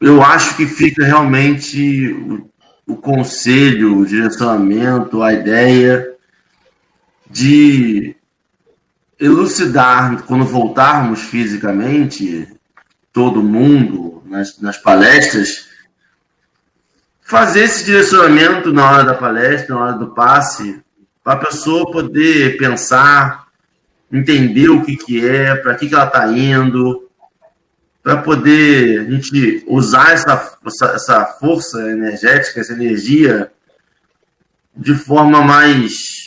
eu 0.00 0.22
acho 0.22 0.56
que 0.56 0.66
fica 0.66 1.04
realmente 1.04 2.12
o, 2.12 2.48
o 2.86 2.96
conselho, 2.96 3.98
o 3.98 4.06
direcionamento, 4.06 5.22
a 5.22 5.32
ideia 5.32 6.15
de 7.36 8.16
elucidar, 9.20 10.22
quando 10.22 10.46
voltarmos 10.46 11.20
fisicamente, 11.20 12.48
todo 13.12 13.42
mundo, 13.42 14.22
nas, 14.24 14.58
nas 14.58 14.78
palestras, 14.78 15.68
fazer 17.20 17.64
esse 17.64 17.84
direcionamento 17.84 18.72
na 18.72 18.90
hora 18.90 19.04
da 19.04 19.14
palestra, 19.14 19.74
na 19.74 19.82
hora 19.82 19.92
do 19.92 20.14
passe, 20.14 20.80
para 21.22 21.34
a 21.34 21.44
pessoa 21.44 21.90
poder 21.90 22.56
pensar, 22.56 23.48
entender 24.10 24.70
o 24.70 24.82
que, 24.82 24.96
que 24.96 25.26
é, 25.26 25.56
para 25.56 25.74
que, 25.74 25.90
que 25.90 25.94
ela 25.94 26.06
está 26.06 26.26
indo, 26.28 27.06
para 28.02 28.16
poder 28.22 29.00
a 29.00 29.10
gente 29.10 29.62
usar 29.66 30.12
essa, 30.14 30.58
essa, 30.94 31.26
força 31.38 31.82
energética, 31.90 32.60
essa 32.60 32.72
energia 32.72 33.52
de 34.74 34.94
forma 34.94 35.42
mais 35.42 36.25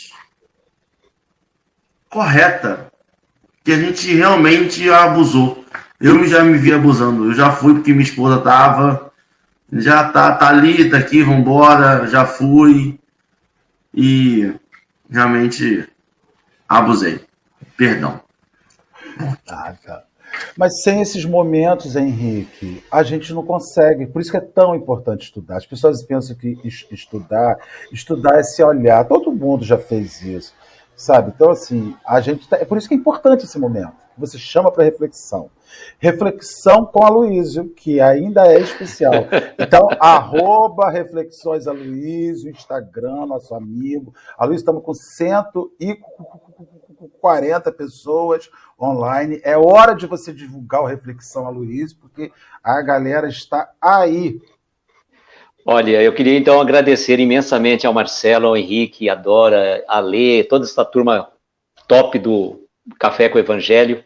correta, 2.10 2.90
que 3.64 3.72
a 3.72 3.78
gente 3.78 4.12
realmente 4.12 4.90
abusou. 4.90 5.64
Eu 6.00 6.26
já 6.26 6.42
me 6.42 6.58
vi 6.58 6.72
abusando, 6.72 7.26
eu 7.26 7.34
já 7.34 7.52
fui 7.52 7.74
porque 7.74 7.92
minha 7.92 8.02
esposa 8.02 8.40
tava, 8.40 9.12
já 9.72 10.10
tá, 10.10 10.34
tá 10.34 10.48
ali, 10.48 10.90
tá 10.90 10.98
aqui, 10.98 11.22
vambora, 11.22 12.06
já 12.06 12.26
fui 12.26 12.98
e 13.94 14.52
realmente 15.08 15.88
abusei. 16.68 17.20
Perdão. 17.76 18.20
Ah. 19.48 19.74
Mas 20.56 20.82
sem 20.82 21.02
esses 21.02 21.24
momentos, 21.24 21.96
Henrique, 21.96 22.82
a 22.90 23.02
gente 23.02 23.32
não 23.32 23.44
consegue. 23.44 24.06
Por 24.06 24.22
isso 24.22 24.30
que 24.30 24.36
é 24.36 24.40
tão 24.40 24.74
importante 24.74 25.24
estudar. 25.24 25.56
As 25.56 25.66
pessoas 25.66 26.02
pensam 26.02 26.36
que 26.36 26.56
estudar, 26.90 27.56
estudar 27.92 28.38
é 28.38 28.42
se 28.42 28.62
olhar. 28.62 29.04
Todo 29.04 29.32
mundo 29.32 29.64
já 29.64 29.76
fez 29.76 30.22
isso 30.22 30.54
sabe? 31.00 31.32
Então, 31.34 31.50
assim, 31.50 31.96
a 32.06 32.20
gente 32.20 32.46
tá, 32.46 32.58
é 32.58 32.64
por 32.64 32.76
isso 32.76 32.86
que 32.86 32.92
é 32.94 32.96
importante 32.96 33.44
esse 33.44 33.58
momento. 33.58 33.94
Você 34.18 34.38
chama 34.38 34.70
para 34.70 34.84
reflexão. 34.84 35.50
Reflexão 35.98 36.84
com 36.84 37.02
a 37.02 37.08
Luísio, 37.08 37.70
que 37.70 38.02
ainda 38.02 38.46
é 38.46 38.60
especial. 38.60 39.14
Então, 39.58 39.88
arroba 39.98 40.90
Reflexões 40.90 41.66
Aloysio, 41.66 42.50
Instagram, 42.50 43.24
nosso 43.26 43.54
amigo. 43.54 44.12
A 44.36 44.44
Luísio, 44.44 44.60
estamos 44.60 44.84
com 44.84 44.92
140 44.92 47.72
pessoas 47.72 48.50
online. 48.78 49.40
É 49.42 49.56
hora 49.56 49.94
de 49.94 50.06
você 50.06 50.34
divulgar 50.34 50.82
o 50.82 50.86
Reflexão 50.86 51.46
Aloysio, 51.46 51.96
porque 51.98 52.30
a 52.62 52.82
galera 52.82 53.26
está 53.26 53.70
aí 53.80 54.38
Olha, 55.64 56.02
eu 56.02 56.12
queria 56.12 56.38
então 56.38 56.60
agradecer 56.60 57.20
imensamente 57.20 57.86
ao 57.86 57.92
Marcelo, 57.92 58.48
ao 58.48 58.56
Henrique, 58.56 59.10
a 59.10 59.14
Dora, 59.14 59.84
a 59.86 60.00
Lê, 60.00 60.42
toda 60.42 60.64
essa 60.64 60.84
turma 60.84 61.28
top 61.86 62.18
do 62.18 62.64
Café 62.98 63.28
com 63.28 63.36
o 63.36 63.40
Evangelho. 63.40 64.02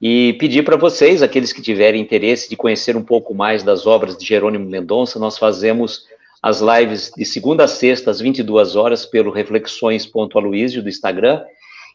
E 0.00 0.32
pedir 0.34 0.64
para 0.64 0.76
vocês, 0.76 1.22
aqueles 1.22 1.52
que 1.52 1.62
tiverem 1.62 2.00
interesse 2.00 2.48
de 2.48 2.56
conhecer 2.56 2.96
um 2.96 3.02
pouco 3.02 3.34
mais 3.34 3.62
das 3.62 3.86
obras 3.86 4.16
de 4.16 4.24
Jerônimo 4.26 4.68
Mendonça, 4.68 5.18
nós 5.18 5.38
fazemos 5.38 6.04
as 6.42 6.60
lives 6.60 7.12
de 7.16 7.24
segunda 7.24 7.64
a 7.64 7.68
sexta 7.68 8.10
às 8.10 8.20
22 8.20 8.76
horas 8.76 9.06
pelo 9.06 9.30
reflexões.aloísio 9.30 10.82
do 10.82 10.88
Instagram. 10.88 11.42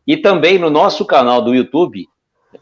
E 0.08 0.18
também 0.18 0.58
no 0.58 0.70
nosso 0.70 1.06
canal 1.06 1.42
do 1.42 1.54
YouTube, 1.54 2.08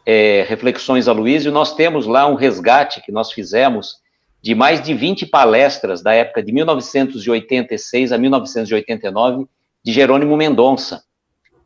é, 0.04 0.44
Reflexões 0.48 1.08
Aloísio, 1.08 1.52
nós 1.52 1.74
temos 1.74 2.06
lá 2.06 2.26
um 2.26 2.34
resgate 2.34 3.00
que 3.02 3.12
nós 3.12 3.32
fizemos 3.32 3.96
de 4.42 4.54
mais 4.54 4.80
de 4.80 4.94
20 4.94 5.26
palestras 5.26 6.02
da 6.02 6.14
época 6.14 6.42
de 6.42 6.52
1986 6.52 8.12
a 8.12 8.18
1989 8.18 9.46
de 9.84 9.92
Jerônimo 9.92 10.36
Mendonça. 10.36 11.02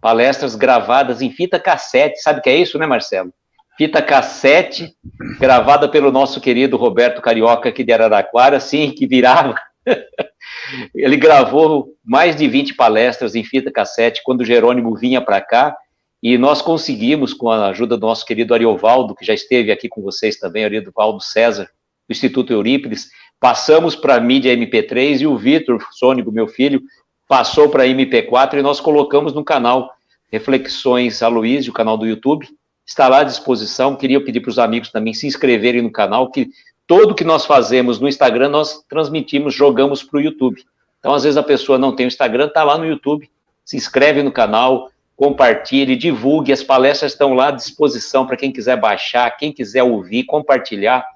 Palestras 0.00 0.56
gravadas 0.56 1.22
em 1.22 1.30
fita 1.30 1.60
cassete, 1.60 2.20
sabe 2.20 2.40
o 2.40 2.42
que 2.42 2.50
é 2.50 2.56
isso, 2.56 2.78
né, 2.78 2.86
Marcelo? 2.86 3.32
Fita 3.76 4.02
cassete, 4.02 4.94
gravada 5.38 5.88
pelo 5.88 6.10
nosso 6.10 6.40
querido 6.40 6.76
Roberto 6.76 7.22
Carioca 7.22 7.68
aqui 7.68 7.84
de 7.84 7.92
Araraquara, 7.92 8.60
sim, 8.60 8.90
que 8.90 9.06
virava. 9.06 9.54
Ele 10.94 11.16
gravou 11.16 11.94
mais 12.04 12.36
de 12.36 12.48
20 12.48 12.74
palestras 12.74 13.34
em 13.34 13.44
fita 13.44 13.70
cassete 13.70 14.22
quando 14.24 14.44
Jerônimo 14.44 14.94
vinha 14.94 15.20
para 15.20 15.40
cá, 15.40 15.76
e 16.22 16.38
nós 16.38 16.62
conseguimos, 16.62 17.34
com 17.34 17.50
a 17.50 17.68
ajuda 17.68 17.96
do 17.96 18.06
nosso 18.06 18.24
querido 18.24 18.54
Ariovaldo, 18.54 19.14
que 19.14 19.24
já 19.24 19.34
esteve 19.34 19.72
aqui 19.72 19.88
com 19.88 20.02
vocês 20.02 20.36
também, 20.36 20.64
Ariovaldo 20.64 21.20
César, 21.20 21.68
Instituto 22.12 22.52
Eurípides, 22.52 23.08
passamos 23.40 23.96
para 23.96 24.14
a 24.14 24.20
mídia 24.20 24.56
MP3 24.56 25.22
e 25.22 25.26
o 25.26 25.36
Vitor 25.36 25.84
Sônico, 25.90 26.30
meu 26.30 26.46
filho, 26.46 26.80
passou 27.28 27.68
para 27.68 27.82
a 27.82 27.86
MP4 27.86 28.58
e 28.58 28.62
nós 28.62 28.78
colocamos 28.78 29.32
no 29.32 29.42
canal 29.42 29.90
Reflexões 30.30 31.22
Aloysio, 31.22 31.72
o 31.72 31.74
canal 31.74 31.96
do 31.96 32.06
YouTube, 32.06 32.48
está 32.86 33.08
lá 33.08 33.20
à 33.20 33.24
disposição. 33.24 33.96
Queria 33.96 34.22
pedir 34.22 34.40
para 34.40 34.50
os 34.50 34.58
amigos 34.58 34.90
também 34.90 35.12
se 35.12 35.26
inscreverem 35.26 35.82
no 35.82 35.90
canal, 35.90 36.30
que 36.30 36.50
tudo 36.86 37.14
que 37.14 37.24
nós 37.24 37.44
fazemos 37.44 37.98
no 37.98 38.08
Instagram, 38.08 38.48
nós 38.48 38.84
transmitimos, 38.88 39.54
jogamos 39.54 40.02
para 40.02 40.18
o 40.18 40.20
YouTube. 40.20 40.62
Então, 40.98 41.14
às 41.14 41.24
vezes 41.24 41.36
a 41.36 41.42
pessoa 41.42 41.78
não 41.78 41.94
tem 41.94 42.06
o 42.06 42.08
Instagram, 42.08 42.46
está 42.46 42.62
lá 42.62 42.78
no 42.78 42.86
YouTube, 42.86 43.30
se 43.64 43.76
inscreve 43.76 44.22
no 44.22 44.32
canal, 44.32 44.90
compartilhe, 45.16 45.96
divulgue, 45.96 46.52
as 46.52 46.62
palestras 46.62 47.12
estão 47.12 47.34
lá 47.34 47.48
à 47.48 47.50
disposição 47.50 48.26
para 48.26 48.36
quem 48.36 48.52
quiser 48.52 48.76
baixar, 48.76 49.30
quem 49.36 49.52
quiser 49.52 49.82
ouvir, 49.82 50.24
compartilhar 50.24 51.06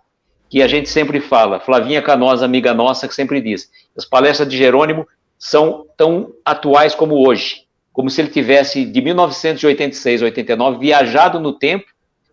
que 0.48 0.62
a 0.62 0.68
gente 0.68 0.88
sempre 0.88 1.20
fala, 1.20 1.60
Flavinha 1.60 2.00
Canosa, 2.00 2.44
amiga 2.44 2.72
nossa, 2.72 3.08
que 3.08 3.14
sempre 3.14 3.40
diz, 3.40 3.70
as 3.96 4.04
palestras 4.04 4.48
de 4.48 4.56
Jerônimo 4.56 5.06
são 5.38 5.86
tão 5.96 6.32
atuais 6.44 6.94
como 6.94 7.26
hoje, 7.26 7.64
como 7.92 8.08
se 8.08 8.20
ele 8.20 8.30
tivesse 8.30 8.84
de 8.84 9.00
1986 9.00 10.22
a 10.22 10.26
89 10.26 10.78
viajado 10.78 11.40
no 11.40 11.52
tempo, 11.52 11.86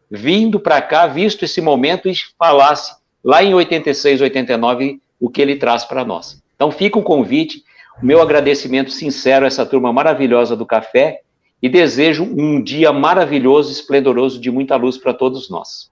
vindo 0.09 0.59
para 0.59 0.81
cá, 0.81 1.07
visto 1.07 1.43
esse 1.43 1.59
momento 1.61 2.07
e 2.07 2.13
falasse 2.37 2.95
lá 3.23 3.43
em 3.43 3.53
86, 3.53 4.21
89 4.21 4.99
o 5.19 5.29
que 5.29 5.41
ele 5.41 5.55
traz 5.55 5.85
para 5.85 6.05
nós. 6.05 6.41
Então 6.55 6.71
fica 6.71 6.99
o 6.99 7.03
convite, 7.03 7.63
o 8.01 8.05
meu 8.05 8.21
agradecimento 8.21 8.91
sincero 8.91 9.45
a 9.45 9.47
essa 9.47 9.65
turma 9.65 9.91
maravilhosa 9.91 10.55
do 10.55 10.65
café 10.65 11.21
e 11.61 11.69
desejo 11.69 12.25
um 12.25 12.61
dia 12.61 12.91
maravilhoso, 12.91 13.71
esplendoroso 13.71 14.39
de 14.39 14.51
muita 14.51 14.75
luz 14.75 14.97
para 14.97 15.13
todos 15.13 15.49
nós. 15.49 15.89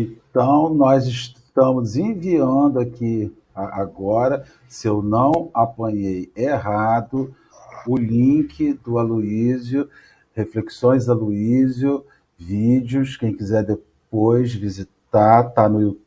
Então, 0.00 0.72
nós 0.72 1.08
estamos 1.08 1.96
enviando 1.96 2.78
aqui 2.78 3.34
agora, 3.52 4.44
se 4.68 4.86
eu 4.86 5.02
não 5.02 5.50
apanhei 5.52 6.30
errado, 6.36 7.34
o 7.84 7.96
link 7.96 8.74
do 8.74 8.96
Aloísio, 8.96 9.88
Reflexões 10.34 11.08
Aloísio, 11.08 12.04
vídeos. 12.38 13.16
Quem 13.16 13.34
quiser 13.34 13.64
depois 13.64 14.54
visitar, 14.54 15.50
tá 15.50 15.68
no 15.68 15.80
YouTube. 15.80 16.00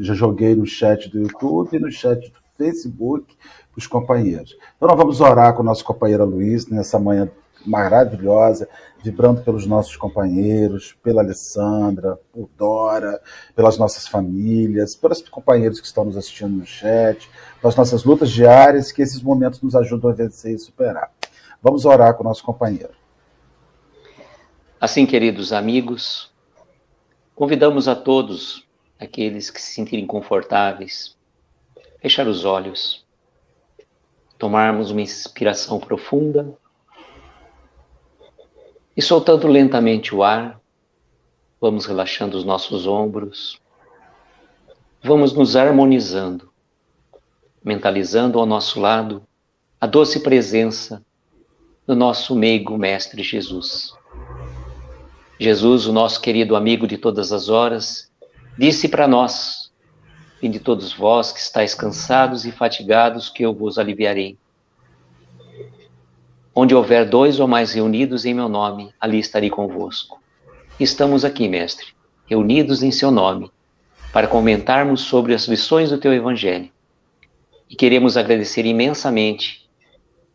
Já 0.00 0.12
joguei 0.12 0.54
no 0.54 0.66
chat 0.66 1.08
do 1.08 1.20
YouTube 1.20 1.78
no 1.78 1.90
chat 1.90 2.30
do 2.30 2.38
Facebook 2.58 3.34
os 3.74 3.86
companheiros. 3.86 4.54
Então 4.76 4.86
nós 4.86 4.98
vamos 4.98 5.22
orar 5.22 5.54
com 5.54 5.62
o 5.62 5.64
nosso 5.64 5.82
companheiro 5.82 6.26
Luiz 6.26 6.66
nessa 6.66 6.98
manhã 6.98 7.30
maravilhosa, 7.64 8.68
vibrando 9.04 9.42
pelos 9.42 9.66
nossos 9.66 9.98
companheiros, 9.98 10.96
pela 11.02 11.20
Alessandra, 11.20 12.18
por 12.32 12.48
Dora, 12.56 13.20
pelas 13.54 13.76
nossas 13.76 14.08
famílias, 14.08 14.96
pelos 14.96 15.20
companheiros 15.28 15.78
que 15.78 15.86
estão 15.86 16.06
nos 16.06 16.16
assistindo 16.16 16.56
no 16.56 16.64
chat, 16.64 17.30
pelas 17.60 17.76
nossas 17.76 18.02
lutas 18.02 18.30
diárias, 18.30 18.90
que 18.90 19.02
esses 19.02 19.20
momentos 19.20 19.60
nos 19.60 19.76
ajudam 19.76 20.10
a 20.10 20.14
vencer 20.14 20.54
e 20.54 20.58
superar. 20.58 21.12
Vamos 21.62 21.84
orar 21.84 22.14
com 22.14 22.22
o 22.22 22.26
nosso 22.26 22.42
companheiro. 22.42 22.94
Assim, 24.80 25.04
queridos 25.04 25.52
amigos, 25.52 26.32
convidamos 27.34 27.88
a 27.88 27.94
todos, 27.94 28.66
aqueles 28.98 29.50
que 29.50 29.60
se 29.60 29.74
sentirem 29.74 30.06
confortáveis, 30.06 31.14
fechar 32.00 32.26
os 32.26 32.46
olhos, 32.46 33.04
tomarmos 34.38 34.90
uma 34.90 35.02
inspiração 35.02 35.78
profunda 35.78 36.56
e 38.96 39.02
soltando 39.02 39.46
lentamente 39.48 40.14
o 40.14 40.22
ar, 40.22 40.60
vamos 41.60 41.86
relaxando 41.86 42.36
os 42.36 42.44
nossos 42.44 42.86
ombros, 42.86 43.60
vamos 45.02 45.32
nos 45.32 45.56
harmonizando, 45.56 46.50
mentalizando 47.62 48.38
ao 48.38 48.46
nosso 48.46 48.80
lado 48.80 49.22
a 49.80 49.86
doce 49.86 50.20
presença 50.20 51.04
do 51.86 51.94
nosso 51.94 52.34
meigo 52.34 52.78
Mestre 52.78 53.22
Jesus. 53.22 53.92
Jesus, 55.38 55.86
o 55.86 55.92
nosso 55.92 56.20
querido 56.20 56.54
amigo 56.54 56.86
de 56.86 56.96
todas 56.96 57.32
as 57.32 57.48
horas, 57.48 58.10
disse 58.56 58.88
para 58.88 59.08
nós 59.08 59.64
de 60.48 60.60
todos 60.60 60.92
vós 60.92 61.32
que 61.32 61.40
estáis 61.40 61.74
cansados 61.74 62.44
e 62.44 62.52
fatigados, 62.52 63.28
que 63.28 63.42
eu 63.42 63.54
vos 63.54 63.78
aliviarei. 63.78 64.36
Onde 66.56 66.72
houver 66.72 67.08
dois 67.08 67.40
ou 67.40 67.48
mais 67.48 67.72
reunidos 67.72 68.24
em 68.24 68.32
meu 68.32 68.48
nome, 68.48 68.94
ali 69.00 69.18
estarei 69.18 69.50
convosco. 69.50 70.22
Estamos 70.78 71.24
aqui, 71.24 71.48
Mestre, 71.48 71.86
reunidos 72.26 72.80
em 72.80 72.92
seu 72.92 73.10
nome, 73.10 73.50
para 74.12 74.28
comentarmos 74.28 75.00
sobre 75.00 75.34
as 75.34 75.48
lições 75.48 75.90
do 75.90 75.98
teu 75.98 76.14
Evangelho. 76.14 76.70
E 77.68 77.74
queremos 77.74 78.16
agradecer 78.16 78.64
imensamente, 78.64 79.68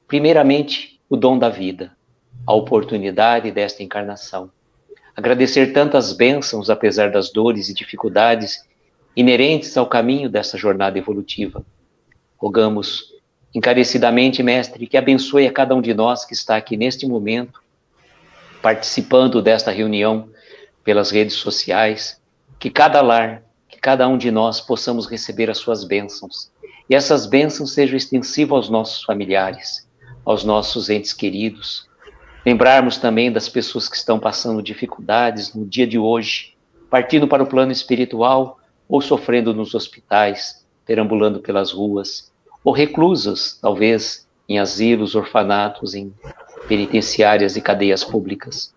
primeiramente, 0.10 1.00
o 1.10 1.16
dom 1.16 1.40
da 1.40 1.48
vida, 1.48 1.96
a 2.46 2.54
oportunidade 2.54 3.50
desta 3.50 3.82
encarnação. 3.82 4.52
Agradecer 5.16 5.72
tantas 5.72 6.12
bênçãos, 6.12 6.70
apesar 6.70 7.12
das 7.12 7.32
dores 7.32 7.70
e 7.70 7.74
dificuldades 7.74 8.68
inerentes 9.16 9.78
ao 9.78 9.88
caminho 9.88 10.30
dessa 10.30 10.58
jornada 10.58 10.98
evolutiva. 10.98 11.66
Rogamos 12.38 13.14
encarecidamente, 13.54 14.44
Mestre, 14.44 14.88
que 14.88 14.98
abençoe 14.98 15.48
a 15.48 15.52
cada 15.52 15.76
um 15.76 15.82
de 15.82 15.94
nós 15.94 16.26
que 16.26 16.34
está 16.34 16.56
aqui 16.56 16.78
neste 16.78 17.08
momento, 17.08 17.62
participando 18.62 19.42
desta 19.42 19.72
reunião 19.72 20.30
pelas 20.84 21.12
redes 21.12 21.36
sociais, 21.36 22.22
que 22.60 22.70
cada 22.70 23.02
lar, 23.02 23.44
que 23.68 23.80
cada 23.80 24.08
um 24.08 24.18
de 24.18 24.32
nós 24.32 24.60
possamos 24.60 25.08
receber 25.08 25.50
as 25.50 25.58
suas 25.58 25.84
bênçãos. 25.84 26.52
E 26.90 26.96
essas 26.96 27.26
bênçãos 27.26 27.74
sejam 27.74 27.96
extensivas 27.96 28.58
aos 28.58 28.70
nossos 28.70 29.04
familiares, 29.04 29.88
aos 30.26 30.44
nossos 30.44 30.90
entes 30.90 31.14
queridos. 31.14 31.88
Lembrarmos 32.46 32.98
também 32.98 33.32
das 33.32 33.48
pessoas 33.48 33.88
que 33.88 33.96
estão 33.96 34.20
passando 34.20 34.62
dificuldades 34.62 35.54
no 35.54 35.66
dia 35.66 35.86
de 35.86 35.98
hoje, 36.00 36.56
partindo 36.90 37.28
para 37.28 37.44
o 37.44 37.48
plano 37.48 37.72
espiritual, 37.72 38.60
ou 38.88 39.02
sofrendo 39.02 39.54
nos 39.54 39.76
hospitais, 39.76 40.66
perambulando 40.84 41.40
pelas 41.40 41.72
ruas, 41.72 42.29
ou 42.64 42.74
reclusas, 42.74 43.58
talvez, 43.62 44.28
em 44.48 44.60
asilos, 44.60 45.16
orfanatos, 45.16 45.94
em 45.94 46.14
penitenciárias 46.68 47.56
e 47.56 47.62
cadeias 47.62 48.04
públicas. 48.04 48.74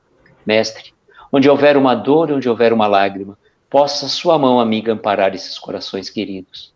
Mestre, 0.47 0.93
onde 1.33 1.49
houver 1.49 1.76
uma 1.76 1.95
dor, 1.95 2.30
onde 2.30 2.49
houver 2.49 2.72
uma 2.72 2.87
lágrima, 2.87 3.39
possa 3.70 4.09
sua 4.09 4.39
mão 4.39 4.61
amiga 4.61 4.93
amparar 4.93 5.35
esses 5.35 5.59
corações 5.59 6.11
queridos. 6.11 6.72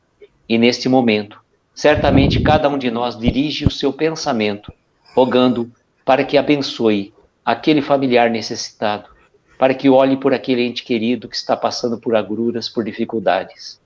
E 0.48 0.56
neste 0.56 0.88
momento, 0.88 1.40
certamente 1.74 2.40
cada 2.40 2.68
um 2.68 2.78
de 2.78 2.90
nós 2.90 3.18
dirige 3.18 3.66
o 3.66 3.70
seu 3.70 3.92
pensamento, 3.92 4.72
rogando 5.14 5.70
para 6.04 6.24
que 6.24 6.38
abençoe 6.38 7.12
aquele 7.44 7.82
familiar 7.82 8.30
necessitado, 8.30 9.10
para 9.58 9.74
que 9.74 9.88
olhe 9.88 10.16
por 10.16 10.32
aquele 10.32 10.62
ente 10.62 10.84
querido 10.84 11.28
que 11.28 11.36
está 11.36 11.56
passando 11.56 11.98
por 11.98 12.14
agruras, 12.14 12.68
por 12.68 12.84
dificuldades. 12.84 13.80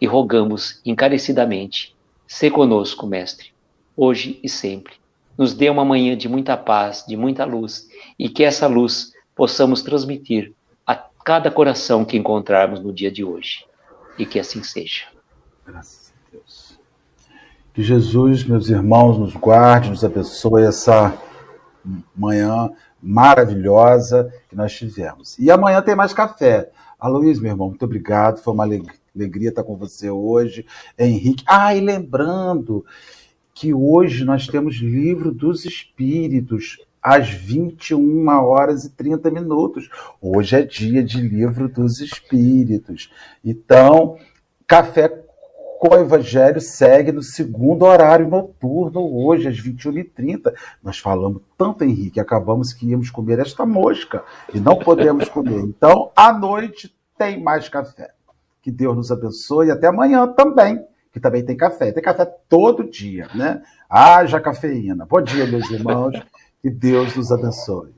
E 0.00 0.06
rogamos 0.06 0.80
encarecidamente, 0.84 1.93
se 2.26 2.50
conosco, 2.50 3.06
Mestre, 3.06 3.52
hoje 3.96 4.40
e 4.42 4.48
sempre. 4.48 4.94
Nos 5.36 5.52
dê 5.52 5.68
uma 5.68 5.84
manhã 5.84 6.16
de 6.16 6.28
muita 6.28 6.56
paz, 6.56 7.04
de 7.06 7.16
muita 7.16 7.44
luz, 7.44 7.88
e 8.18 8.28
que 8.28 8.44
essa 8.44 8.66
luz 8.66 9.12
possamos 9.34 9.82
transmitir 9.82 10.52
a 10.86 10.94
cada 10.94 11.50
coração 11.50 12.04
que 12.04 12.16
encontrarmos 12.16 12.80
no 12.80 12.92
dia 12.92 13.10
de 13.10 13.24
hoje. 13.24 13.64
E 14.16 14.24
que 14.24 14.38
assim 14.38 14.62
seja. 14.62 15.06
Graças 15.66 16.12
a 16.12 16.30
Deus. 16.30 16.78
Que 17.72 17.82
Jesus, 17.82 18.44
meus 18.44 18.68
irmãos, 18.68 19.18
nos 19.18 19.34
guarde, 19.34 19.90
nos 19.90 20.04
abençoe 20.04 20.62
essa 20.62 21.12
manhã 22.14 22.70
maravilhosa 23.02 24.32
que 24.48 24.54
nós 24.54 24.72
tivemos. 24.72 25.36
E 25.38 25.50
amanhã 25.50 25.82
tem 25.82 25.96
mais 25.96 26.14
café. 26.14 26.70
Aloysio, 26.98 27.42
meu 27.42 27.52
irmão, 27.52 27.68
muito 27.68 27.84
obrigado. 27.84 28.40
Foi 28.40 28.54
uma 28.54 28.64
alegria 29.14 29.50
estar 29.50 29.62
com 29.62 29.76
você 29.76 30.10
hoje. 30.10 30.66
Henrique. 30.98 31.44
Ah, 31.46 31.74
e 31.74 31.80
lembrando 31.80 32.84
que 33.54 33.72
hoje 33.72 34.24
nós 34.24 34.46
temos 34.46 34.76
Livro 34.76 35.30
dos 35.30 35.64
Espíritos 35.64 36.78
às 37.00 37.28
21 37.28 38.26
horas 38.28 38.84
e 38.84 38.90
30 38.90 39.30
minutos. 39.30 39.88
Hoje 40.20 40.56
é 40.56 40.62
dia 40.62 41.02
de 41.04 41.20
Livro 41.20 41.68
dos 41.68 42.00
Espíritos. 42.00 43.12
Então, 43.44 44.18
café 44.66 45.08
com 45.78 45.94
o 45.94 46.00
Evangelho 46.00 46.62
segue 46.62 47.12
no 47.12 47.22
segundo 47.22 47.84
horário 47.84 48.26
noturno, 48.26 49.00
hoje, 49.00 49.48
às 49.48 49.60
21h30. 49.60 50.52
Nós 50.82 50.98
falamos 50.98 51.42
tanto, 51.58 51.84
Henrique, 51.84 52.18
acabamos 52.18 52.72
que 52.72 52.86
íamos 52.88 53.10
comer 53.10 53.38
esta 53.38 53.66
mosca 53.66 54.24
e 54.52 54.58
não 54.58 54.76
podemos 54.78 55.28
comer. 55.28 55.60
Então, 55.64 56.10
à 56.16 56.32
noite 56.32 56.94
tem 57.18 57.42
mais 57.42 57.68
café. 57.68 58.12
Que 58.64 58.72
Deus 58.72 58.96
nos 58.96 59.12
abençoe. 59.12 59.66
E 59.66 59.70
até 59.70 59.88
amanhã 59.88 60.26
também, 60.26 60.82
que 61.12 61.20
também 61.20 61.44
tem 61.44 61.54
café. 61.54 61.92
Tem 61.92 62.02
café 62.02 62.24
todo 62.48 62.90
dia, 62.90 63.28
né? 63.34 63.62
Haja 63.90 64.40
cafeína. 64.40 65.04
Bom 65.04 65.20
dia, 65.20 65.46
meus 65.46 65.70
irmãos. 65.70 66.18
Que 66.62 66.70
Deus 66.70 67.14
nos 67.14 67.30
abençoe. 67.30 67.92